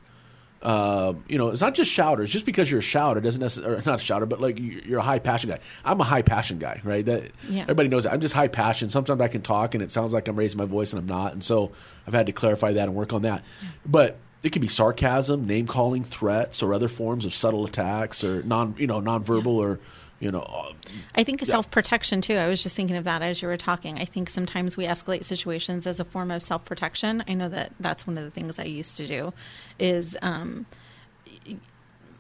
Uh, 0.61 1.13
you 1.29 1.37
know, 1.37 1.49
it's 1.49 1.61
not 1.61 1.73
just 1.73 1.89
shouters. 1.89 2.29
Just 2.29 2.45
because 2.45 2.69
you're 2.69 2.81
a 2.81 2.83
shouter 2.83 3.21
doesn't 3.21 3.39
necessarily, 3.39 3.81
not 3.85 3.99
a 3.99 4.03
shouter, 4.03 4.25
but 4.25 4.41
like 4.41 4.59
you're 4.59 4.99
a 4.99 5.03
high 5.03 5.19
passion 5.19 5.49
guy. 5.49 5.59
I'm 5.85 6.01
a 6.01 6.03
high 6.03 6.21
passion 6.21 6.59
guy, 6.59 6.81
right? 6.83 7.05
That 7.05 7.31
yeah. 7.47 7.61
everybody 7.61 7.87
knows. 7.87 8.03
That. 8.03 8.13
I'm 8.13 8.19
just 8.19 8.33
high 8.33 8.49
passion. 8.49 8.89
Sometimes 8.89 9.21
I 9.21 9.29
can 9.29 9.41
talk 9.41 9.73
and 9.73 9.83
it 9.83 9.91
sounds 9.91 10.11
like 10.11 10.27
I'm 10.27 10.35
raising 10.35 10.57
my 10.57 10.65
voice 10.65 10.91
and 10.91 10.99
I'm 10.99 11.07
not, 11.07 11.33
and 11.33 11.43
so 11.43 11.71
I've 12.05 12.13
had 12.13 12.25
to 12.25 12.33
clarify 12.33 12.73
that 12.73 12.89
and 12.89 12.95
work 12.95 13.13
on 13.13 13.21
that. 13.21 13.43
But 13.85 14.17
it 14.43 14.49
could 14.49 14.61
be 14.61 14.67
sarcasm, 14.67 15.45
name 15.45 15.67
calling, 15.67 16.03
threats, 16.03 16.61
or 16.61 16.73
other 16.73 16.87
forms 16.87 17.25
of 17.25 17.33
subtle 17.33 17.65
attacks, 17.65 18.23
or 18.23 18.43
non, 18.43 18.75
you 18.77 18.87
know, 18.87 19.01
nonverbal 19.01 19.57
yeah. 19.57 19.65
or 19.65 19.79
you 20.19 20.31
know. 20.31 20.73
I 21.15 21.23
think 21.23 21.41
yeah. 21.41 21.47
self 21.47 21.71
protection 21.71 22.21
too. 22.21 22.35
I 22.35 22.47
was 22.47 22.61
just 22.61 22.75
thinking 22.75 22.97
of 22.97 23.03
that 23.05 23.21
as 23.21 23.41
you 23.41 23.47
were 23.47 23.57
talking. 23.57 23.99
I 23.99 24.05
think 24.05 24.29
sometimes 24.29 24.75
we 24.75 24.85
escalate 24.85 25.23
situations 25.23 25.87
as 25.87 25.99
a 25.99 26.05
form 26.05 26.31
of 26.31 26.41
self 26.41 26.65
protection. 26.65 27.23
I 27.27 27.33
know 27.33 27.49
that 27.49 27.73
that's 27.79 28.05
one 28.05 28.17
of 28.17 28.23
the 28.23 28.31
things 28.31 28.59
I 28.59 28.63
used 28.63 28.97
to 28.97 29.07
do. 29.07 29.33
Is 29.79 30.17
um, 30.21 30.65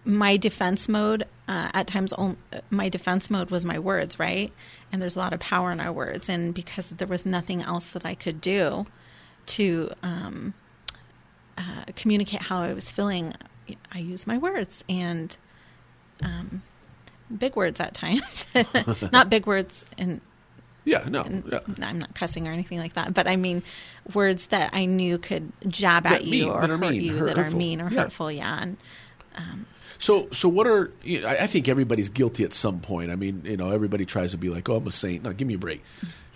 my 0.05 0.37
defense 0.37 0.87
mode 0.87 1.23
uh, 1.47 1.69
at 1.73 1.87
times 1.87 2.13
my 2.69 2.89
defense 2.89 3.29
mode 3.29 3.51
was 3.51 3.65
my 3.65 3.77
words 3.77 4.17
right 4.17 4.51
and 4.91 5.01
there's 5.01 5.15
a 5.15 5.19
lot 5.19 5.33
of 5.33 5.39
power 5.39 5.71
in 5.71 5.79
our 5.79 5.91
words 5.91 6.29
and 6.29 6.53
because 6.53 6.89
there 6.89 7.07
was 7.07 7.25
nothing 7.25 7.61
else 7.61 7.85
that 7.85 8.05
i 8.05 8.15
could 8.15 8.39
do 8.39 8.87
to 9.45 9.91
um, 10.01 10.53
uh, 11.57 11.83
communicate 11.95 12.41
how 12.43 12.61
i 12.61 12.73
was 12.73 12.89
feeling 12.89 13.33
i 13.91 13.99
use 13.99 14.25
my 14.25 14.37
words 14.37 14.83
and 14.87 15.37
um, 16.23 16.63
big 17.35 17.55
words 17.55 17.79
at 17.79 17.93
times, 17.93 18.45
not 19.11 19.29
big 19.29 19.45
words 19.45 19.85
and. 19.97 20.21
Yeah, 20.85 21.03
no, 21.07 21.23
yeah. 21.51 21.59
I'm 21.83 21.99
not 21.99 22.15
cussing 22.15 22.47
or 22.47 22.51
anything 22.51 22.79
like 22.79 22.93
that, 22.93 23.13
but 23.13 23.27
I 23.27 23.35
mean 23.35 23.61
words 24.15 24.47
that 24.47 24.71
I 24.73 24.85
knew 24.85 25.19
could 25.19 25.51
jab 25.67 26.07
at 26.07 26.23
you 26.23 26.49
or 26.49 26.61
hurt 26.61 26.79
mean, 26.79 26.93
you 26.93 27.17
hurt, 27.17 27.27
that 27.27 27.37
are 27.37 27.51
mean 27.51 27.81
or 27.81 27.91
yeah. 27.91 28.03
hurtful. 28.03 28.31
Yeah. 28.31 28.61
And, 28.61 28.77
um, 29.35 29.67
so, 29.99 30.29
so 30.31 30.47
what 30.47 30.65
are? 30.65 30.91
You 31.03 31.21
know, 31.21 31.27
I 31.27 31.45
think 31.45 31.67
everybody's 31.67 32.07
guilty 32.07 32.45
at 32.45 32.53
some 32.53 32.79
point. 32.79 33.11
I 33.11 33.15
mean, 33.15 33.41
you 33.43 33.57
know, 33.57 33.69
everybody 33.69 34.05
tries 34.05 34.31
to 34.31 34.37
be 34.37 34.49
like, 34.49 34.69
"Oh, 34.69 34.77
I'm 34.77 34.87
a 34.87 34.93
saint." 34.93 35.23
No, 35.23 35.33
give 35.33 35.47
me 35.47 35.55
a 35.55 35.59
break. 35.59 35.83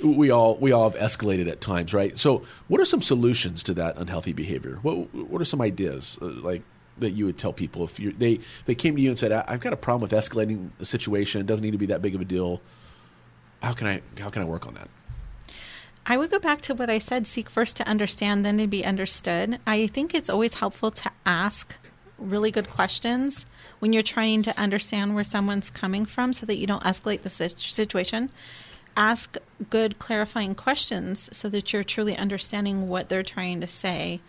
we 0.03 0.29
all 0.31 0.55
we 0.57 0.73
all 0.73 0.89
have 0.89 0.99
escalated 0.99 1.49
at 1.49 1.61
times, 1.61 1.93
right? 1.93 2.19
So, 2.19 2.43
what 2.67 2.81
are 2.81 2.85
some 2.85 3.01
solutions 3.01 3.63
to 3.63 3.73
that 3.75 3.95
unhealthy 3.97 4.33
behavior? 4.33 4.79
What 4.81 5.13
what 5.15 5.41
are 5.41 5.45
some 5.45 5.61
ideas? 5.61 6.19
Uh, 6.21 6.25
like, 6.25 6.61
that 6.99 7.11
you 7.11 7.25
would 7.25 7.37
tell 7.37 7.53
people 7.53 7.83
if 7.83 7.99
you 7.99 8.11
they 8.11 8.39
they 8.65 8.75
came 8.75 8.95
to 8.95 9.01
you 9.01 9.09
and 9.09 9.17
said, 9.17 9.31
"I've 9.31 9.59
got 9.59 9.73
a 9.73 9.77
problem 9.77 10.01
with 10.01 10.11
escalating 10.11 10.69
the 10.77 10.85
situation. 10.85 11.41
It 11.41 11.47
doesn't 11.47 11.63
need 11.63 11.71
to 11.71 11.77
be 11.77 11.87
that 11.87 12.01
big 12.01 12.15
of 12.15 12.21
a 12.21 12.25
deal. 12.25 12.61
How 13.61 13.73
can 13.73 13.87
I 13.87 14.01
how 14.19 14.29
can 14.29 14.41
I 14.41 14.45
work 14.45 14.67
on 14.67 14.75
that?" 14.75 14.89
I 16.05 16.17
would 16.17 16.31
go 16.31 16.39
back 16.39 16.61
to 16.61 16.75
what 16.75 16.89
I 16.89 16.99
said: 16.99 17.25
seek 17.25 17.49
first 17.49 17.77
to 17.77 17.87
understand, 17.87 18.45
then 18.45 18.57
to 18.57 18.67
be 18.67 18.85
understood. 18.85 19.59
I 19.65 19.87
think 19.87 20.13
it's 20.13 20.29
always 20.29 20.55
helpful 20.55 20.91
to 20.91 21.11
ask 21.25 21.75
really 22.17 22.51
good 22.51 22.69
questions 22.69 23.45
when 23.79 23.91
you're 23.91 24.03
trying 24.03 24.43
to 24.43 24.57
understand 24.57 25.15
where 25.15 25.23
someone's 25.23 25.69
coming 25.69 26.05
from, 26.05 26.31
so 26.33 26.45
that 26.45 26.57
you 26.57 26.67
don't 26.67 26.83
escalate 26.83 27.23
the 27.23 27.29
situation. 27.29 28.29
Ask 28.95 29.37
good 29.69 29.97
clarifying 29.97 30.53
questions 30.53 31.29
so 31.33 31.49
that 31.49 31.73
you're 31.73 31.83
truly 31.83 32.15
understanding 32.15 32.87
what 32.87 33.09
they're 33.09 33.23
trying 33.23 33.59
to 33.61 33.67
say 33.67 34.21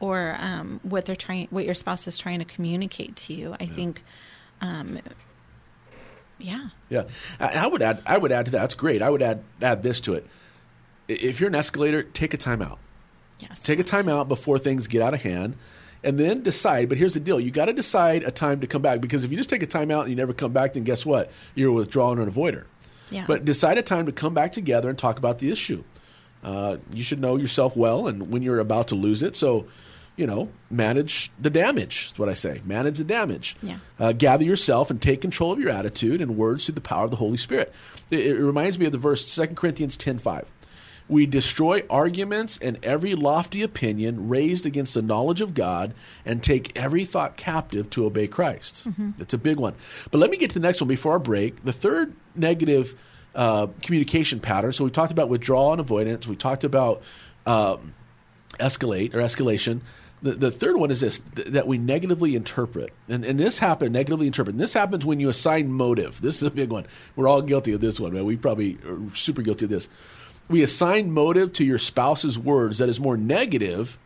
or 0.00 0.36
um, 0.40 0.80
what 0.82 1.04
they're 1.04 1.14
trying, 1.14 1.46
what 1.50 1.64
your 1.64 1.74
spouse 1.74 2.08
is 2.08 2.18
trying 2.18 2.38
to 2.40 2.44
communicate 2.44 3.14
to 3.16 3.34
you. 3.34 3.54
I 3.60 3.64
yeah. 3.64 3.74
think, 3.74 4.02
um, 4.60 4.98
yeah, 6.38 6.68
yeah. 6.88 7.04
I, 7.38 7.66
would 7.66 7.82
add, 7.82 8.02
I 8.06 8.18
would 8.18 8.32
add 8.32 8.46
to 8.46 8.50
that. 8.52 8.60
That's 8.60 8.74
great. 8.74 9.02
I 9.02 9.10
would 9.10 9.22
add 9.22 9.44
add 9.60 9.82
this 9.82 10.00
to 10.00 10.14
it. 10.14 10.26
If 11.06 11.38
you're 11.38 11.48
an 11.48 11.54
escalator, 11.54 12.02
take 12.02 12.34
a 12.34 12.38
time 12.38 12.62
out. 12.62 12.78
Yes, 13.38 13.60
take 13.60 13.78
a 13.78 13.84
time 13.84 14.08
out 14.08 14.28
before 14.28 14.58
things 14.58 14.86
get 14.86 15.02
out 15.02 15.14
of 15.14 15.22
hand. 15.22 15.56
And 16.02 16.18
then 16.18 16.42
decide, 16.42 16.88
but 16.88 16.96
here's 16.96 17.12
the 17.12 17.20
deal: 17.20 17.38
you 17.38 17.50
got 17.50 17.66
to 17.66 17.74
decide 17.74 18.22
a 18.22 18.30
time 18.30 18.60
to 18.62 18.66
come 18.66 18.80
back 18.80 19.02
because 19.02 19.22
if 19.22 19.30
you 19.30 19.36
just 19.36 19.50
take 19.50 19.62
a 19.62 19.66
time 19.66 19.90
out 19.90 20.00
and 20.00 20.10
you 20.10 20.16
never 20.16 20.32
come 20.32 20.50
back, 20.50 20.72
then 20.72 20.82
guess 20.82 21.04
what? 21.04 21.30
You're 21.54 21.68
a 21.68 21.72
withdrawer 21.74 22.18
and 22.18 22.32
avoider. 22.32 22.64
Yeah. 23.10 23.24
But 23.26 23.44
decide 23.44 23.76
a 23.76 23.82
time 23.82 24.06
to 24.06 24.12
come 24.12 24.32
back 24.32 24.52
together 24.52 24.88
and 24.88 24.98
talk 24.98 25.18
about 25.18 25.40
the 25.40 25.50
issue. 25.50 25.84
Uh, 26.42 26.78
you 26.94 27.02
should 27.02 27.20
know 27.20 27.36
yourself 27.36 27.76
well, 27.76 28.08
and 28.08 28.30
when 28.30 28.40
you're 28.40 28.60
about 28.60 28.88
to 28.88 28.94
lose 28.94 29.22
it. 29.22 29.36
So 29.36 29.66
you 30.16 30.26
know, 30.26 30.48
manage 30.70 31.30
the 31.40 31.50
damage. 31.50 32.12
Is 32.12 32.18
what 32.18 32.28
I 32.28 32.34
say. 32.34 32.60
Manage 32.64 32.98
the 32.98 33.04
damage. 33.04 33.56
Yeah. 33.62 33.78
Uh, 33.98 34.12
gather 34.12 34.44
yourself 34.44 34.90
and 34.90 35.00
take 35.00 35.20
control 35.20 35.52
of 35.52 35.58
your 35.58 35.70
attitude 35.70 36.20
and 36.20 36.36
words 36.36 36.66
through 36.66 36.74
the 36.74 36.80
power 36.80 37.04
of 37.04 37.10
the 37.10 37.16
Holy 37.16 37.36
Spirit. 37.36 37.72
It, 38.10 38.26
it 38.26 38.36
reminds 38.38 38.78
me 38.78 38.86
of 38.86 38.92
the 38.92 38.98
verse 38.98 39.34
2 39.34 39.48
Corinthians 39.48 39.96
ten 39.96 40.18
five. 40.18 40.46
We 41.08 41.26
destroy 41.26 41.82
arguments 41.90 42.56
and 42.62 42.78
every 42.84 43.16
lofty 43.16 43.62
opinion 43.62 44.28
raised 44.28 44.64
against 44.64 44.94
the 44.94 45.02
knowledge 45.02 45.40
of 45.40 45.54
God 45.54 45.92
and 46.24 46.40
take 46.40 46.76
every 46.78 47.04
thought 47.04 47.36
captive 47.36 47.90
to 47.90 48.06
obey 48.06 48.28
Christ. 48.28 48.86
Mm-hmm. 48.86 49.10
That's 49.18 49.34
a 49.34 49.38
big 49.38 49.56
one. 49.56 49.74
But 50.12 50.18
let 50.18 50.30
me 50.30 50.36
get 50.36 50.50
to 50.50 50.60
the 50.60 50.62
next 50.62 50.80
one 50.80 50.86
before 50.86 51.12
our 51.12 51.18
break. 51.18 51.64
The 51.64 51.72
third 51.72 52.14
negative 52.36 52.94
uh, 53.34 53.66
communication 53.82 54.38
pattern. 54.38 54.72
So 54.72 54.84
we 54.84 54.90
talked 54.90 55.10
about 55.10 55.28
withdrawal 55.28 55.72
and 55.72 55.80
avoidance. 55.80 56.28
We 56.28 56.36
talked 56.36 56.62
about 56.62 57.02
um, 57.44 57.92
escalate 58.60 59.14
or 59.14 59.18
escalation. 59.18 59.80
The, 60.22 60.32
the 60.32 60.50
third 60.50 60.76
one 60.76 60.90
is 60.90 61.00
this 61.00 61.20
th- 61.34 61.48
that 61.48 61.66
we 61.66 61.78
negatively 61.78 62.36
interpret. 62.36 62.92
And, 63.08 63.24
and 63.24 63.40
this 63.40 63.58
happens, 63.58 63.90
negatively 63.90 64.26
interpret. 64.26 64.54
And 64.54 64.60
this 64.60 64.74
happens 64.74 65.06
when 65.06 65.18
you 65.18 65.28
assign 65.28 65.72
motive. 65.72 66.20
This 66.20 66.36
is 66.36 66.42
a 66.42 66.50
big 66.50 66.70
one. 66.70 66.86
We're 67.16 67.28
all 67.28 67.42
guilty 67.42 67.72
of 67.72 67.80
this 67.80 67.98
one, 67.98 68.12
man. 68.12 68.24
We 68.24 68.36
probably 68.36 68.78
are 68.86 68.98
super 69.14 69.42
guilty 69.42 69.64
of 69.64 69.70
this. 69.70 69.88
We 70.48 70.62
assign 70.62 71.12
motive 71.12 71.52
to 71.54 71.64
your 71.64 71.78
spouse's 71.78 72.38
words 72.38 72.78
that 72.78 72.88
is 72.88 73.00
more 73.00 73.16
negative 73.16 73.98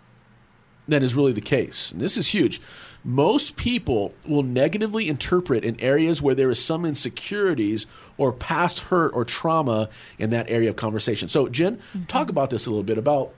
than 0.86 1.02
is 1.02 1.14
really 1.14 1.32
the 1.32 1.40
case. 1.40 1.92
And 1.92 2.00
this 2.00 2.16
is 2.16 2.28
huge. 2.28 2.60
Most 3.02 3.56
people 3.56 4.14
will 4.26 4.42
negatively 4.42 5.08
interpret 5.08 5.64
in 5.64 5.78
areas 5.80 6.22
where 6.22 6.34
there 6.34 6.50
is 6.50 6.62
some 6.62 6.84
insecurities 6.84 7.86
or 8.16 8.32
past 8.32 8.80
hurt 8.80 9.14
or 9.14 9.24
trauma 9.24 9.88
in 10.18 10.30
that 10.30 10.48
area 10.48 10.70
of 10.70 10.76
conversation. 10.76 11.28
So, 11.28 11.48
Jen, 11.48 11.76
mm-hmm. 11.76 12.04
talk 12.04 12.30
about 12.30 12.50
this 12.50 12.66
a 12.66 12.70
little 12.70 12.84
bit 12.84 12.98
about 12.98 13.32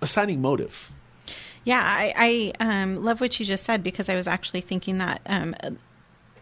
assigning 0.00 0.40
motive. 0.40 0.90
Yeah, 1.64 1.82
I, 1.84 2.52
I 2.58 2.82
um, 2.82 3.04
love 3.04 3.20
what 3.20 3.38
you 3.38 3.44
just 3.44 3.64
said 3.64 3.82
because 3.82 4.08
I 4.08 4.14
was 4.14 4.26
actually 4.26 4.62
thinking 4.62 4.98
that 4.98 5.20
um, 5.26 5.54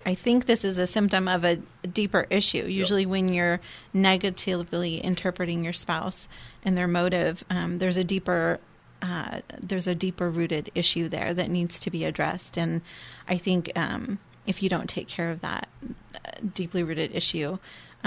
I 0.07 0.14
think 0.14 0.47
this 0.47 0.64
is 0.64 0.79
a 0.79 0.87
symptom 0.87 1.29
of 1.29 1.44
a 1.44 1.57
deeper 1.87 2.27
issue. 2.31 2.66
Usually, 2.66 3.03
yep. 3.03 3.11
when 3.11 3.29
you're 3.29 3.61
negatively 3.92 4.99
interpreting 5.05 5.64
your 5.64 5.73
spouse 5.73 6.29
and 6.64 6.79
their 6.79 6.88
motive, 6.88 7.44
um, 7.51 7.79
there's 7.79 7.97
a 7.97 8.05
deeper 8.05 8.61
uh, 9.01 9.40
there's 9.61 9.87
a 9.87 9.94
deeper 9.94 10.29
rooted 10.29 10.71
issue 10.75 11.09
there 11.09 11.33
that 11.33 11.49
needs 11.51 11.79
to 11.81 11.90
be 11.90 12.05
addressed. 12.05 12.57
And 12.57 12.83
I 13.29 13.37
think 13.37 13.71
um, 13.77 14.18
if 14.47 14.62
you 14.62 14.68
don't 14.68 14.88
take 14.88 15.09
care 15.09 15.31
of 15.31 15.40
that 15.40 15.68
uh, 15.85 16.31
deeply 16.55 16.83
rooted 16.83 17.14
issue, 17.14 17.59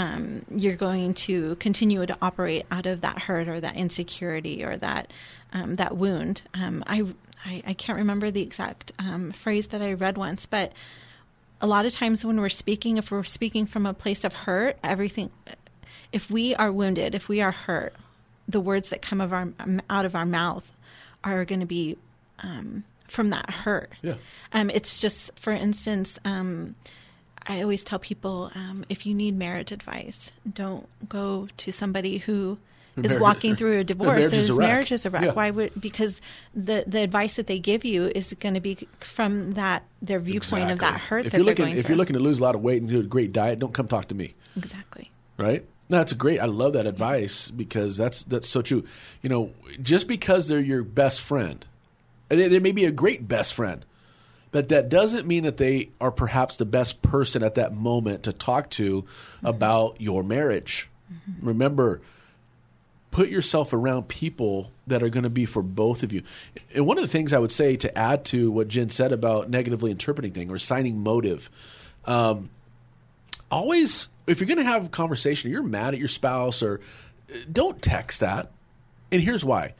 um, 0.02 0.42
you're 0.50 0.76
going 0.76 1.14
to 1.14 1.56
continue 1.56 2.04
to 2.06 2.18
operate 2.24 2.66
out 2.72 2.88
of 2.88 3.02
that 3.02 3.20
hurt 3.20 3.48
or 3.48 3.60
that 3.60 3.78
insecurity 3.78 4.64
or 4.64 4.76
that 4.78 5.14
um, 5.54 5.76
that 5.76 5.96
wound. 5.96 6.42
Um, 6.56 6.84
I, 6.88 7.06
I, 7.46 7.64
I 7.68 7.74
can't 7.74 8.00
remember 8.00 8.32
the 8.32 8.42
exact 8.42 8.92
um, 8.98 9.32
phrase 9.32 9.68
that 9.68 9.82
I 9.82 9.94
read 9.94 10.18
once, 10.18 10.48
but 10.48 10.74
a 11.60 11.68
lot 11.68 11.86
of 11.86 11.94
times 11.94 12.26
when 12.26 12.42
we're 12.42 12.50
speaking, 12.50 12.98
if 12.98 13.12
we're 13.12 13.24
speaking 13.24 13.68
from 13.68 13.86
a 13.86 13.94
place 13.94 14.24
of 14.24 14.34
hurt, 14.34 14.80
everything, 14.84 15.30
if 16.12 16.32
we 16.32 16.56
are 16.56 16.72
wounded, 16.72 17.14
if 17.14 17.30
we 17.30 17.42
are 17.42 17.52
hurt, 17.52 17.94
the 18.48 18.60
words 18.60 18.90
that 18.90 19.04
come 19.04 19.22
of 19.22 19.32
our 19.32 19.50
out 19.88 20.06
of 20.06 20.16
our 20.16 20.26
mouth 20.26 20.70
are 21.24 21.46
going 21.46 21.60
to 21.60 21.68
be 21.68 21.96
um, 22.40 22.84
from 23.08 23.30
that 23.30 23.52
hurt. 23.52 23.92
Yeah. 24.02 24.16
Um, 24.52 24.72
it's 24.72 25.00
just, 25.00 25.38
for 25.38 25.54
instance, 25.54 26.18
um, 26.26 26.76
I 27.48 27.62
always 27.62 27.84
tell 27.84 28.00
people 28.00 28.52
um, 28.56 28.86
if 28.90 29.06
you 29.06 29.14
need 29.14 29.36
marriage 29.36 29.72
advice, 29.72 30.32
don't 30.52 30.88
go 31.10 31.48
to 31.58 31.72
somebody 31.72 32.18
who 32.18 32.58
is 33.04 33.18
walking 33.18 33.56
through 33.56 33.80
a 33.80 33.84
divorce. 33.84 34.32
His 34.32 34.58
marriage 34.58 34.92
is 34.92 35.06
a 35.06 35.10
wreck. 35.10 35.24
Yeah. 35.24 35.34
Why 35.34 35.50
would 35.50 35.80
because 35.80 36.20
the 36.54 36.84
the 36.86 37.00
advice 37.00 37.36
that 37.36 37.48
they 37.48 37.60
give 37.60 37.86
you 37.86 38.08
is 38.08 38.34
going 38.40 38.56
to 38.56 38.60
be 38.60 38.88
from 39.00 39.54
that 39.54 39.84
their 40.02 40.20
viewpoint 40.20 40.72
exactly. 40.72 40.74
of 40.74 40.80
that 40.80 41.00
hurt. 41.00 41.26
If 41.26 41.32
that 41.32 41.38
you're 41.38 41.46
looking 41.46 41.70
if 41.70 41.86
through. 41.86 41.94
you're 41.94 41.98
looking 41.98 42.14
to 42.16 42.20
lose 42.20 42.40
a 42.40 42.44
lot 42.44 42.56
of 42.56 42.62
weight 42.62 42.82
and 42.82 42.90
do 42.90 43.00
a 43.00 43.04
great 43.04 43.32
diet, 43.32 43.60
don't 43.60 43.74
come 43.74 43.88
talk 43.88 44.08
to 44.10 44.16
me. 44.16 44.36
Exactly. 44.58 45.10
Right. 45.38 45.66
That's 45.90 46.14
great. 46.14 46.40
I 46.40 46.46
love 46.46 46.74
that 46.74 46.86
advice 46.86 47.50
because 47.50 47.98
that's 47.98 48.24
that's 48.24 48.48
so 48.48 48.62
true. 48.62 48.84
You 49.22 49.30
know, 49.30 49.52
just 49.82 50.08
because 50.08 50.48
they're 50.48 50.60
your 50.60 50.84
best 50.84 51.22
friend, 51.22 51.66
they, 52.30 52.48
they 52.48 52.60
may 52.60 52.72
be 52.72 52.86
a 52.86 52.92
great 52.92 53.28
best 53.28 53.54
friend, 53.54 53.86
but 54.52 54.70
that 54.70 54.90
doesn't 54.90 55.28
mean 55.28 55.44
that 55.44 55.58
they 55.58 55.90
are 56.00 56.12
perhaps 56.12 56.58
the 56.58 56.66
best 56.66 57.02
person 57.02 57.44
at 57.44 57.56
that 57.56 57.74
moment 57.74 58.24
to 58.24 58.34
talk 58.34 58.70
to 58.72 59.04
mm-hmm. 59.04 59.46
about 59.46 60.00
your 60.00 60.24
marriage. 60.24 60.90
Mm-hmm. 61.12 61.48
Remember, 61.48 62.02
put 63.12 63.30
yourself 63.30 63.74
around 63.74 64.08
people 64.08 64.72
that 64.88 65.04
are 65.04 65.10
going 65.10 65.24
to 65.24 65.30
be 65.30 65.46
for 65.46 65.62
both 65.62 66.04
of 66.04 66.12
you. 66.12 66.24
And 66.74 66.86
one 66.86 66.98
of 66.98 67.04
the 67.04 67.10
things 67.10 67.34
I 67.34 67.40
would 67.40 67.52
say 67.52 67.76
to 67.78 67.98
add 67.98 68.26
to 68.26 68.52
what 68.52 68.68
Jen 68.68 68.90
said 68.90 69.12
about 69.12 69.50
negatively 69.50 69.92
interpreting 69.92 70.32
things 70.32 70.52
or 70.52 70.58
signing 70.58 71.00
motive, 71.04 71.50
um, 72.06 72.50
always 73.50 74.10
if 74.28 74.40
you're 74.40 74.48
going 74.48 74.58
to 74.58 74.64
have 74.64 74.86
a 74.86 74.90
conversation, 74.90 75.52
you're 75.52 75.64
mad 75.64 75.94
at 75.94 76.00
your 76.00 76.08
spouse 76.08 76.64
or 76.64 76.80
don't 77.52 77.82
text 77.82 78.22
that. 78.22 78.52
And 79.12 79.22
here's 79.22 79.44
why. 79.44 79.74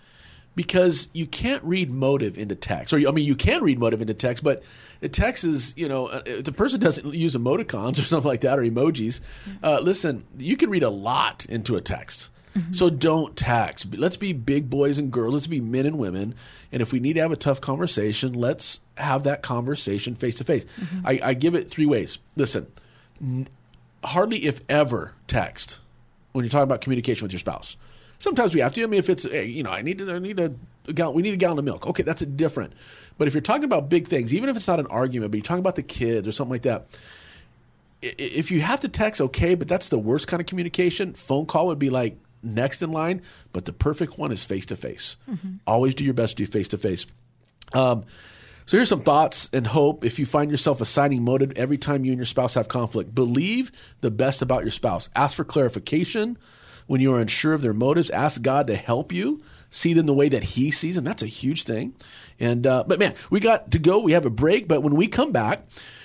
Because 0.56 1.08
you 1.14 1.26
can't 1.26 1.64
read 1.64 1.92
motive 1.92 2.38
into 2.38 2.56
text. 2.56 2.94
Or 2.94 2.98
I 2.98 3.12
mean 3.12 3.26
you 3.26 3.36
can 3.36 3.64
read 3.64 3.80
motive 3.80 4.02
into 4.02 4.14
text, 4.14 4.44
but 4.44 4.64
the 5.00 5.10
text 5.10 5.44
is, 5.44 5.74
you 5.78 5.88
know, 5.88 6.08
uh, 6.08 6.22
if 6.26 6.44
the 6.44 6.52
person 6.52 6.80
doesn't 6.80 7.14
use 7.14 7.36
emoticons 7.36 8.00
or 8.00 8.04
something 8.04 8.28
like 8.28 8.42
that 8.42 8.60
or 8.60 8.64
emojis, 8.64 9.22
uh, 9.64 9.80
listen, 9.80 10.26
you 10.38 10.58
can 10.58 10.70
read 10.70 10.84
a 10.84 10.90
lot 10.90 11.46
into 11.48 11.76
a 11.76 11.82
text. 11.82 12.32
Mm-hmm. 12.56 12.74
So 12.74 12.90
don't 12.90 13.36
text. 13.36 13.96
Let's 13.96 14.18
be 14.18 14.34
big 14.34 14.70
boys 14.70 14.98
and 14.98 15.12
girls. 15.12 15.34
Let's 15.34 15.48
be 15.48 15.62
men 15.62 15.86
and 15.86 15.98
women. 15.98 16.36
And 16.72 16.82
if 16.82 16.92
we 16.92 17.00
need 17.00 17.14
to 17.14 17.22
have 17.22 17.32
a 17.32 17.38
tough 17.38 17.62
conversation, 17.62 18.34
let's 18.34 18.82
have 18.98 19.24
that 19.24 19.42
conversation 19.42 20.16
face 20.16 20.36
to 20.36 20.44
face. 20.44 20.66
I 21.06 21.34
give 21.34 21.56
it 21.56 21.70
three 21.70 21.86
ways. 21.86 22.18
Listen, 22.36 22.68
hardly, 24.04 24.46
if 24.46 24.60
ever, 24.68 25.14
text 25.28 25.80
when 26.34 26.44
you're 26.44 26.50
talking 26.50 26.64
about 26.64 26.82
communication 26.82 27.24
with 27.24 27.32
your 27.32 27.40
spouse. 27.40 27.78
Sometimes 28.22 28.54
we 28.54 28.60
have 28.60 28.72
to. 28.74 28.84
I 28.84 28.86
mean, 28.86 29.00
if 29.00 29.10
it's 29.10 29.24
hey, 29.24 29.48
you 29.48 29.64
know, 29.64 29.72
I 29.72 29.82
need 29.82 29.98
to, 29.98 30.14
I 30.14 30.20
need 30.20 30.40
a, 30.40 30.54
a 30.88 30.94
gallon, 30.94 31.16
we 31.16 31.24
need 31.24 31.34
a 31.34 31.38
gallon 31.38 31.58
of 31.58 31.66
milk. 31.66 31.88
Okay, 31.88 32.04
that's 32.04 32.22
a 32.22 32.28
different. 32.28 32.74
But 33.18 33.28
if 33.28 33.34
you're 33.34 33.42
talking 33.42 33.64
about 33.64 33.90
big 33.90 34.08
things, 34.08 34.32
even 34.32 34.48
if 34.48 34.56
it's 34.56 34.68
not 34.68 34.80
an 34.80 34.86
argument, 34.88 35.32
but 35.32 35.38
you're 35.38 35.44
talking 35.44 35.60
about 35.60 35.76
the 35.76 35.82
kids 35.82 36.28
or 36.28 36.32
something 36.32 36.52
like 36.52 36.62
that, 36.62 36.86
if 38.04 38.52
you 38.52 38.62
have 38.62 38.82
to 38.82 38.90
text, 38.90 39.22
okay, 39.22 39.56
but 39.56 39.68
that's 39.68 39.90
the 39.90 39.98
worst 39.98 40.28
kind 40.28 40.40
of 40.40 40.46
communication. 40.46 41.16
Phone 41.16 41.48
call 41.48 41.66
would 41.68 41.80
be 41.80 41.90
like 41.90 42.16
next 42.44 42.84
in 42.84 42.92
line, 42.92 43.24
but 43.54 43.66
the 43.66 43.74
perfect 43.74 44.20
one 44.20 44.32
is 44.32 44.44
face 44.44 44.68
to 44.68 44.76
face. 44.76 45.18
Always 45.66 45.96
do 45.96 46.04
your 46.04 46.14
best 46.14 46.38
to 46.38 46.46
do 46.46 46.52
face 46.52 46.68
to 46.68 46.78
face. 46.78 47.08
So 47.74 48.04
here's 48.70 48.90
some 48.90 49.02
thoughts 49.02 49.50
and 49.52 49.66
hope 49.66 50.06
if 50.06 50.20
you 50.20 50.28
find 50.28 50.52
yourself 50.52 50.80
assigning 50.80 51.24
motive 51.24 51.54
every 51.56 51.80
time 51.80 52.06
you 52.06 52.12
and 52.12 52.20
your 52.20 52.26
spouse 52.26 52.54
have 52.54 52.68
conflict. 52.68 53.16
Believe 53.16 53.72
the 54.02 54.12
best 54.12 54.44
about 54.44 54.62
your 54.62 54.70
spouse. 54.70 55.10
Ask 55.16 55.36
for 55.36 55.44
clarification 55.44 56.38
when 56.92 57.00
you 57.00 57.14
are 57.14 57.22
unsure 57.22 57.54
of 57.54 57.62
their 57.62 57.74
motives. 57.74 58.10
Ask 58.10 58.42
God 58.42 58.68
to 58.68 58.76
help 58.76 59.14
you 59.14 59.42
see 59.70 59.94
them 59.94 60.08
the 60.08 60.14
way 60.14 60.28
that 60.28 60.44
He 60.44 60.72
sees 60.72 60.96
them. 60.96 61.06
That's 61.06 61.24
a 61.24 61.28
huge 61.28 61.64
thing. 61.64 61.96
And 62.38 62.68
uh, 62.68 62.84
but 62.86 63.00
man, 63.00 63.16
we 63.30 63.40
got 63.40 63.72
to 63.72 63.80
go. 63.80 64.00
We 64.00 64.12
have 64.12 64.26
a 64.26 64.30
break, 64.30 64.68
but 64.68 64.84
when 64.84 64.96
we 64.96 65.08
come 65.08 65.32
back. 65.32 65.64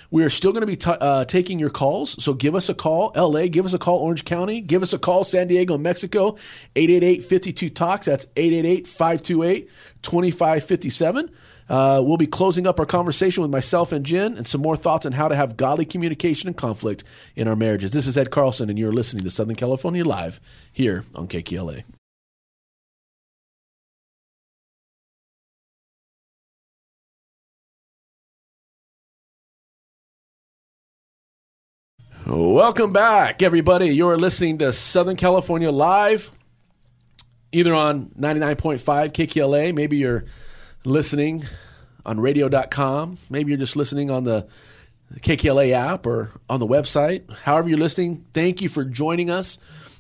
We 0.09 0.22
are 0.22 0.31
still 0.31 0.53
going 0.53 0.61
to 0.61 0.68
be 0.68 0.77
t- 0.77 0.88
uh, 0.88 1.25
taking 1.25 1.59
your 1.59 1.68
calls. 1.68 2.22
So 2.22 2.33
give 2.33 2.55
us 2.55 2.68
a 2.68 2.75
call, 2.75 3.11
LA, 3.16 3.49
give 3.49 3.66
us 3.66 3.75
a 3.75 3.79
call, 3.79 3.99
Orange 3.99 4.25
County, 4.25 4.61
give 4.61 4.85
us 4.85 4.92
a 4.92 5.01
call, 5.01 5.25
San 5.25 5.49
Diego, 5.49 5.77
Mexico, 5.77 6.37
888 6.77 7.25
52 7.25 7.70
Talks. 7.70 8.07
That's 8.07 8.25
888 8.37 8.87
528 8.87 9.68
2557. 10.03 11.31
Uh, 11.68 12.00
we'll 12.05 12.16
be 12.16 12.26
closing 12.26 12.66
up 12.66 12.79
our 12.79 12.87
conversation 12.87 13.42
with 13.42 13.50
myself 13.50 13.92
and 13.92 14.07
Jen 14.07 14.37
and 14.37 14.46
some 14.46 14.62
more 14.62 14.76
thoughts 14.76 15.05
on 15.05 15.12
how 15.12 15.29
to 15.29 15.35
have 15.35 15.57
godly 15.57 15.85
communication 15.85 16.48
and 16.48 16.57
conflict 16.57 17.02
in 17.35 17.48
our 17.48 17.57
marriages. 17.57 17.90
This 17.90 18.07
is 18.07 18.16
Ed 18.16 18.31
Carlson, 18.31 18.70
and 18.70 18.79
you're 18.79 18.92
listening 18.92 19.24
to 19.24 19.31
Southern 19.31 19.57
California 19.57 20.05
Live 20.05 20.40
here 20.72 21.05
on 21.14 21.26
KKLA. 21.26 21.83
Welcome 32.29 32.92
back, 32.92 33.40
everybody. 33.40 33.87
You're 33.87 34.16
listening 34.16 34.59
to 34.59 34.72
Southern 34.72 35.14
California 35.14 35.70
Live, 35.70 36.33
either 37.52 37.72
on 37.72 38.07
99.5 38.18 38.81
KKLA, 39.12 39.72
maybe 39.72 39.96
you're 39.96 40.24
listening 40.87 41.44
on 42.05 42.20
radio.com. 42.20 43.18
Maybe 43.29 43.51
you're 43.51 43.59
just 43.59 43.75
listening 43.75 44.09
on 44.09 44.22
the 44.22 44.46
KKLA 45.20 45.72
app 45.72 46.07
or 46.07 46.31
on 46.49 46.61
the 46.61 46.66
website. 46.66 47.29
However, 47.31 47.68
you're 47.68 47.79
listening, 47.79 48.25
thank 48.33 48.62
you 48.62 48.68
for 48.68 48.85
joining 48.85 49.29
us. 49.29 49.59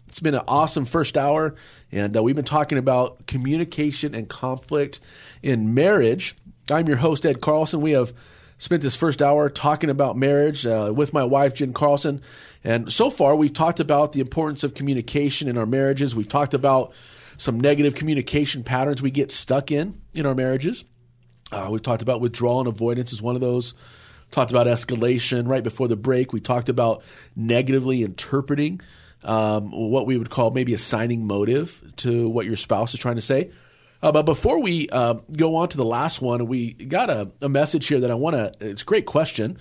It's 0.08 0.20
been 0.20 0.34
an 0.34 0.44
awesome 0.46 0.84
first 0.84 1.18
hour, 1.18 1.56
and 1.90 2.16
uh, 2.16 2.22
we've 2.22 2.36
been 2.36 2.44
talking 2.44 2.78
about 2.78 3.26
communication 3.26 4.14
and 4.14 4.28
conflict 4.28 5.00
in 5.42 5.74
marriage. 5.74 6.36
I'm 6.70 6.86
your 6.86 6.98
host, 6.98 7.26
Ed 7.26 7.40
Carlson. 7.40 7.80
We 7.80 7.90
have 7.90 8.14
spent 8.58 8.82
this 8.82 8.94
first 8.94 9.20
hour 9.20 9.50
talking 9.50 9.90
about 9.90 10.16
marriage 10.16 10.64
uh, 10.64 10.92
with 10.94 11.12
my 11.12 11.24
wife, 11.24 11.54
Jen 11.54 11.72
Carlson. 11.72 12.22
And 12.62 12.92
so 12.92 13.10
far, 13.10 13.34
we've 13.34 13.52
talked 13.52 13.80
about 13.80 14.12
the 14.12 14.20
importance 14.20 14.62
of 14.62 14.74
communication 14.74 15.48
in 15.48 15.58
our 15.58 15.66
marriages. 15.66 16.14
We've 16.14 16.28
talked 16.28 16.54
about 16.54 16.92
some 17.36 17.60
negative 17.60 17.94
communication 17.94 18.64
patterns 18.64 19.02
we 19.02 19.10
get 19.10 19.30
stuck 19.30 19.70
in 19.70 20.00
in 20.14 20.26
our 20.26 20.34
marriages. 20.34 20.84
Uh, 21.52 21.68
we've 21.70 21.82
talked 21.82 22.02
about 22.02 22.20
withdrawal 22.20 22.60
and 22.60 22.68
avoidance 22.68 23.12
is 23.12 23.22
one 23.22 23.34
of 23.34 23.40
those. 23.40 23.74
Talked 24.30 24.50
about 24.50 24.66
escalation 24.66 25.46
right 25.46 25.62
before 25.62 25.86
the 25.86 25.96
break. 25.96 26.32
We 26.32 26.40
talked 26.40 26.68
about 26.68 27.04
negatively 27.36 28.02
interpreting 28.02 28.80
um, 29.22 29.70
what 29.70 30.06
we 30.06 30.16
would 30.16 30.30
call 30.30 30.50
maybe 30.50 30.74
assigning 30.74 31.26
motive 31.26 31.82
to 31.98 32.28
what 32.28 32.46
your 32.46 32.56
spouse 32.56 32.94
is 32.94 33.00
trying 33.00 33.16
to 33.16 33.20
say. 33.20 33.50
Uh, 34.02 34.12
but 34.12 34.22
before 34.22 34.60
we 34.60 34.88
uh, 34.90 35.14
go 35.36 35.56
on 35.56 35.68
to 35.68 35.76
the 35.76 35.84
last 35.84 36.20
one, 36.20 36.46
we 36.46 36.72
got 36.72 37.10
a, 37.10 37.30
a 37.40 37.48
message 37.48 37.86
here 37.86 38.00
that 38.00 38.10
I 38.10 38.14
want 38.14 38.36
to. 38.36 38.52
It's 38.60 38.82
a 38.82 38.84
great 38.84 39.06
question, 39.06 39.58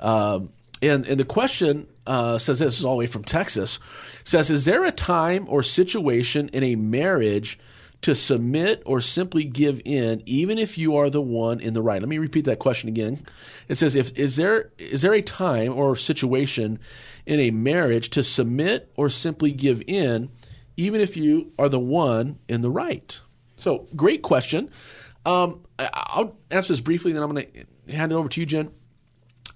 um, 0.00 0.50
and 0.82 1.06
and 1.06 1.20
the 1.20 1.24
question 1.24 1.86
uh, 2.06 2.38
says 2.38 2.58
this 2.58 2.78
is 2.78 2.84
all 2.84 2.94
the 2.94 3.00
way 3.00 3.06
from 3.06 3.24
Texas. 3.24 3.78
Says, 4.24 4.50
is 4.50 4.64
there 4.64 4.84
a 4.84 4.92
time 4.92 5.46
or 5.48 5.62
situation 5.62 6.48
in 6.50 6.62
a 6.62 6.76
marriage 6.76 7.58
to 8.02 8.14
submit 8.14 8.82
or 8.84 9.00
simply 9.00 9.44
give 9.44 9.80
in, 9.84 10.22
even 10.26 10.58
if 10.58 10.76
you 10.76 10.96
are 10.96 11.10
the 11.10 11.20
one 11.20 11.60
in 11.60 11.74
the 11.74 11.82
right? 11.82 12.00
Let 12.00 12.08
me 12.08 12.18
repeat 12.18 12.44
that 12.44 12.58
question 12.58 12.88
again. 12.88 13.24
It 13.68 13.76
says, 13.76 13.96
if 13.96 14.16
is 14.18 14.36
there 14.36 14.70
is 14.78 15.02
there 15.02 15.14
a 15.14 15.22
time 15.22 15.72
or 15.72 15.96
situation 15.96 16.78
in 17.24 17.40
a 17.40 17.50
marriage 17.50 18.10
to 18.10 18.22
submit 18.22 18.92
or 18.96 19.08
simply 19.08 19.52
give 19.52 19.82
in, 19.86 20.30
even 20.76 21.00
if 21.00 21.16
you 21.16 21.52
are 21.58 21.68
the 21.68 21.80
one 21.80 22.38
in 22.48 22.60
the 22.60 22.70
right? 22.70 23.18
So, 23.58 23.88
great 23.96 24.22
question. 24.22 24.70
Um, 25.24 25.62
I'll 25.78 26.36
answer 26.50 26.72
this 26.72 26.80
briefly, 26.80 27.12
then 27.12 27.22
I'm 27.22 27.32
going 27.32 27.46
to 27.46 27.92
hand 27.92 28.12
it 28.12 28.14
over 28.14 28.28
to 28.28 28.40
you, 28.40 28.46
Jen. 28.46 28.70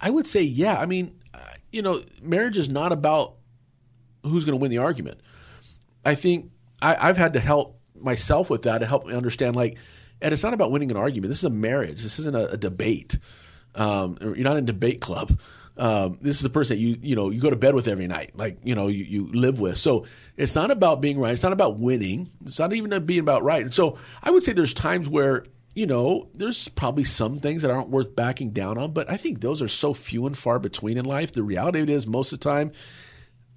I 0.00 0.10
would 0.10 0.26
say, 0.26 0.42
yeah. 0.42 0.80
I 0.80 0.86
mean, 0.86 1.19
you 1.72 1.82
know, 1.82 2.00
marriage 2.22 2.58
is 2.58 2.68
not 2.68 2.92
about 2.92 3.34
who's 4.22 4.44
going 4.44 4.58
to 4.58 4.60
win 4.60 4.70
the 4.70 4.78
argument. 4.78 5.20
I 6.04 6.14
think 6.14 6.50
I, 6.82 7.08
I've 7.08 7.16
had 7.16 7.34
to 7.34 7.40
help 7.40 7.78
myself 7.94 8.50
with 8.50 8.62
that 8.62 8.78
to 8.78 8.86
help 8.86 9.06
me 9.06 9.14
understand, 9.14 9.56
like, 9.56 9.78
and 10.20 10.32
it's 10.32 10.42
not 10.42 10.54
about 10.54 10.70
winning 10.70 10.90
an 10.90 10.96
argument. 10.96 11.30
This 11.30 11.38
is 11.38 11.44
a 11.44 11.50
marriage. 11.50 12.02
This 12.02 12.18
isn't 12.18 12.36
a, 12.36 12.52
a 12.52 12.56
debate. 12.56 13.18
Um, 13.74 14.18
you're 14.20 14.36
not 14.36 14.56
in 14.56 14.64
debate 14.64 15.00
club. 15.00 15.38
Um, 15.76 16.18
this 16.20 16.38
is 16.38 16.44
a 16.44 16.50
person 16.50 16.76
that 16.76 16.82
you 16.82 16.98
you 17.00 17.16
know 17.16 17.30
you 17.30 17.40
go 17.40 17.48
to 17.48 17.56
bed 17.56 17.74
with 17.74 17.88
every 17.88 18.06
night, 18.06 18.32
like 18.34 18.58
you 18.64 18.74
know 18.74 18.88
you, 18.88 19.04
you 19.04 19.32
live 19.32 19.60
with. 19.60 19.78
So 19.78 20.04
it's 20.36 20.54
not 20.54 20.70
about 20.70 21.00
being 21.00 21.18
right. 21.18 21.32
It's 21.32 21.42
not 21.42 21.52
about 21.52 21.78
winning. 21.78 22.28
It's 22.44 22.58
not 22.58 22.72
even 22.74 22.92
about 22.92 23.06
being 23.06 23.20
about 23.20 23.44
right. 23.44 23.62
And 23.62 23.72
so 23.72 23.96
I 24.22 24.30
would 24.30 24.42
say 24.42 24.52
there's 24.52 24.74
times 24.74 25.08
where 25.08 25.46
you 25.74 25.86
know 25.86 26.28
there's 26.34 26.68
probably 26.68 27.04
some 27.04 27.38
things 27.38 27.62
that 27.62 27.70
aren't 27.70 27.90
worth 27.90 28.14
backing 28.16 28.50
down 28.50 28.78
on, 28.78 28.92
but 28.92 29.10
I 29.10 29.16
think 29.16 29.40
those 29.40 29.62
are 29.62 29.68
so 29.68 29.94
few 29.94 30.26
and 30.26 30.36
far 30.36 30.58
between 30.58 30.98
in 30.98 31.04
life. 31.04 31.32
The 31.32 31.42
reality 31.42 31.80
of 31.80 31.88
it 31.88 31.92
is 31.92 32.06
most 32.06 32.32
of 32.32 32.40
the 32.40 32.48
time 32.48 32.72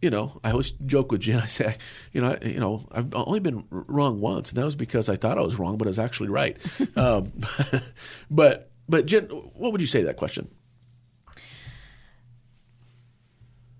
you 0.04 0.10
know, 0.10 0.38
I 0.44 0.52
always 0.52 0.72
joke 0.72 1.14
with 1.14 1.22
Jen. 1.22 1.40
I 1.44 1.46
say, 1.46 1.78
you 2.12 2.20
know, 2.20 2.38
I, 2.42 2.46
you 2.46 2.60
know, 2.60 2.86
I've 2.92 3.16
only 3.16 3.40
been 3.40 3.64
wrong 3.70 4.20
once, 4.20 4.50
and 4.50 4.58
that 4.58 4.66
was 4.66 4.76
because 4.76 5.08
I 5.08 5.16
thought 5.16 5.38
I 5.38 5.42
was 5.42 5.58
wrong, 5.58 5.78
but 5.78 5.88
I 5.88 5.92
was 5.92 5.98
actually 5.98 6.28
right. 6.28 6.58
um, 6.98 7.32
but 8.30 8.70
but 8.90 9.06
Jen, 9.06 9.24
what 9.24 9.72
would 9.72 9.80
you 9.80 9.88
say 9.88 10.02
to 10.02 10.08
that 10.08 10.18
question? 10.18 10.54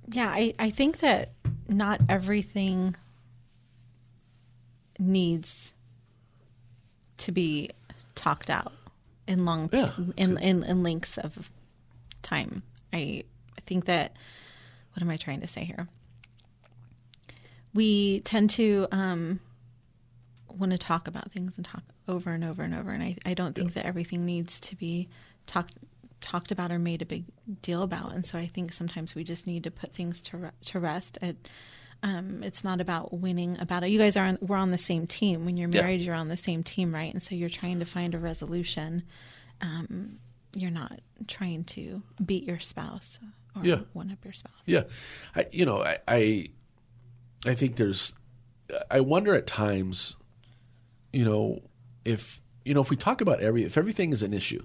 Yeah, 0.08 0.30
I, 0.30 0.54
I 0.60 0.70
think 0.70 1.00
that 1.00 1.34
not 1.68 2.00
everything 2.08 2.96
needs 4.98 5.74
to 7.18 7.32
be 7.34 7.72
talked 8.16 8.50
out 8.50 8.74
in 9.28 9.46
long 9.46 9.70
Yeah. 9.72 9.92
in, 10.18 10.38
in 10.38 10.64
in 10.64 10.84
lengths 10.84 11.18
of 11.18 11.50
time. 12.22 12.64
I 12.92 13.24
I 13.58 13.62
think 13.66 13.86
that 13.86 14.16
what 14.94 15.02
am 15.02 15.10
I 15.10 15.18
trying 15.18 15.42
to 15.42 15.48
say 15.48 15.64
here? 15.64 15.88
We 17.74 18.20
tend 18.22 18.52
to 18.52 18.88
um, 18.92 19.40
want 20.48 20.72
to 20.72 20.78
talk 20.78 21.08
about 21.08 21.32
things 21.32 21.54
and 21.58 21.66
talk 21.66 21.84
over 22.08 22.32
and 22.32 22.44
over 22.44 22.62
and 22.62 22.76
over, 22.76 22.92
and 22.92 23.02
I, 23.02 23.18
I 23.26 23.34
don't 23.34 23.56
think 23.56 23.74
that 23.74 23.86
everything 23.86 24.26
needs 24.26 24.60
to 24.62 24.76
be 24.76 25.10
talked 25.48 25.74
talked 26.22 26.52
about 26.52 26.72
or 26.72 26.80
made 26.80 27.02
a 27.02 27.06
big 27.06 27.26
deal 27.62 27.84
about. 27.84 28.14
And 28.14 28.26
so 28.26 28.38
I 28.38 28.48
think 28.48 28.72
sometimes 28.72 29.14
we 29.14 29.24
just 29.26 29.46
need 29.46 29.64
to 29.66 29.72
put 29.72 29.94
things 29.94 30.22
to 30.24 30.38
re- 30.38 30.50
to 30.66 30.80
rest. 30.80 31.18
It, 31.22 31.48
um, 32.04 32.44
it's 32.44 32.64
not 32.64 32.80
about 32.82 33.14
winning 33.14 33.58
a 33.60 33.66
battle. 33.66 33.88
You 33.90 33.98
guys 33.98 34.16
are 34.18 34.26
on, 34.26 34.38
we're 34.42 34.58
on 34.58 34.72
the 34.72 34.78
same 34.78 35.08
team. 35.08 35.46
When 35.46 35.58
you're 35.58 35.70
Yeah. 35.70 35.82
married, 35.82 36.02
you're 36.02 36.14
on 36.16 36.28
the 36.28 36.38
same 36.38 36.62
team, 36.64 36.94
right? 36.94 37.12
And 37.14 37.24
so 37.24 37.34
you're 37.34 37.50
trying 37.50 37.80
to 37.80 37.86
find 37.86 38.14
a 38.14 38.20
resolution. 38.20 39.04
Um, 39.62 40.20
you're 40.56 40.70
not 40.72 41.00
trying 41.28 41.64
to 41.64 42.04
beat 42.24 42.44
your 42.44 42.60
spouse 42.60 43.20
or 43.56 43.66
Yeah. 43.66 43.80
one 43.94 44.12
up 44.12 44.24
your 44.24 44.34
spouse. 44.34 44.54
Yeah, 44.66 44.84
I, 45.36 45.48
you 45.52 45.66
know, 45.66 45.82
I, 45.82 45.98
I, 46.08 46.48
I 47.46 47.56
think 47.56 47.78
there's, 47.78 48.14
I 48.92 49.00
wonder 49.00 49.34
at 49.34 49.48
times, 49.48 50.16
you 51.12 51.26
know, 51.26 51.62
if 52.06 52.42
you 52.66 52.74
know 52.74 52.82
if 52.82 52.90
we 52.90 52.96
talk 52.96 53.22
about 53.22 53.40
every 53.42 53.64
if 53.64 53.78
everything 53.78 54.12
is 54.14 54.24
an 54.24 54.34
issue, 54.34 54.64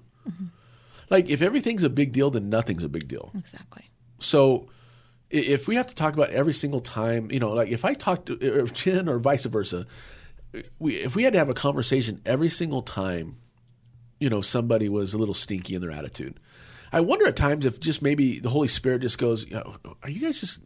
like 1.10 1.28
if 1.28 1.42
everything's 1.42 1.82
a 1.82 1.90
big 1.90 2.12
deal, 2.12 2.30
then 2.30 2.48
nothing's 2.48 2.84
a 2.84 2.88
big 2.88 3.06
deal. 3.08 3.30
Exactly. 3.36 3.90
So 4.18 4.68
if 5.30 5.68
we 5.68 5.76
have 5.76 5.86
to 5.88 5.94
talk 5.94 6.14
about 6.14 6.30
every 6.30 6.52
single 6.52 6.80
time, 6.80 7.30
you 7.30 7.38
know, 7.38 7.50
like 7.50 7.68
if 7.68 7.84
I 7.84 7.94
talk 7.94 8.26
to 8.26 8.38
if 8.40 8.72
Jen 8.84 9.08
or 9.08 9.18
vice 9.18 9.44
versa, 9.44 9.86
we 10.78 10.96
if 10.96 11.14
we 11.16 11.24
had 11.24 11.32
to 11.34 11.38
have 11.38 11.50
a 11.50 11.54
conversation 11.54 12.20
every 12.24 12.48
single 12.48 12.82
time, 12.82 13.36
you 14.20 14.30
know, 14.30 14.40
somebody 14.40 14.88
was 14.88 15.14
a 15.14 15.18
little 15.18 15.34
stinky 15.34 15.74
in 15.74 15.82
their 15.82 15.90
attitude. 15.90 16.40
I 16.90 17.00
wonder 17.00 17.26
at 17.26 17.36
times 17.36 17.66
if 17.66 17.80
just 17.80 18.00
maybe 18.00 18.38
the 18.38 18.48
Holy 18.48 18.68
Spirit 18.68 19.02
just 19.02 19.18
goes, 19.18 19.46
you 19.46 19.54
know, 19.54 19.76
are 20.02 20.08
you 20.08 20.20
guys 20.20 20.40
just 20.40 20.62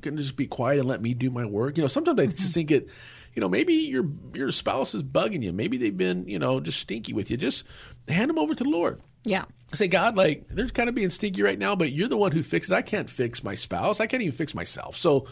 going 0.00 0.16
to 0.16 0.22
just 0.22 0.34
be 0.34 0.48
quiet 0.48 0.80
and 0.80 0.88
let 0.88 1.00
me 1.00 1.14
do 1.14 1.30
my 1.30 1.44
work? 1.44 1.76
You 1.76 1.84
know, 1.84 1.88
sometimes 1.88 2.18
I 2.18 2.26
just 2.26 2.38
mm-hmm. 2.38 2.52
think 2.52 2.70
it, 2.72 2.88
you 3.34 3.40
know, 3.40 3.48
maybe 3.48 3.74
your 3.74 4.04
your 4.34 4.50
spouse 4.50 4.96
is 4.96 5.04
bugging 5.04 5.44
you. 5.44 5.52
Maybe 5.52 5.76
they've 5.76 5.96
been, 5.96 6.26
you 6.26 6.40
know, 6.40 6.58
just 6.58 6.80
stinky 6.80 7.12
with 7.12 7.30
you. 7.30 7.36
Just 7.36 7.64
hand 8.08 8.28
them 8.28 8.38
over 8.38 8.54
to 8.54 8.64
the 8.64 8.70
Lord 8.70 9.00
Yeah. 9.24 9.44
say, 9.72 9.88
God, 9.88 10.16
like 10.16 10.48
they're 10.48 10.68
kind 10.68 10.88
of 10.88 10.94
being 10.94 11.10
stinky 11.10 11.42
right 11.42 11.58
now, 11.58 11.76
but 11.76 11.92
you're 11.92 12.08
the 12.08 12.16
one 12.16 12.32
who 12.32 12.42
fixes. 12.42 12.72
I 12.72 12.82
can't 12.82 13.08
fix 13.08 13.44
my 13.44 13.54
spouse. 13.54 14.00
I 14.00 14.06
can't 14.06 14.22
even 14.22 14.34
fix 14.34 14.54
myself. 14.54 14.96
So, 14.96 15.26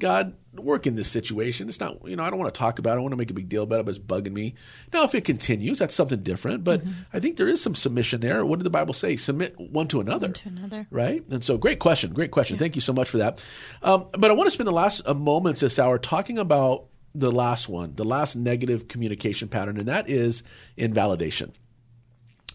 God, 0.00 0.36
work 0.54 0.86
in 0.86 0.94
this 0.94 1.08
situation. 1.10 1.68
It's 1.68 1.80
not, 1.80 2.06
you 2.08 2.14
know, 2.14 2.22
I 2.22 2.30
don't 2.30 2.38
want 2.38 2.52
to 2.54 2.58
talk 2.58 2.78
about 2.78 2.96
it. 2.96 2.98
I 2.98 3.02
want 3.02 3.12
to 3.12 3.16
make 3.16 3.30
a 3.30 3.34
big 3.34 3.48
deal 3.48 3.64
about 3.64 3.80
it, 3.80 3.86
but 3.86 3.96
it's 3.96 3.98
bugging 3.98 4.32
me. 4.32 4.54
Now, 4.92 5.04
if 5.04 5.14
it 5.14 5.24
continues, 5.24 5.80
that's 5.80 5.94
something 5.94 6.22
different. 6.22 6.62
But 6.62 6.82
I 7.12 7.18
think 7.20 7.36
there 7.36 7.48
is 7.48 7.60
some 7.60 7.74
submission 7.74 8.20
there. 8.20 8.44
What 8.44 8.58
did 8.58 8.64
the 8.64 8.70
Bible 8.70 8.94
say? 8.94 9.16
Submit 9.16 9.58
one 9.58 9.88
to 9.88 10.00
another. 10.00 10.28
to 10.28 10.48
another. 10.48 10.86
Right? 10.90 11.24
And 11.30 11.44
so, 11.44 11.58
great 11.58 11.80
question. 11.80 12.12
Great 12.12 12.30
question. 12.30 12.58
Thank 12.58 12.74
you 12.76 12.80
so 12.80 12.92
much 12.92 13.08
for 13.08 13.18
that. 13.18 13.42
Um, 13.82 14.06
but 14.12 14.30
I 14.30 14.34
want 14.34 14.46
to 14.46 14.52
spend 14.52 14.68
the 14.68 14.72
last 14.72 15.02
uh, 15.06 15.14
moments 15.14 15.60
this 15.60 15.78
hour 15.78 15.98
talking 15.98 16.38
about 16.38 16.86
the 17.14 17.32
last 17.32 17.68
one, 17.68 17.94
the 17.94 18.04
last 18.04 18.36
negative 18.36 18.86
communication 18.86 19.48
pattern, 19.48 19.78
and 19.78 19.88
that 19.88 20.08
is 20.08 20.42
invalidation. 20.76 21.52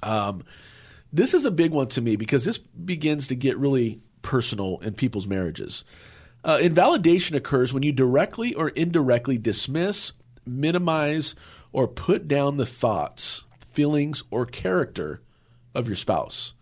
Um, 0.01 0.43
this 1.14 1.36
is 1.36 1.45
a 1.45 1.51
big 1.51 1.72
one 1.72 1.88
to 1.89 2.01
me 2.01 2.16
because 2.16 2.43
this 2.43 2.57
begins 2.57 3.28
to 3.28 3.36
get 3.36 3.57
really 3.57 4.01
personal 4.24 4.80
in 4.80 4.93
people's 4.93 5.28
marriages. 5.28 5.86
Uh, 6.43 6.57
invalidation 6.59 7.36
occurs 7.36 7.72
when 7.72 7.84
you 7.84 7.91
directly 7.91 8.53
or 8.55 8.70
indirectly 8.70 9.38
dismiss, 9.38 10.11
minimize, 10.45 11.36
or 11.72 11.88
put 11.88 12.28
down 12.28 12.57
the 12.57 12.66
thoughts, 12.66 13.45
feelings, 13.72 14.24
or 14.32 14.45
character 14.45 15.22
of 15.74 15.88
your 15.88 15.95
spouse. 15.95 16.53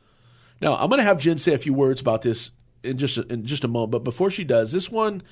Now, 0.61 0.75
I'm 0.75 0.89
going 0.89 0.99
to 0.99 1.05
have 1.05 1.17
Jen 1.17 1.37
say 1.37 1.53
a 1.53 1.57
few 1.57 1.73
words 1.73 2.01
about 2.01 2.21
this 2.21 2.51
in 2.83 2.97
just 2.97 3.17
a, 3.17 3.25
in 3.31 3.45
just 3.45 3.63
a 3.63 3.67
moment. 3.67 3.91
But 3.91 4.03
before 4.03 4.29
she 4.29 4.43
does, 4.43 4.71
this 4.71 4.91
one, 4.91 5.23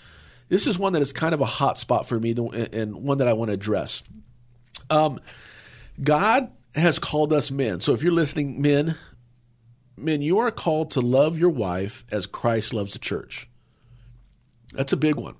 this 0.47 0.65
is 0.65 0.79
one 0.79 0.93
that 0.93 1.01
is 1.01 1.13
kind 1.13 1.33
of 1.33 1.41
a 1.41 1.45
hot 1.45 1.77
spot 1.77 2.07
for 2.07 2.19
me, 2.19 2.31
and 2.31 2.95
one 2.95 3.19
that 3.19 3.27
I 3.27 3.33
want 3.33 3.49
to 3.49 3.53
address. 3.53 4.01
Um, 4.89 5.19
God 6.01 6.51
has 6.79 6.99
called 6.99 7.33
us 7.33 7.51
men. 7.51 7.81
So 7.81 7.93
if 7.93 8.03
you're 8.03 8.11
listening, 8.11 8.61
men, 8.61 8.95
men, 9.97 10.21
you 10.21 10.39
are 10.39 10.51
called 10.51 10.91
to 10.91 11.01
love 11.01 11.37
your 11.37 11.49
wife 11.49 12.05
as 12.11 12.25
Christ 12.25 12.73
loves 12.73 12.93
the 12.93 12.99
church. 12.99 13.47
That's 14.73 14.93
a 14.93 14.97
big 14.97 15.15
one. 15.15 15.35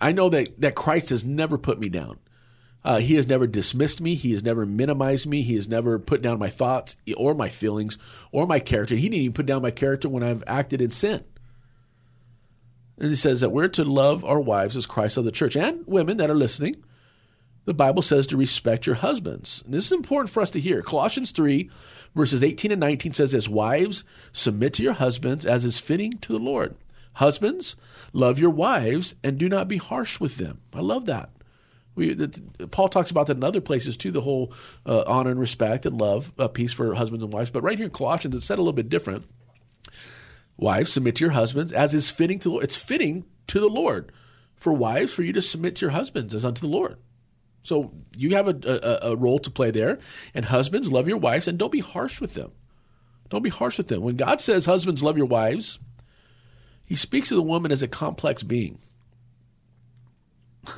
I 0.00 0.12
know 0.12 0.28
that, 0.28 0.60
that 0.60 0.74
Christ 0.74 1.10
has 1.10 1.24
never 1.24 1.58
put 1.58 1.78
me 1.78 1.88
down. 1.88 2.18
Uh, 2.84 2.98
he 2.98 3.14
has 3.14 3.26
never 3.26 3.46
dismissed 3.46 4.00
me. 4.00 4.14
He 4.14 4.32
has 4.32 4.44
never 4.44 4.66
minimized 4.66 5.26
me. 5.26 5.40
He 5.40 5.54
has 5.54 5.66
never 5.66 5.98
put 5.98 6.20
down 6.20 6.38
my 6.38 6.50
thoughts 6.50 6.96
or 7.16 7.34
my 7.34 7.48
feelings 7.48 7.96
or 8.30 8.46
my 8.46 8.60
character. 8.60 8.94
He 8.94 9.08
didn't 9.08 9.22
even 9.22 9.32
put 9.32 9.46
down 9.46 9.62
my 9.62 9.70
character 9.70 10.08
when 10.08 10.22
I've 10.22 10.44
acted 10.46 10.82
in 10.82 10.90
sin. 10.90 11.24
And 12.98 13.08
he 13.08 13.16
says 13.16 13.40
that 13.40 13.50
we're 13.50 13.68
to 13.68 13.84
love 13.84 14.24
our 14.24 14.38
wives 14.38 14.76
as 14.76 14.86
Christ 14.86 15.16
of 15.16 15.24
the 15.24 15.32
church. 15.32 15.56
And 15.56 15.86
women 15.86 16.18
that 16.18 16.30
are 16.30 16.34
listening, 16.34 16.84
the 17.64 17.74
Bible 17.74 18.02
says 18.02 18.26
to 18.28 18.36
respect 18.36 18.86
your 18.86 18.96
husbands. 18.96 19.62
And 19.64 19.74
this 19.74 19.86
is 19.86 19.92
important 19.92 20.30
for 20.30 20.42
us 20.42 20.50
to 20.50 20.60
hear. 20.60 20.82
Colossians 20.82 21.30
3, 21.30 21.70
verses 22.14 22.42
18 22.42 22.72
and 22.72 22.80
19 22.80 23.12
says 23.14 23.32
this 23.32 23.48
Wives, 23.48 24.04
submit 24.32 24.74
to 24.74 24.82
your 24.82 24.92
husbands 24.92 25.46
as 25.46 25.64
is 25.64 25.78
fitting 25.78 26.12
to 26.12 26.32
the 26.32 26.38
Lord. 26.38 26.76
Husbands, 27.14 27.76
love 28.12 28.38
your 28.38 28.50
wives 28.50 29.14
and 29.22 29.38
do 29.38 29.48
not 29.48 29.68
be 29.68 29.76
harsh 29.76 30.18
with 30.18 30.36
them. 30.36 30.60
I 30.72 30.80
love 30.80 31.06
that. 31.06 31.30
We, 31.94 32.12
the, 32.12 32.28
Paul 32.70 32.88
talks 32.88 33.10
about 33.10 33.28
that 33.28 33.36
in 33.36 33.44
other 33.44 33.60
places 33.60 33.96
too, 33.96 34.10
the 34.10 34.20
whole 34.20 34.52
uh, 34.84 35.04
honor 35.06 35.30
and 35.30 35.38
respect 35.38 35.86
and 35.86 35.96
love, 35.96 36.32
uh, 36.38 36.48
peace 36.48 36.72
for 36.72 36.92
husbands 36.94 37.22
and 37.22 37.32
wives. 37.32 37.50
But 37.50 37.62
right 37.62 37.78
here 37.78 37.86
in 37.86 37.92
Colossians, 37.92 38.34
it's 38.34 38.46
said 38.46 38.58
a 38.58 38.62
little 38.62 38.72
bit 38.72 38.88
different. 38.88 39.24
Wives, 40.56 40.92
submit 40.92 41.16
to 41.16 41.24
your 41.24 41.32
husbands 41.32 41.72
as 41.72 41.94
is 41.94 42.10
fitting 42.10 42.40
to 42.40 42.48
the 42.48 42.52
Lord. 42.52 42.64
It's 42.64 42.76
fitting 42.76 43.24
to 43.46 43.60
the 43.60 43.68
Lord 43.68 44.10
for 44.56 44.72
wives 44.72 45.12
for 45.12 45.22
you 45.22 45.32
to 45.32 45.42
submit 45.42 45.76
to 45.76 45.82
your 45.82 45.92
husbands 45.92 46.34
as 46.34 46.44
unto 46.44 46.60
the 46.62 46.72
Lord. 46.72 46.96
So 47.64 47.92
you 48.16 48.36
have 48.36 48.46
a, 48.46 49.00
a, 49.04 49.12
a 49.12 49.16
role 49.16 49.40
to 49.40 49.50
play 49.50 49.70
there. 49.72 49.98
And 50.34 50.44
husbands, 50.44 50.92
love 50.92 51.08
your 51.08 51.16
wives 51.16 51.48
and 51.48 51.58
don't 51.58 51.72
be 51.72 51.80
harsh 51.80 52.20
with 52.20 52.34
them. 52.34 52.52
Don't 53.30 53.42
be 53.42 53.50
harsh 53.50 53.78
with 53.78 53.88
them. 53.88 54.02
When 54.02 54.16
God 54.16 54.40
says, 54.40 54.66
husbands, 54.66 55.02
love 55.02 55.16
your 55.16 55.26
wives, 55.26 55.78
he 56.84 56.94
speaks 56.94 57.30
of 57.30 57.36
the 57.36 57.42
woman 57.42 57.72
as 57.72 57.82
a 57.82 57.88
complex 57.88 58.42
being. 58.42 58.78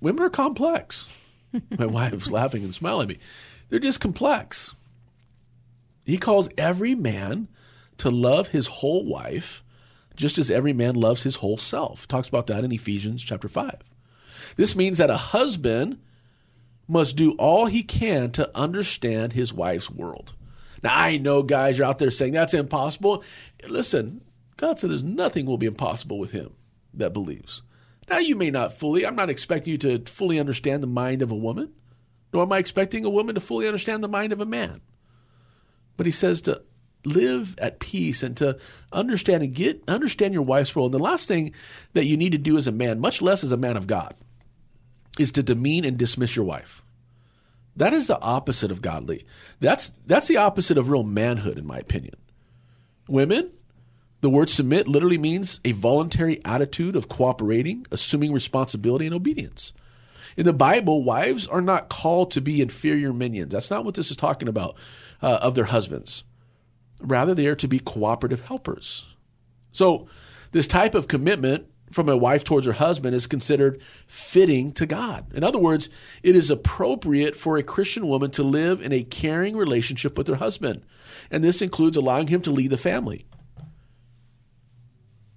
Women 0.00 0.24
are 0.24 0.30
complex. 0.30 1.08
My 1.78 1.86
wife's 1.86 2.30
laughing 2.30 2.62
and 2.64 2.74
smiling 2.74 3.10
at 3.10 3.16
me. 3.16 3.18
They're 3.68 3.78
just 3.78 4.00
complex. 4.00 4.74
He 6.04 6.16
calls 6.16 6.48
every 6.56 6.94
man 6.94 7.48
to 7.98 8.10
love 8.10 8.48
his 8.48 8.66
whole 8.68 9.04
wife 9.04 9.62
just 10.14 10.38
as 10.38 10.50
every 10.50 10.72
man 10.72 10.94
loves 10.94 11.22
his 11.22 11.36
whole 11.36 11.58
self. 11.58 12.06
Talks 12.06 12.28
about 12.28 12.46
that 12.46 12.64
in 12.64 12.72
Ephesians 12.72 13.22
chapter 13.22 13.48
5. 13.48 13.80
This 14.56 14.76
means 14.76 14.98
that 14.98 15.10
a 15.10 15.16
husband 15.16 15.98
must 16.88 17.16
do 17.16 17.32
all 17.32 17.66
he 17.66 17.82
can 17.82 18.30
to 18.32 18.50
understand 18.56 19.32
his 19.32 19.52
wife's 19.52 19.90
world. 19.90 20.34
Now, 20.82 20.96
I 20.96 21.16
know 21.16 21.42
guys 21.42 21.78
are 21.78 21.84
out 21.84 21.98
there 21.98 22.10
saying 22.10 22.32
that's 22.32 22.54
impossible. 22.54 23.22
Listen, 23.68 24.22
God 24.56 24.78
said 24.78 24.90
there's 24.90 25.04
nothing 25.04 25.46
will 25.46 25.58
be 25.58 25.66
impossible 25.66 26.18
with 26.18 26.32
him 26.32 26.54
that 26.94 27.12
believes. 27.12 27.62
Now, 28.10 28.18
you 28.18 28.34
may 28.34 28.50
not 28.50 28.72
fully, 28.72 29.06
I'm 29.06 29.16
not 29.16 29.30
expecting 29.30 29.72
you 29.72 29.78
to 29.78 29.98
fully 30.10 30.40
understand 30.40 30.82
the 30.82 30.88
mind 30.88 31.22
of 31.22 31.30
a 31.30 31.36
woman, 31.36 31.72
nor 32.32 32.42
am 32.42 32.52
I 32.52 32.58
expecting 32.58 33.04
a 33.04 33.10
woman 33.10 33.36
to 33.36 33.40
fully 33.40 33.66
understand 33.66 34.02
the 34.02 34.08
mind 34.08 34.32
of 34.32 34.40
a 34.40 34.46
man. 34.46 34.80
But 35.96 36.06
he 36.06 36.12
says 36.12 36.42
to 36.42 36.62
live 37.04 37.54
at 37.58 37.80
peace 37.80 38.22
and 38.22 38.36
to 38.36 38.58
understand 38.92 39.42
and 39.42 39.54
get 39.54 39.82
understand 39.88 40.34
your 40.34 40.42
wife's 40.42 40.74
role. 40.74 40.86
And 40.86 40.94
the 40.94 40.98
last 40.98 41.28
thing 41.28 41.52
that 41.94 42.06
you 42.06 42.16
need 42.16 42.32
to 42.32 42.38
do 42.38 42.56
as 42.56 42.66
a 42.66 42.72
man, 42.72 43.00
much 43.00 43.22
less 43.22 43.44
as 43.44 43.52
a 43.52 43.56
man 43.56 43.76
of 43.76 43.86
God, 43.86 44.14
is 45.18 45.32
to 45.32 45.42
demean 45.42 45.84
and 45.84 45.96
dismiss 45.96 46.36
your 46.36 46.44
wife. 46.44 46.82
That 47.76 47.92
is 47.92 48.06
the 48.06 48.20
opposite 48.20 48.70
of 48.70 48.82
godly. 48.82 49.24
That's 49.60 49.92
that's 50.06 50.28
the 50.28 50.36
opposite 50.36 50.78
of 50.78 50.90
real 50.90 51.04
manhood, 51.04 51.58
in 51.58 51.66
my 51.66 51.78
opinion. 51.78 52.16
Women, 53.08 53.50
the 54.20 54.30
word 54.30 54.50
submit 54.50 54.86
literally 54.86 55.18
means 55.18 55.60
a 55.64 55.72
voluntary 55.72 56.44
attitude 56.44 56.96
of 56.96 57.08
cooperating, 57.08 57.86
assuming 57.90 58.32
responsibility, 58.32 59.06
and 59.06 59.14
obedience. 59.14 59.72
In 60.36 60.44
the 60.44 60.52
Bible, 60.52 61.02
wives 61.02 61.46
are 61.46 61.60
not 61.60 61.88
called 61.88 62.30
to 62.32 62.40
be 62.40 62.62
inferior 62.62 63.12
minions. 63.12 63.52
That's 63.52 63.70
not 63.70 63.84
what 63.84 63.94
this 63.94 64.10
is 64.10 64.16
talking 64.16 64.48
about 64.48 64.76
uh, 65.20 65.38
of 65.42 65.54
their 65.54 65.64
husbands. 65.64 66.24
Rather, 67.00 67.34
they 67.34 67.46
are 67.46 67.56
to 67.56 67.68
be 67.68 67.78
cooperative 67.78 68.42
helpers. 68.42 69.06
So, 69.72 70.06
this 70.52 70.66
type 70.66 70.94
of 70.94 71.08
commitment 71.08 71.66
from 71.92 72.08
a 72.08 72.16
wife 72.16 72.42
towards 72.42 72.66
her 72.66 72.72
husband 72.72 73.14
is 73.14 73.26
considered 73.26 73.80
fitting 74.06 74.72
to 74.72 74.86
God. 74.86 75.32
In 75.34 75.44
other 75.44 75.58
words, 75.58 75.88
it 76.22 76.34
is 76.34 76.50
appropriate 76.50 77.36
for 77.36 77.56
a 77.56 77.62
Christian 77.62 78.06
woman 78.06 78.30
to 78.32 78.42
live 78.42 78.80
in 78.80 78.92
a 78.92 79.04
caring 79.04 79.56
relationship 79.56 80.18
with 80.18 80.26
her 80.28 80.36
husband. 80.36 80.82
And 81.30 81.44
this 81.44 81.62
includes 81.62 81.96
allowing 81.96 82.28
him 82.28 82.42
to 82.42 82.50
lead 82.50 82.70
the 82.70 82.76
family. 82.76 83.26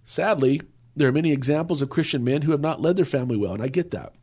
Sadly, 0.03 0.62
there 0.95 1.08
are 1.10 1.14
many 1.14 1.32
examples 1.32 1.82
of 1.82 1.89
Christian 1.89 2.24
men 2.24 2.43
who 2.43 2.51
have 2.51 2.62
not 2.62 2.82
led 2.82 2.95
their 2.95 3.06
family 3.06 3.36
well, 3.36 3.53
and 3.53 3.64
I 3.64 3.68
get 3.68 3.91
that. 3.91 4.14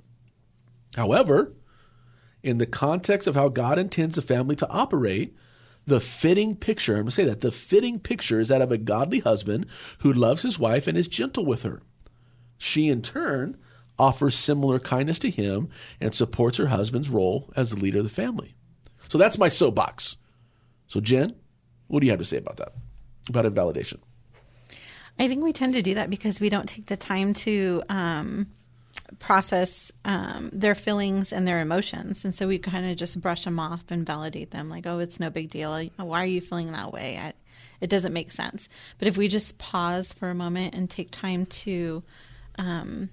However, 0.97 1.53
in 2.43 2.59
the 2.59 2.67
context 2.67 3.29
of 3.29 3.35
how 3.35 3.49
God 3.49 3.79
intends 3.79 4.17
a 4.17 4.23
family 4.23 4.57
to 4.57 4.69
operate, 4.69 5.37
the 5.87 6.01
fitting 6.01 6.55
picture, 6.57 6.95
I'm 6.95 7.03
going 7.03 7.07
to 7.07 7.13
say 7.13 7.25
that, 7.25 7.41
the 7.41 7.53
fitting 7.53 7.99
picture 7.99 8.41
is 8.41 8.49
that 8.49 8.63
of 8.63 8.71
a 8.71 8.79
godly 8.79 9.19
husband 9.19 9.67
who 9.99 10.13
loves 10.13 10.43
his 10.43 10.59
wife 10.59 10.87
and 10.87 10.97
is 10.97 11.09
gentle 11.09 11.45
with 11.45 11.65
her. 11.65 11.83
She, 12.63 12.89
in 12.89 13.03
turn, 13.03 13.57
offers 13.99 14.37
similar 14.37 14.79
kindness 14.79 15.19
to 15.19 15.31
him 15.31 15.69
and 16.01 16.15
supports 16.15 16.59
her 16.59 16.69
husband's 16.69 17.11
role 17.11 17.53
as 17.57 17.71
the 17.71 17.77
leader 17.77 17.99
of 17.99 18.05
the 18.05 18.11
family. 18.11 18.55
So 19.09 19.19
that's 19.19 19.37
my 19.37 19.49
soapbox. 19.49 20.17
So, 20.87 21.01
Jen, 21.01 21.35
what 21.89 21.99
do 21.99 22.07
you 22.07 22.13
have 22.13 22.21
to 22.21 22.25
say 22.25 22.37
about 22.37 22.59
that? 22.59 22.75
About 23.29 23.47
invalidation? 23.47 24.01
I 25.19 25.27
think 25.27 25.43
we 25.43 25.53
tend 25.53 25.75
to 25.75 25.83
do 25.83 25.95
that 25.95 26.09
because 26.09 26.39
we 26.39 26.51
don't 26.51 26.69
take 26.69 26.87
the 26.87 26.97
time 26.97 27.35
to 27.35 27.83
um, 27.89 28.47
process 29.19 29.91
um, 30.05 30.49
their 30.53 30.77
feelings 30.77 31.33
and 31.33 31.47
their 31.47 31.59
emotions. 31.59 32.25
And 32.25 32.33
so 32.33 32.47
we 32.47 32.61
kind 32.61 32.89
of 32.89 32.97
just 32.97 33.21
brush 33.21 33.43
them 33.43 33.59
off 33.59 33.83
and 33.91 34.07
validate 34.07 34.53
them 34.53 34.71
like, 34.71 34.87
oh, 34.87 35.01
it's 35.01 35.19
no 35.19 35.31
big 35.31 35.51
deal. 35.51 35.85
Why 35.97 36.23
are 36.23 36.27
you 36.27 36.41
feeling 36.41 36.71
that 36.71 36.93
way? 36.93 37.19
I, 37.19 37.33
it 37.81 37.91
doesn't 37.91 38.13
make 38.13 38.31
sense. 38.31 38.69
But 39.01 39.09
if 39.09 39.17
we 39.17 39.27
just 39.27 39.59
pause 39.59 40.13
for 40.13 40.31
a 40.31 40.35
moment 40.35 40.77
and 40.77 40.89
take 40.89 41.11
time 41.11 41.47
to 41.47 42.05
um, 42.63 43.11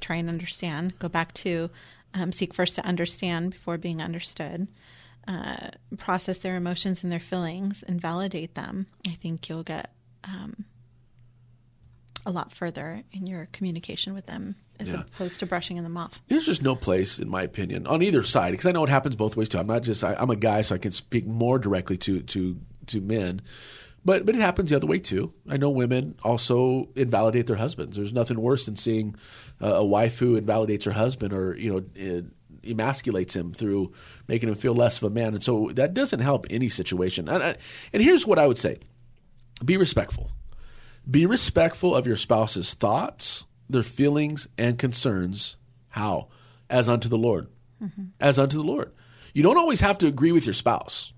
try 0.00 0.16
and 0.16 0.28
understand, 0.28 0.98
go 0.98 1.08
back 1.08 1.32
to 1.32 1.70
um, 2.12 2.32
seek 2.32 2.52
first 2.52 2.74
to 2.74 2.84
understand 2.84 3.52
before 3.52 3.78
being 3.78 4.02
understood, 4.02 4.68
uh, 5.26 5.68
process 5.96 6.38
their 6.38 6.56
emotions 6.56 7.02
and 7.02 7.10
their 7.10 7.20
feelings 7.20 7.82
and 7.82 8.00
validate 8.00 8.54
them, 8.54 8.86
I 9.06 9.12
think 9.12 9.48
you'll 9.48 9.62
get 9.62 9.92
um, 10.24 10.64
a 12.26 12.30
lot 12.30 12.52
further 12.52 13.02
in 13.12 13.26
your 13.26 13.48
communication 13.52 14.12
with 14.12 14.26
them 14.26 14.56
as 14.78 14.88
yeah. 14.88 15.00
opposed 15.00 15.40
to 15.40 15.46
brushing 15.46 15.82
them 15.82 15.96
off. 15.96 16.20
There's 16.28 16.46
just 16.46 16.62
no 16.62 16.74
place, 16.74 17.18
in 17.18 17.28
my 17.28 17.42
opinion, 17.42 17.86
on 17.86 18.02
either 18.02 18.22
side, 18.22 18.50
because 18.50 18.66
I 18.66 18.72
know 18.72 18.84
it 18.84 18.90
happens 18.90 19.16
both 19.16 19.36
ways 19.36 19.48
too. 19.48 19.58
I'm 19.58 19.66
not 19.66 19.82
just 19.82 20.02
I, 20.04 20.20
am 20.20 20.30
a 20.30 20.36
guy, 20.36 20.62
so 20.62 20.74
I 20.74 20.78
can 20.78 20.92
speak 20.92 21.26
more 21.26 21.58
directly 21.58 21.96
to 21.98 22.20
to 22.20 22.56
to 22.86 23.00
men. 23.00 23.42
But 24.04 24.24
but 24.24 24.34
it 24.34 24.40
happens 24.40 24.70
the 24.70 24.76
other 24.76 24.86
way 24.86 24.98
too. 24.98 25.32
I 25.48 25.56
know 25.56 25.70
women 25.70 26.16
also 26.22 26.88
invalidate 26.96 27.46
their 27.46 27.56
husbands. 27.56 27.96
There's 27.96 28.12
nothing 28.12 28.40
worse 28.40 28.66
than 28.66 28.76
seeing 28.76 29.14
a 29.60 29.84
wife 29.84 30.18
who 30.18 30.36
invalidates 30.36 30.86
her 30.86 30.92
husband 30.92 31.32
or 31.32 31.56
you 31.56 31.70
know 31.72 32.24
emasculates 32.62 33.34
him 33.34 33.52
through 33.52 33.92
making 34.28 34.48
him 34.48 34.54
feel 34.54 34.74
less 34.74 34.98
of 34.98 35.04
a 35.04 35.10
man. 35.10 35.34
And 35.34 35.42
so 35.42 35.70
that 35.74 35.94
doesn't 35.94 36.20
help 36.20 36.46
any 36.50 36.68
situation. 36.68 37.28
And, 37.28 37.56
and 37.92 38.02
here's 38.02 38.26
what 38.26 38.38
I 38.38 38.46
would 38.46 38.58
say: 38.58 38.78
be 39.64 39.76
respectful. 39.76 40.30
Be 41.10 41.26
respectful 41.26 41.94
of 41.94 42.06
your 42.06 42.16
spouse's 42.16 42.74
thoughts, 42.74 43.44
their 43.68 43.82
feelings, 43.82 44.48
and 44.56 44.78
concerns. 44.78 45.56
How? 45.88 46.28
As 46.68 46.88
unto 46.88 47.08
the 47.08 47.18
Lord. 47.18 47.48
Mm-hmm. 47.82 48.04
As 48.20 48.38
unto 48.38 48.56
the 48.56 48.64
Lord. 48.64 48.92
You 49.34 49.42
don't 49.42 49.56
always 49.56 49.80
have 49.80 49.98
to 49.98 50.06
agree 50.06 50.32
with 50.32 50.44
your 50.44 50.54
spouse, 50.54 51.12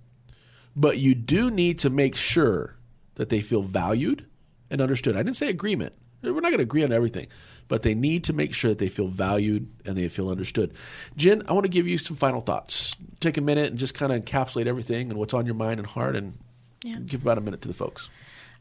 but 0.74 0.98
you 0.98 1.14
do 1.14 1.50
need 1.50 1.78
to 1.80 1.90
make 1.90 2.16
sure 2.16 2.76
that 3.16 3.28
they 3.28 3.40
feel 3.40 3.62
valued 3.62 4.24
and 4.70 4.80
understood. 4.80 5.16
I 5.16 5.22
didn't 5.22 5.36
say 5.36 5.48
agreement. 5.48 5.92
We're 6.22 6.34
not 6.34 6.50
going 6.50 6.58
to 6.58 6.62
agree 6.62 6.84
on 6.84 6.92
everything, 6.92 7.26
but 7.66 7.82
they 7.82 7.94
need 7.94 8.24
to 8.24 8.32
make 8.32 8.54
sure 8.54 8.70
that 8.70 8.78
they 8.78 8.88
feel 8.88 9.08
valued 9.08 9.68
and 9.84 9.96
they 9.96 10.08
feel 10.08 10.30
understood. 10.30 10.72
Jen, 11.16 11.42
I 11.48 11.52
want 11.52 11.64
to 11.64 11.70
give 11.70 11.88
you 11.88 11.98
some 11.98 12.16
final 12.16 12.40
thoughts. 12.40 12.94
Take 13.18 13.36
a 13.38 13.40
minute 13.40 13.70
and 13.70 13.78
just 13.78 13.94
kind 13.94 14.12
of 14.12 14.22
encapsulate 14.22 14.66
everything 14.66 15.10
and 15.10 15.18
what's 15.18 15.34
on 15.34 15.46
your 15.46 15.56
mind 15.56 15.80
and 15.80 15.86
heart 15.86 16.14
and 16.14 16.38
yeah. 16.84 16.98
give 17.04 17.22
about 17.22 17.38
a 17.38 17.40
minute 17.40 17.60
to 17.62 17.68
the 17.68 17.74
folks. 17.74 18.08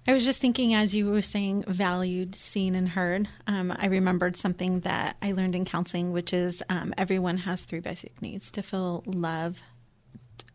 I 0.08 0.14
was 0.14 0.26
just 0.26 0.40
thinking 0.40 0.74
as 0.74 0.96
you 0.96 1.08
were 1.08 1.22
saying 1.22 1.66
valued, 1.68 2.36
seen, 2.36 2.74
and 2.74 2.90
heard. 2.90 3.30
Um, 3.46 3.72
I 3.78 3.86
remembered 3.86 4.36
something 4.36 4.80
that 4.80 5.16
I 5.22 5.34
learned 5.34 5.54
in 5.54 5.64
counseling, 5.64 6.12
which 6.12 6.34
is 6.34 6.64
um, 6.70 6.94
everyone 6.98 7.38
has 7.38 7.62
three 7.62 7.82
basic 7.82 8.20
needs 8.20 8.50
to 8.52 8.64
feel 8.64 9.04
loved, 9.06 9.62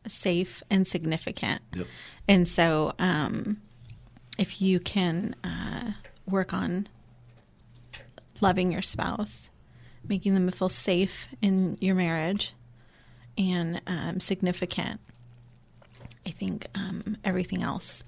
safe, 0.09 0.63
and 0.71 0.87
significant. 0.87 1.63
Yep. 1.75 1.87
And 2.29 2.49
so, 2.49 2.93
um, 2.99 3.63
if 4.39 4.61
you 4.61 4.81
can 4.81 5.35
uh, 5.43 5.93
work 6.27 6.53
on 6.53 6.89
loving 8.41 8.71
your 8.73 8.83
spouse, 8.83 9.49
making 10.07 10.35
them 10.35 10.51
feel 10.51 10.69
safe 10.69 11.29
in 11.41 11.77
your 11.81 11.95
marriage, 11.95 12.53
and 13.39 13.81
um, 13.87 14.21
significant, 14.21 15.01
I 16.27 16.31
think 16.31 16.67
um, 16.75 17.17
everything 17.25 17.63
else 17.63 18.03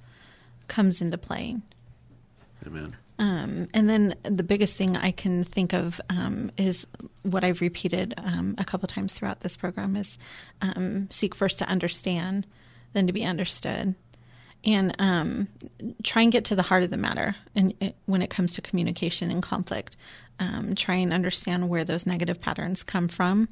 comes 0.66 1.00
into 1.00 1.18
play. 1.18 1.56
Amen. 2.66 2.96
Um, 3.18 3.68
and 3.74 3.90
then 3.90 4.14
the 4.22 4.44
biggest 4.44 4.76
thing 4.76 4.96
I 4.96 5.10
can 5.10 5.42
think 5.42 5.72
of 5.72 6.00
um, 6.08 6.52
is 6.56 6.86
what 7.22 7.42
I've 7.42 7.60
repeated 7.60 8.14
um, 8.18 8.54
a 8.58 8.64
couple 8.64 8.86
times 8.86 9.12
throughout 9.12 9.40
this 9.40 9.56
program 9.56 9.96
is 9.96 10.18
um, 10.62 11.10
seek 11.10 11.34
first 11.34 11.58
to 11.58 11.68
understand, 11.68 12.46
then 12.92 13.08
to 13.08 13.12
be 13.12 13.24
understood, 13.24 13.96
and 14.64 14.94
um, 14.98 15.48
try 16.04 16.22
and 16.22 16.32
get 16.32 16.44
to 16.46 16.56
the 16.56 16.62
heart 16.62 16.84
of 16.84 16.90
the 16.90 16.96
matter. 16.96 17.34
And 17.56 17.92
when 18.06 18.22
it 18.22 18.30
comes 18.30 18.54
to 18.54 18.62
communication 18.62 19.30
and 19.30 19.42
conflict, 19.42 19.96
um, 20.38 20.76
try 20.76 20.94
and 20.94 21.12
understand 21.12 21.68
where 21.68 21.84
those 21.84 22.06
negative 22.06 22.40
patterns 22.40 22.84
come 22.84 23.08
from, 23.08 23.48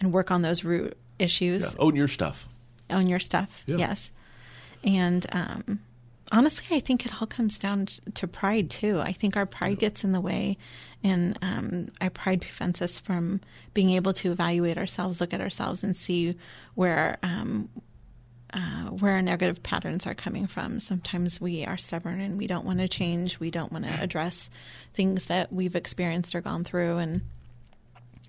and 0.00 0.12
work 0.12 0.30
on 0.30 0.42
those 0.42 0.62
root 0.62 0.96
issues. 1.18 1.64
Yeah, 1.64 1.70
own 1.80 1.96
your 1.96 2.08
stuff. 2.08 2.46
Own 2.90 3.08
your 3.08 3.18
stuff. 3.18 3.64
Yeah. 3.66 3.78
Yes, 3.78 4.12
and 4.84 5.26
honestly, 6.32 6.76
I 6.76 6.80
think 6.80 7.04
it 7.06 7.20
all 7.20 7.26
comes 7.26 7.58
down 7.58 7.86
to 8.14 8.26
pride 8.26 8.70
too. 8.70 9.00
I 9.00 9.12
think 9.12 9.36
our 9.36 9.46
pride 9.46 9.78
gets 9.78 10.04
in 10.04 10.12
the 10.12 10.20
way, 10.20 10.56
and 11.02 11.38
um, 11.42 11.88
our 12.00 12.10
pride 12.10 12.40
prevents 12.40 12.82
us 12.82 12.98
from 12.98 13.40
being 13.74 13.90
able 13.90 14.12
to 14.14 14.32
evaluate 14.32 14.78
ourselves, 14.78 15.20
look 15.20 15.32
at 15.32 15.40
ourselves, 15.40 15.84
and 15.84 15.96
see 15.96 16.36
where 16.74 17.18
um, 17.22 17.68
uh, 18.52 18.86
where 18.90 19.12
our 19.12 19.22
negative 19.22 19.62
patterns 19.62 20.06
are 20.06 20.14
coming 20.14 20.46
from. 20.46 20.80
Sometimes 20.80 21.40
we 21.40 21.64
are 21.64 21.76
stubborn 21.76 22.20
and 22.20 22.38
we 22.38 22.46
don't 22.46 22.64
want 22.64 22.78
to 22.78 22.88
change. 22.88 23.38
We 23.38 23.50
don't 23.50 23.70
want 23.70 23.84
to 23.84 24.00
address 24.00 24.48
things 24.94 25.26
that 25.26 25.52
we've 25.52 25.76
experienced 25.76 26.34
or 26.34 26.40
gone 26.40 26.64
through, 26.64 26.96
and 26.98 27.22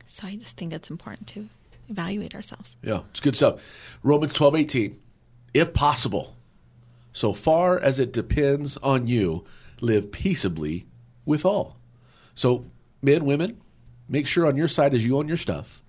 so 0.08 0.28
I 0.28 0.36
just 0.36 0.58
think 0.58 0.74
it's 0.74 0.89
important 0.89 1.28
to 1.30 1.50
evaluate 1.89 2.36
ourselves. 2.36 2.76
Yeah, 2.84 3.02
it's 3.12 3.20
good 3.20 3.36
stuff. 3.36 3.62
Romans 4.04 4.34
twelve 4.34 4.56
eighteen, 4.56 5.00
if 5.54 5.74
possible 5.74 6.36
so 7.12 7.34
far 7.34 7.80
as 7.80 7.99
it 7.99 8.14
depends 8.14 8.78
on 8.78 9.07
you, 9.07 9.45
live 9.82 10.12
peaceably 10.12 10.86
with 11.26 11.45
all. 11.45 11.78
So, 12.36 12.66
men, 13.01 13.26
women, 13.26 13.60
make 14.07 14.28
sure 14.28 14.47
on 14.47 14.55
your 14.55 14.68
side 14.68 14.93
as 14.93 15.05
you 15.05 15.18
own 15.18 15.28
your 15.28 15.38
stuff 15.38 15.82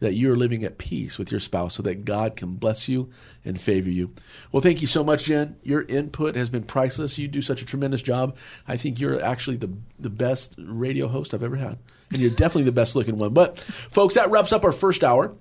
that 0.00 0.14
you're 0.14 0.36
living 0.36 0.64
at 0.64 0.78
peace 0.78 1.18
with 1.18 1.30
your 1.30 1.40
spouse 1.40 1.74
so 1.74 1.82
that 1.82 2.04
God 2.04 2.36
can 2.36 2.54
bless 2.54 2.88
you 2.88 3.10
and 3.44 3.60
favor 3.60 3.90
you. 3.90 4.12
Well, 4.52 4.62
thank 4.62 4.80
you 4.80 4.86
so 4.86 5.04
much, 5.04 5.24
Jen. 5.24 5.56
Your 5.62 5.82
input 5.82 6.36
has 6.36 6.48
been 6.48 6.64
priceless. 6.64 7.18
You 7.18 7.28
do 7.28 7.42
such 7.42 7.62
a 7.62 7.66
tremendous 7.66 8.02
job. 8.02 8.36
I 8.66 8.76
think 8.76 9.00
you're 9.00 9.22
actually 9.22 9.56
the, 9.56 9.72
the 9.98 10.10
best 10.10 10.54
radio 10.58 11.08
host 11.08 11.34
I've 11.34 11.42
ever 11.42 11.56
had. 11.56 11.78
And 12.10 12.20
you're 12.20 12.30
definitely 12.30 12.64
the 12.64 12.72
best 12.72 12.96
looking 12.96 13.18
one. 13.18 13.34
But, 13.34 13.58
folks, 13.58 14.14
that 14.14 14.30
wraps 14.30 14.52
up 14.52 14.64
our 14.64 14.72
first 14.72 15.02
hour. 15.02 15.34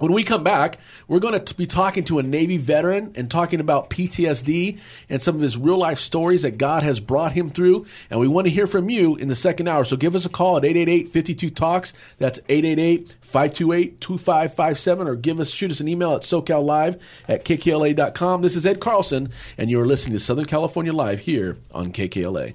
When 0.00 0.14
we 0.14 0.24
come 0.24 0.42
back, 0.42 0.78
we're 1.08 1.18
going 1.18 1.44
to 1.44 1.54
be 1.54 1.66
talking 1.66 2.04
to 2.04 2.18
a 2.18 2.22
Navy 2.22 2.56
veteran 2.56 3.12
and 3.16 3.30
talking 3.30 3.60
about 3.60 3.90
PTSD 3.90 4.78
and 5.10 5.20
some 5.20 5.34
of 5.34 5.42
his 5.42 5.58
real 5.58 5.76
life 5.76 5.98
stories 5.98 6.40
that 6.40 6.56
God 6.56 6.82
has 6.82 7.00
brought 7.00 7.32
him 7.32 7.50
through. 7.50 7.84
And 8.08 8.18
we 8.18 8.26
want 8.26 8.46
to 8.46 8.50
hear 8.50 8.66
from 8.66 8.88
you 8.88 9.16
in 9.16 9.28
the 9.28 9.34
second 9.34 9.68
hour. 9.68 9.84
So 9.84 9.98
give 9.98 10.14
us 10.14 10.24
a 10.24 10.30
call 10.30 10.56
at 10.56 10.64
888 10.64 11.10
52 11.10 11.50
Talks. 11.50 11.92
That's 12.16 12.38
888 12.48 13.16
528 13.20 14.00
2557. 14.00 15.06
Or 15.06 15.16
give 15.16 15.38
us, 15.38 15.50
shoot 15.50 15.70
us 15.70 15.80
an 15.80 15.88
email 15.88 16.14
at 16.14 16.22
SoCalLive 16.22 16.98
at 17.28 17.44
KKLA.com. 17.44 18.40
This 18.40 18.56
is 18.56 18.64
Ed 18.64 18.80
Carlson, 18.80 19.28
and 19.58 19.70
you're 19.70 19.86
listening 19.86 20.14
to 20.14 20.24
Southern 20.24 20.46
California 20.46 20.94
Live 20.94 21.20
here 21.20 21.58
on 21.72 21.92
KKLA. 21.92 22.54